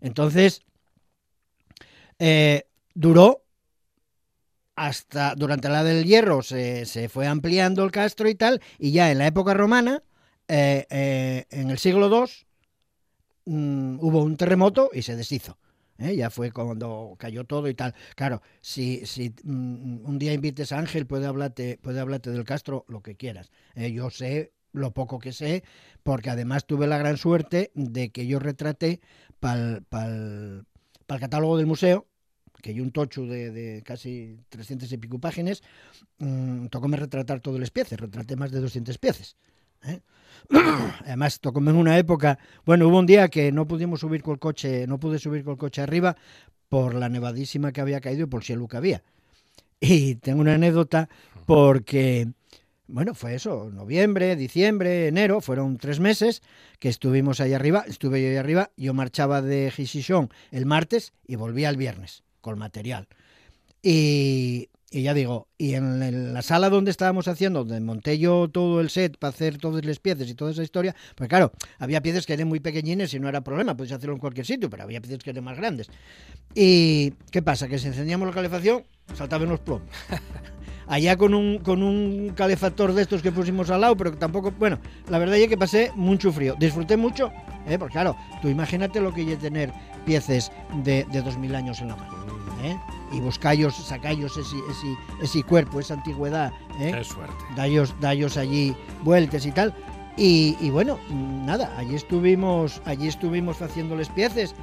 Entonces, 0.00 0.62
eh, 2.18 2.66
duró 2.94 3.42
hasta 4.76 5.34
durante 5.36 5.68
la 5.68 5.84
del 5.84 6.04
hierro 6.04 6.42
se, 6.42 6.84
se 6.86 7.08
fue 7.08 7.26
ampliando 7.26 7.84
el 7.84 7.92
castro 7.92 8.28
y 8.28 8.34
tal, 8.34 8.60
y 8.78 8.92
ya 8.92 9.10
en 9.10 9.18
la 9.18 9.26
época 9.26 9.54
romana, 9.54 10.02
eh, 10.48 10.86
eh, 10.90 11.46
en 11.50 11.70
el 11.70 11.78
siglo 11.78 12.08
II 12.08 12.30
mm, 13.46 13.98
hubo 14.00 14.22
un 14.22 14.36
terremoto 14.36 14.90
y 14.92 15.02
se 15.02 15.16
deshizo. 15.16 15.58
¿eh? 15.98 16.16
Ya 16.16 16.30
fue 16.30 16.50
cuando 16.52 17.14
cayó 17.18 17.44
todo 17.44 17.68
y 17.68 17.74
tal. 17.74 17.94
Claro, 18.16 18.42
si, 18.60 19.06
si 19.06 19.34
mm, 19.44 20.06
un 20.06 20.18
día 20.18 20.32
invites 20.32 20.72
a 20.72 20.78
Ángel, 20.78 21.06
puede 21.06 21.26
hablarte, 21.26 21.78
puede 21.82 22.00
hablarte 22.00 22.30
del 22.30 22.44
Castro 22.44 22.84
lo 22.88 23.02
que 23.02 23.16
quieras. 23.16 23.50
yo 23.74 24.10
sé 24.10 24.52
lo 24.72 24.92
poco 24.92 25.18
que 25.20 25.32
sé, 25.32 25.62
porque 26.02 26.30
además 26.30 26.66
tuve 26.66 26.86
la 26.88 26.98
gran 26.98 27.16
suerte 27.16 27.70
de 27.74 28.10
que 28.10 28.26
yo 28.26 28.40
retraté 28.40 29.00
para 29.38 29.76
el 29.76 30.66
catálogo 31.06 31.56
del 31.56 31.66
museo, 31.66 32.08
que 32.60 32.70
hay 32.70 32.80
un 32.80 32.92
tocho 32.92 33.26
de, 33.26 33.82
casi 33.84 34.38
300 34.48 34.90
y 34.90 34.96
pico 34.96 35.18
páginas, 35.18 35.62
mmm, 36.18 36.66
tocóme 36.66 36.96
retratar 36.96 37.40
todas 37.40 37.60
las 37.60 37.70
piezas, 37.70 38.00
retraté 38.00 38.36
más 38.36 38.50
de 38.50 38.60
200 38.60 38.98
piezas. 38.98 39.36
¿Eh? 39.86 40.00
Además, 41.04 41.40
tocó 41.40 41.60
en 41.60 41.68
una 41.68 41.98
época, 41.98 42.38
bueno, 42.64 42.88
hubo 42.88 42.98
un 42.98 43.06
día 43.06 43.28
que 43.28 43.52
no 43.52 43.66
pudimos 43.66 44.00
subir 44.00 44.22
con 44.22 44.34
el 44.34 44.38
coche, 44.38 44.86
no 44.86 44.98
pude 44.98 45.18
subir 45.18 45.44
con 45.44 45.52
el 45.52 45.58
coche 45.58 45.82
arriba 45.82 46.16
por 46.68 46.94
la 46.94 47.08
nevadísima 47.08 47.72
que 47.72 47.80
había 47.80 48.00
caído 48.00 48.24
y 48.24 48.26
por 48.26 48.44
si 48.44 48.54
que 48.66 48.76
había. 48.76 49.02
Y 49.80 50.16
tengo 50.16 50.40
una 50.40 50.54
anécdota 50.54 51.08
porque, 51.46 52.28
bueno, 52.86 53.14
fue 53.14 53.34
eso, 53.34 53.70
noviembre, 53.72 54.36
diciembre, 54.36 55.08
enero, 55.08 55.40
fueron 55.40 55.78
tres 55.78 56.00
meses 56.00 56.42
que 56.78 56.88
estuvimos 56.88 57.40
ahí 57.40 57.52
arriba, 57.52 57.84
estuve 57.86 58.22
yo 58.22 58.28
ahí 58.28 58.36
arriba, 58.36 58.70
yo 58.76 58.94
marchaba 58.94 59.42
de 59.42 59.70
Gisishon 59.70 60.30
el 60.50 60.66
martes 60.66 61.12
y 61.26 61.36
volvía 61.36 61.68
el 61.68 61.76
viernes 61.76 62.22
con 62.40 62.58
material. 62.58 63.08
Y 63.82 64.70
y 64.94 65.02
ya 65.02 65.12
digo, 65.12 65.48
y 65.58 65.74
en, 65.74 66.32
la 66.32 66.40
sala 66.40 66.70
donde 66.70 66.92
estábamos 66.92 67.26
haciendo, 67.26 67.64
donde 67.64 67.80
monté 67.80 68.16
yo 68.16 68.48
todo 68.48 68.80
el 68.80 68.90
set 68.90 69.18
para 69.18 69.30
hacer 69.30 69.58
todas 69.58 69.84
las 69.84 69.98
piezas 69.98 70.28
y 70.28 70.34
toda 70.34 70.52
esa 70.52 70.62
historia, 70.62 70.94
pues 71.16 71.28
claro, 71.28 71.50
había 71.80 72.00
piezas 72.00 72.24
que 72.26 72.32
eran 72.32 72.46
muy 72.46 72.60
pequeñines 72.60 73.12
y 73.12 73.18
no 73.18 73.28
era 73.28 73.40
problema, 73.40 73.76
podéis 73.76 73.90
hacerlo 73.90 74.14
en 74.14 74.20
cualquier 74.20 74.46
sitio, 74.46 74.70
pero 74.70 74.84
había 74.84 75.00
piezas 75.00 75.18
que 75.18 75.30
eran 75.30 75.42
más 75.42 75.56
grandes. 75.56 75.88
¿Y 76.54 77.10
qué 77.32 77.42
pasa? 77.42 77.66
Que 77.66 77.80
si 77.80 77.88
encendíamos 77.88 78.28
la 78.28 78.34
calefacción, 78.34 78.84
saltaban 79.16 79.48
los 79.48 79.58
plomos. 79.58 79.88
Allá 80.86 81.16
con 81.16 81.34
un, 81.34 81.58
con 81.58 81.82
un 81.82 82.32
calefactor 82.36 82.92
de 82.92 83.02
estos 83.02 83.20
que 83.20 83.32
pusimos 83.32 83.70
al 83.70 83.80
lado, 83.80 83.96
pero 83.96 84.16
tampoco, 84.16 84.52
bueno, 84.52 84.78
la 85.08 85.18
verdad 85.18 85.38
es 85.38 85.48
que 85.48 85.58
pasé 85.58 85.90
mucho 85.96 86.30
frío. 86.30 86.54
Disfruté 86.60 86.96
mucho, 86.96 87.32
¿eh? 87.66 87.80
porque 87.80 87.94
claro, 87.94 88.16
tú 88.40 88.48
imagínate 88.48 89.00
lo 89.00 89.12
que 89.12 89.22
hay 89.22 89.36
tener 89.38 89.72
piezas 90.06 90.52
de, 90.84 91.04
de 91.10 91.20
2000 91.20 91.54
años 91.56 91.80
en 91.80 91.88
la 91.88 91.96
mano. 91.96 92.14
Y 93.14 93.20
buscallos, 93.20 93.74
sacallos 93.76 94.36
ese, 94.36 94.56
ese, 94.70 94.96
ese 95.22 95.42
cuerpo, 95.42 95.80
esa 95.80 95.94
antigüedad. 95.94 96.52
¿eh? 96.78 96.92
Qué 96.94 97.04
suerte. 97.04 97.34
Dallos, 97.56 97.94
dallos 98.00 98.36
allí 98.36 98.74
vueltas 99.02 99.46
y 99.46 99.52
tal. 99.52 99.74
Y, 100.16 100.56
y, 100.60 100.70
bueno, 100.70 100.98
nada, 101.10 101.72
allí 101.76 101.96
estuvimos, 101.96 102.80
allí 102.84 103.08
estuvimos 103.08 103.60
haciéndoles 103.60 104.08
piezas 104.10 104.54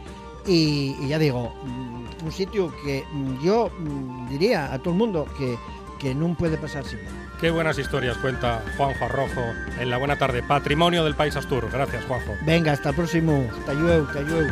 y, 0.45 0.95
y, 1.01 1.07
ya 1.09 1.19
digo, 1.19 1.53
mm, 1.65 2.25
un 2.25 2.31
sitio 2.31 2.73
que 2.85 3.03
yo 3.43 3.69
mm, 3.79 4.29
diría 4.29 4.73
a 4.73 4.79
todo 4.79 4.91
el 4.93 4.97
mundo 4.97 5.27
que, 5.37 5.57
que 5.99 6.15
no 6.15 6.33
puede 6.35 6.57
pasar 6.57 6.85
sin 6.85 6.99
Qué 7.41 7.49
buenas 7.49 7.77
historias 7.79 8.17
cuenta 8.17 8.63
Juanjo 8.77 9.05
Arrojo 9.05 9.41
en 9.79 9.89
la 9.89 9.97
buena 9.97 10.15
tarde. 10.15 10.43
Patrimonio 10.43 11.03
del 11.03 11.15
País 11.15 11.35
Astur. 11.35 11.69
Gracias, 11.71 12.05
Juanjo. 12.05 12.33
Venga, 12.45 12.71
hasta 12.71 12.89
el 12.89 12.95
próximo. 12.95 13.45
Hasta 13.57 13.73
luego, 13.73 14.07
hasta 14.07 14.21
luego. 14.21 14.49